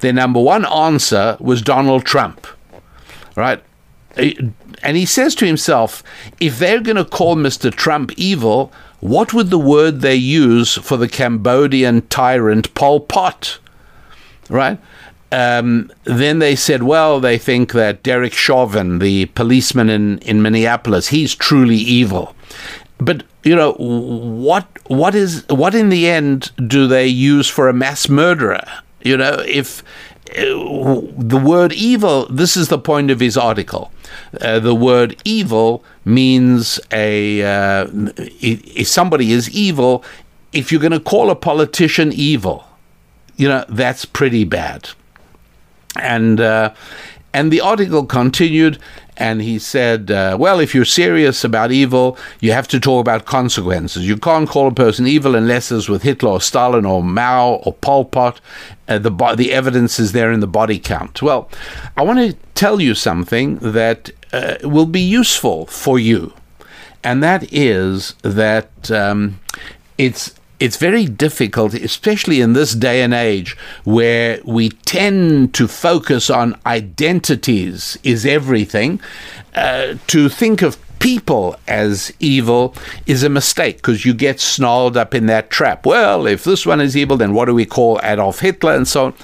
their 0.00 0.12
number 0.12 0.40
one 0.40 0.64
answer 0.66 1.36
was 1.40 1.62
Donald 1.62 2.04
Trump, 2.04 2.46
right? 3.36 3.62
And 4.16 4.96
he 4.96 5.06
says 5.06 5.34
to 5.36 5.46
himself, 5.46 6.02
if 6.40 6.58
they're 6.58 6.80
going 6.80 6.96
to 6.96 7.04
call 7.04 7.36
Mr. 7.36 7.72
Trump 7.72 8.12
evil, 8.16 8.72
what 9.00 9.32
would 9.32 9.50
the 9.50 9.58
word 9.58 10.00
they 10.00 10.16
use 10.16 10.74
for 10.74 10.96
the 10.96 11.08
Cambodian 11.08 12.02
tyrant 12.08 12.74
Pol 12.74 13.00
Pot? 13.00 13.58
right? 14.48 14.78
Um, 15.30 15.92
then 16.04 16.38
they 16.38 16.56
said, 16.56 16.82
well, 16.82 17.20
they 17.20 17.38
think 17.38 17.72
that 17.72 18.02
Derek 18.02 18.32
Chauvin, 18.32 18.98
the 18.98 19.26
policeman 19.26 19.90
in, 19.90 20.18
in 20.20 20.40
Minneapolis, 20.40 21.08
he's 21.08 21.34
truly 21.34 21.76
evil. 21.76 22.34
But 22.98 23.24
you 23.44 23.54
know 23.54 23.72
what? 23.74 24.66
What 24.88 25.14
is 25.14 25.44
what 25.48 25.74
in 25.74 25.90
the 25.90 26.08
end 26.08 26.50
do 26.66 26.88
they 26.88 27.06
use 27.06 27.48
for 27.48 27.68
a 27.68 27.72
mass 27.72 28.08
murderer? 28.08 28.66
You 29.08 29.16
know, 29.16 29.42
if 29.46 29.82
uh, 30.30 31.00
the 31.16 31.40
word 31.42 31.72
evil, 31.72 32.26
this 32.28 32.56
is 32.56 32.68
the 32.68 32.78
point 32.78 33.10
of 33.10 33.20
his 33.20 33.36
article. 33.38 33.90
Uh, 34.40 34.58
the 34.58 34.74
word 34.74 35.16
evil 35.24 35.82
means 36.04 36.78
a 36.92 37.42
uh, 37.42 37.86
if 38.40 38.86
somebody 38.86 39.32
is 39.32 39.48
evil, 39.50 40.04
if 40.52 40.70
you're 40.70 40.80
going 40.80 40.92
to 40.92 41.00
call 41.00 41.30
a 41.30 41.34
politician 41.34 42.12
evil, 42.12 42.66
you 43.36 43.48
know 43.48 43.64
that's 43.70 44.04
pretty 44.04 44.44
bad. 44.44 44.90
And 45.96 46.38
uh, 46.40 46.74
and 47.32 47.50
the 47.50 47.62
article 47.62 48.04
continued, 48.04 48.78
and 49.18 49.42
he 49.42 49.58
said, 49.58 50.10
uh, 50.10 50.36
Well, 50.38 50.60
if 50.60 50.74
you're 50.74 50.84
serious 50.84 51.44
about 51.44 51.72
evil, 51.72 52.16
you 52.40 52.52
have 52.52 52.68
to 52.68 52.80
talk 52.80 53.00
about 53.00 53.26
consequences. 53.26 54.06
You 54.06 54.16
can't 54.16 54.48
call 54.48 54.68
a 54.68 54.72
person 54.72 55.06
evil 55.06 55.34
unless 55.34 55.70
it's 55.72 55.88
with 55.88 56.02
Hitler 56.02 56.30
or 56.30 56.40
Stalin 56.40 56.86
or 56.86 57.02
Mao 57.02 57.54
or 57.64 57.74
Pol 57.74 58.04
Pot. 58.04 58.40
Uh, 58.86 58.98
the, 58.98 59.10
bo- 59.10 59.34
the 59.34 59.52
evidence 59.52 59.98
is 59.98 60.12
there 60.12 60.32
in 60.32 60.40
the 60.40 60.46
body 60.46 60.78
count. 60.78 61.20
Well, 61.20 61.50
I 61.96 62.02
want 62.02 62.20
to 62.20 62.36
tell 62.54 62.80
you 62.80 62.94
something 62.94 63.56
that 63.56 64.10
uh, 64.32 64.56
will 64.62 64.86
be 64.86 65.00
useful 65.00 65.66
for 65.66 65.98
you, 65.98 66.32
and 67.02 67.22
that 67.22 67.52
is 67.52 68.14
that 68.22 68.90
um, 68.90 69.40
it's 69.98 70.37
it's 70.60 70.76
very 70.76 71.06
difficult, 71.06 71.74
especially 71.74 72.40
in 72.40 72.52
this 72.52 72.74
day 72.74 73.02
and 73.02 73.14
age 73.14 73.56
where 73.84 74.40
we 74.44 74.70
tend 74.70 75.54
to 75.54 75.68
focus 75.68 76.30
on 76.30 76.58
identities 76.66 77.96
is 78.02 78.26
everything, 78.26 79.00
uh, 79.54 79.94
to 80.08 80.28
think 80.28 80.62
of 80.62 80.76
people 80.98 81.56
as 81.68 82.12
evil 82.18 82.74
is 83.06 83.22
a 83.22 83.28
mistake 83.28 83.76
because 83.76 84.04
you 84.04 84.12
get 84.12 84.40
snarled 84.40 84.96
up 84.96 85.14
in 85.14 85.26
that 85.26 85.50
trap. 85.50 85.86
Well, 85.86 86.26
if 86.26 86.42
this 86.42 86.66
one 86.66 86.80
is 86.80 86.96
evil, 86.96 87.16
then 87.16 87.34
what 87.34 87.44
do 87.44 87.54
we 87.54 87.66
call 87.66 88.00
Adolf 88.02 88.40
Hitler 88.40 88.74
and 88.74 88.88
so 88.88 89.06
on? 89.06 89.14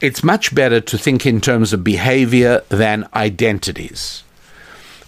It's 0.00 0.22
much 0.22 0.54
better 0.54 0.80
to 0.80 0.98
think 0.98 1.26
in 1.26 1.40
terms 1.40 1.72
of 1.72 1.82
behavior 1.82 2.62
than 2.68 3.08
identities. 3.14 4.22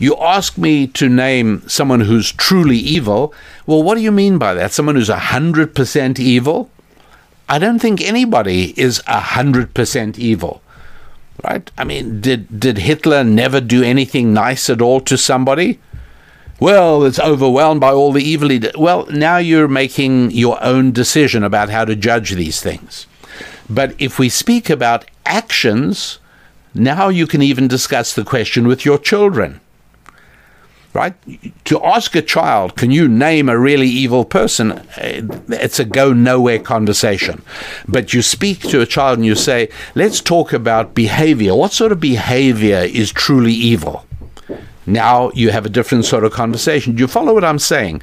You 0.01 0.17
ask 0.17 0.57
me 0.57 0.87
to 0.87 1.11
name 1.11 1.63
someone 1.69 2.01
who's 2.01 2.33
truly 2.33 2.79
evil. 2.79 3.35
Well, 3.67 3.83
what 3.83 3.97
do 3.97 4.01
you 4.01 4.11
mean 4.11 4.39
by 4.39 4.55
that? 4.55 4.73
Someone 4.73 4.95
who's 4.95 5.11
100% 5.11 6.19
evil? 6.19 6.71
I 7.51 7.59
don't 7.59 7.79
think 7.79 8.01
anybody 8.01 8.73
is 8.81 9.03
100% 9.07 10.19
evil. 10.19 10.63
Right? 11.45 11.71
I 11.77 11.85
mean, 11.85 12.23
did, 12.23 12.59
did 12.59 12.79
Hitler 12.79 13.23
never 13.23 13.61
do 13.61 13.83
anything 13.83 14.33
nice 14.33 14.71
at 14.71 14.81
all 14.81 15.03
to 15.03 15.19
somebody? 15.19 15.79
Well, 16.59 17.05
it's 17.05 17.19
overwhelmed 17.19 17.83
by 17.83 17.93
all 17.93 18.13
the 18.13 18.25
evil 18.25 18.49
he 18.49 18.59
did. 18.59 18.77
Well, 18.79 19.05
now 19.11 19.37
you're 19.37 19.69
making 19.69 20.31
your 20.31 20.63
own 20.65 20.93
decision 20.93 21.45
about 21.45 21.69
how 21.69 21.85
to 21.85 21.95
judge 21.95 22.31
these 22.31 22.63
things. 22.63 23.07
But 23.69 23.95
if 23.99 24.19
we 24.19 24.31
speak 24.31 24.71
about 24.71 25.05
actions, 25.27 26.21
now 26.75 27.11
you 27.11 27.27
can 27.27 27.43
even 27.43 27.69
discuss 27.69 28.15
the 28.15 28.25
question 28.25 28.67
with 28.67 28.87
your 28.87 28.99
children 28.99 29.61
right? 30.93 31.15
To 31.65 31.85
ask 31.85 32.15
a 32.15 32.23
child, 32.23 32.77
can 32.77 32.91
you 32.91 33.09
name 33.09 33.49
a 33.49 33.59
really 33.59 33.89
evil 33.89 34.25
person? 34.25 34.83
It's 34.97 35.79
a 35.79 35.85
go 35.85 36.13
nowhere 36.13 36.59
conversation. 36.59 37.43
But 37.87 38.13
you 38.13 38.23
speak 38.23 38.61
to 38.63 38.81
a 38.81 38.87
child 38.87 39.19
and 39.19 39.27
you 39.27 39.35
say, 39.35 39.69
let's 39.95 40.21
talk 40.21 40.53
about 40.53 40.95
behavior. 40.95 41.55
What 41.55 41.73
sort 41.73 41.93
of 41.93 42.01
behavior 42.01 42.79
is 42.79 43.13
truly 43.13 43.53
evil? 43.53 44.05
Now 44.87 45.31
you 45.35 45.51
have 45.51 45.67
a 45.67 45.69
different 45.69 46.05
sort 46.05 46.25
of 46.25 46.33
conversation. 46.33 46.95
Do 46.95 47.01
you 47.01 47.07
follow 47.07 47.35
what 47.35 47.45
I'm 47.45 47.61
saying? 47.61 48.03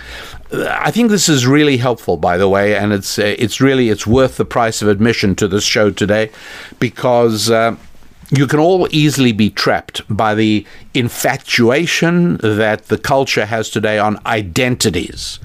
I 0.53 0.91
think 0.91 1.09
this 1.09 1.27
is 1.27 1.45
really 1.45 1.75
helpful, 1.75 2.15
by 2.15 2.37
the 2.37 2.47
way, 2.47 2.77
and 2.77 2.93
it's 2.93 3.19
uh, 3.19 3.35
it's 3.37 3.59
really 3.59 3.89
it's 3.89 4.07
worth 4.07 4.37
the 4.37 4.45
price 4.45 4.81
of 4.81 4.87
admission 4.87 5.35
to 5.35 5.47
this 5.47 5.65
show 5.65 5.91
today, 5.91 6.31
because 6.79 7.49
uh, 7.49 7.75
you 8.29 8.47
can 8.47 8.59
all 8.59 8.87
easily 8.91 9.31
be 9.31 9.49
trapped 9.49 10.01
by 10.09 10.35
the 10.35 10.65
infatuation 10.93 12.37
that 12.37 12.87
the 12.87 12.97
culture 12.97 13.45
has 13.45 13.69
today 13.69 13.97
on 13.99 14.19
identities. 14.25 15.39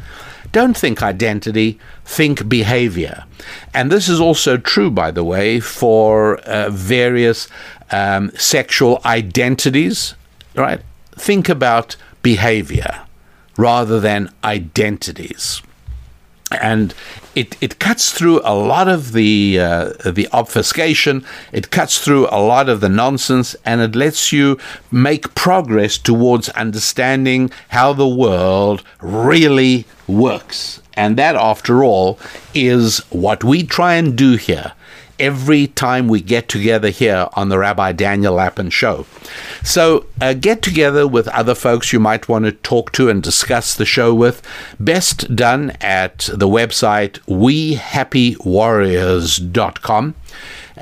Don't 0.51 0.77
think 0.77 1.03
identity, 1.03 1.79
think 2.05 2.49
behavior. 2.49 3.25
And 3.73 3.91
this 3.91 4.09
is 4.09 4.21
also 4.21 4.57
true, 4.57 4.91
by 4.91 5.11
the 5.11 5.25
way, 5.25 5.61
for 5.61 6.39
uh, 6.39 6.71
various 6.71 7.49
um, 7.91 8.31
sexual 8.37 9.01
identities, 9.05 10.15
right? 10.55 10.81
Think 11.13 11.49
about 11.49 11.97
behavior 12.23 13.03
rather 13.57 14.01
than 14.01 14.31
identities 14.45 15.63
and 16.61 16.95
it, 17.35 17.57
it 17.63 17.79
cuts 17.79 18.13
through 18.13 18.41
a 18.45 18.55
lot 18.55 18.89
of 18.89 19.13
the 19.13 19.59
uh, 19.59 19.93
the 20.05 20.29
obfuscation. 20.33 21.25
It 21.53 21.71
cuts 21.71 22.05
through 22.05 22.29
a 22.31 22.41
lot 22.41 22.69
of 22.69 22.81
the 22.81 22.89
nonsense, 22.89 23.57
and 23.65 23.81
it 23.81 23.95
lets 23.97 24.33
you 24.33 24.59
make 24.91 25.35
progress 25.35 25.99
towards 25.99 26.49
understanding 26.51 27.51
how 27.69 27.93
the 27.93 28.09
world 28.09 28.83
really 29.01 29.87
works. 30.07 30.81
And 30.95 31.17
that, 31.17 31.37
after 31.37 31.83
all, 31.83 32.19
is 32.55 32.99
what 33.11 33.43
we 33.43 33.63
try 33.63 33.95
and 33.95 34.17
do 34.17 34.37
here 34.37 34.73
every 35.23 35.69
time 35.69 36.09
we 36.09 36.21
get 36.21 36.49
together 36.49 36.91
here 36.91 37.29
on 37.35 37.49
the 37.49 37.57
Rabbi 37.57 37.93
Daniel 37.93 38.35
Lapin 38.35 38.71
Show. 38.71 39.07
So 39.63 40.07
uh, 40.21 40.35
get 40.35 40.63
together 40.63 41.07
with 41.07 41.29
other 41.29 41.55
folks 41.55 41.93
you 41.93 42.01
might 42.01 42.29
want 42.29 42.45
to 42.45 42.51
talk 42.53 42.91
to 42.93 43.09
and 43.09 43.23
discuss 43.23 43.77
the 43.77 43.87
show 43.87 44.13
with. 44.13 44.43
Best 44.81 45.37
done 45.37 45.71
at 45.81 46.29
the 46.33 46.49
website 46.49 47.21
wehappywarriors.com 47.21 50.15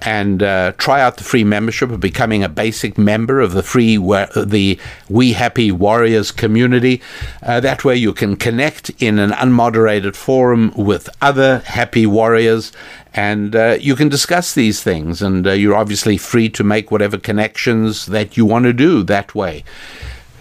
and 0.03 0.43
uh, 0.43 0.73
try 0.79 1.01
out 1.01 1.17
the 1.17 1.25
free 1.25 1.45
membership 1.45 1.91
of 1.91 2.01
becoming 2.01 2.43
a 2.43 2.49
basic 2.49 2.97
member 2.97 3.41
of 3.41 3.53
the 3.53 3.63
free 3.63 3.97
the 3.97 4.79
We 5.09 5.33
Happy 5.33 5.73
Warriors 5.73 6.33
community. 6.33 7.03
Uh, 7.43 7.61
that 7.61 7.85
way, 7.85 7.97
you 7.97 8.13
can 8.13 8.37
connect 8.37 8.91
in 9.03 9.19
an 9.19 9.31
unmoderated 9.31 10.17
forum 10.17 10.73
with 10.77 11.09
other 11.21 11.61
happy 11.61 12.07
warriors, 12.07 12.73
and 13.15 13.57
uh, 13.57 13.77
you 13.81 13.97
can 13.97 14.09
discuss 14.09 14.55
these 14.55 14.83
things. 14.83 15.23
And 15.23 15.47
uh, 15.47 15.53
you're 15.53 15.77
obviously 15.77 16.17
free 16.17 16.49
to 16.51 16.65
make 16.65 16.91
whatever 16.91 17.19
connections 17.19 18.07
that 18.07 18.37
you 18.37 18.45
want 18.47 18.65
to 18.65 18.73
do 18.73 19.03
that 19.05 19.35
way. 19.35 19.65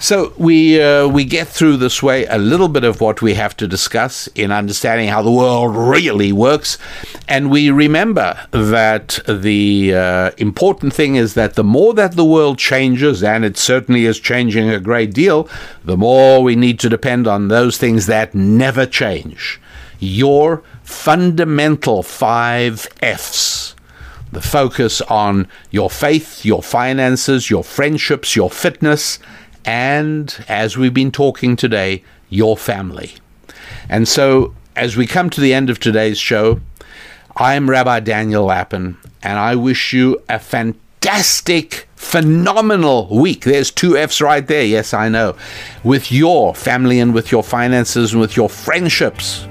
So 0.01 0.31
we 0.37 0.81
uh, 0.81 1.09
we 1.09 1.25
get 1.25 1.49
through 1.49 1.75
this 1.75 2.01
way 2.01 2.25
a 2.27 2.37
little 2.37 2.69
bit 2.69 2.85
of 2.85 3.01
what 3.01 3.21
we 3.21 3.33
have 3.33 3.57
to 3.57 3.67
discuss 3.67 4.27
in 4.27 4.49
understanding 4.49 5.09
how 5.09 5.21
the 5.21 5.31
world 5.31 5.75
really 5.75 6.31
works, 6.31 6.77
and 7.27 7.51
we 7.51 7.69
remember 7.69 8.39
that 8.51 9.19
the 9.27 9.93
uh, 9.93 10.31
important 10.37 10.93
thing 10.93 11.15
is 11.15 11.33
that 11.33 11.55
the 11.55 11.65
more 11.65 11.93
that 11.95 12.15
the 12.15 12.23
world 12.23 12.57
changes, 12.57 13.21
and 13.21 13.43
it 13.43 13.57
certainly 13.57 14.05
is 14.05 14.21
changing 14.21 14.69
a 14.69 14.79
great 14.79 15.13
deal, 15.13 15.49
the 15.83 15.97
more 15.97 16.41
we 16.41 16.55
need 16.55 16.79
to 16.79 16.87
depend 16.87 17.27
on 17.27 17.49
those 17.49 17.77
things 17.77 18.05
that 18.05 18.33
never 18.33 18.85
change. 18.85 19.59
Your 19.99 20.63
fundamental 20.89 22.01
five 22.01 22.87
F's 23.01 23.75
the 24.31 24.41
focus 24.41 25.01
on 25.01 25.47
your 25.71 25.89
faith, 25.89 26.43
your 26.45 26.61
finances, 26.61 27.49
your 27.49 27.63
friendships, 27.63 28.35
your 28.35 28.49
fitness, 28.49 29.19
and, 29.65 30.43
as 30.47 30.77
we've 30.77 30.93
been 30.93 31.11
talking 31.11 31.55
today, 31.55 32.03
your 32.29 32.57
family. 32.57 33.13
And 33.87 34.07
so, 34.07 34.53
as 34.75 34.95
we 34.95 35.07
come 35.07 35.29
to 35.31 35.41
the 35.41 35.53
end 35.53 35.69
of 35.69 35.79
today's 35.79 36.17
show, 36.17 36.59
I 37.35 37.55
am 37.55 37.69
Rabbi 37.69 38.01
Daniel 38.01 38.45
Lapin, 38.45 38.97
and 39.23 39.39
I 39.39 39.55
wish 39.55 39.93
you 39.93 40.21
a 40.27 40.37
fantastic, 40.37 41.87
phenomenal 41.95 43.07
week. 43.09 43.45
There's 43.45 43.71
two 43.71 43.97
F's 43.97 44.21
right 44.21 44.45
there, 44.45 44.65
yes, 44.65 44.93
I 44.93 45.09
know, 45.09 45.35
with 45.83 46.11
your 46.11 46.53
family 46.53 46.99
and 46.99 47.13
with 47.13 47.31
your 47.31 47.43
finances 47.43 48.11
and 48.11 48.21
with 48.21 48.35
your 48.35 48.49
friendships 48.49 49.47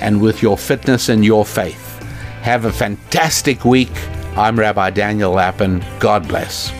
and 0.00 0.20
with 0.20 0.42
your 0.42 0.58
fitness 0.58 1.08
and 1.08 1.24
your 1.24 1.44
faith. 1.44 1.98
Have 2.42 2.64
a 2.64 2.72
fantastic 2.72 3.64
week. 3.64 3.92
I'm 4.36 4.58
Rabbi 4.58 4.90
Daniel 4.90 5.32
Lapin. 5.32 5.84
God 5.98 6.26
bless. 6.28 6.72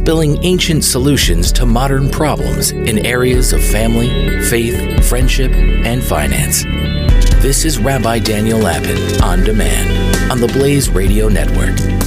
spilling 0.00 0.42
ancient 0.42 0.82
solutions 0.82 1.52
to 1.52 1.66
modern 1.66 2.10
problems 2.10 2.70
in 2.72 3.04
areas 3.06 3.52
of 3.52 3.62
family, 3.62 4.08
faith, 4.46 5.06
friendship, 5.08 5.52
and 5.52 6.02
finance. 6.02 6.64
This 7.42 7.64
is 7.64 7.78
Rabbi 7.78 8.18
Daniel 8.18 8.58
Lapin 8.58 9.22
on 9.22 9.44
demand 9.44 10.32
on 10.32 10.40
the 10.40 10.48
Blaze 10.48 10.88
Radio 10.88 11.28
Network. 11.28 11.99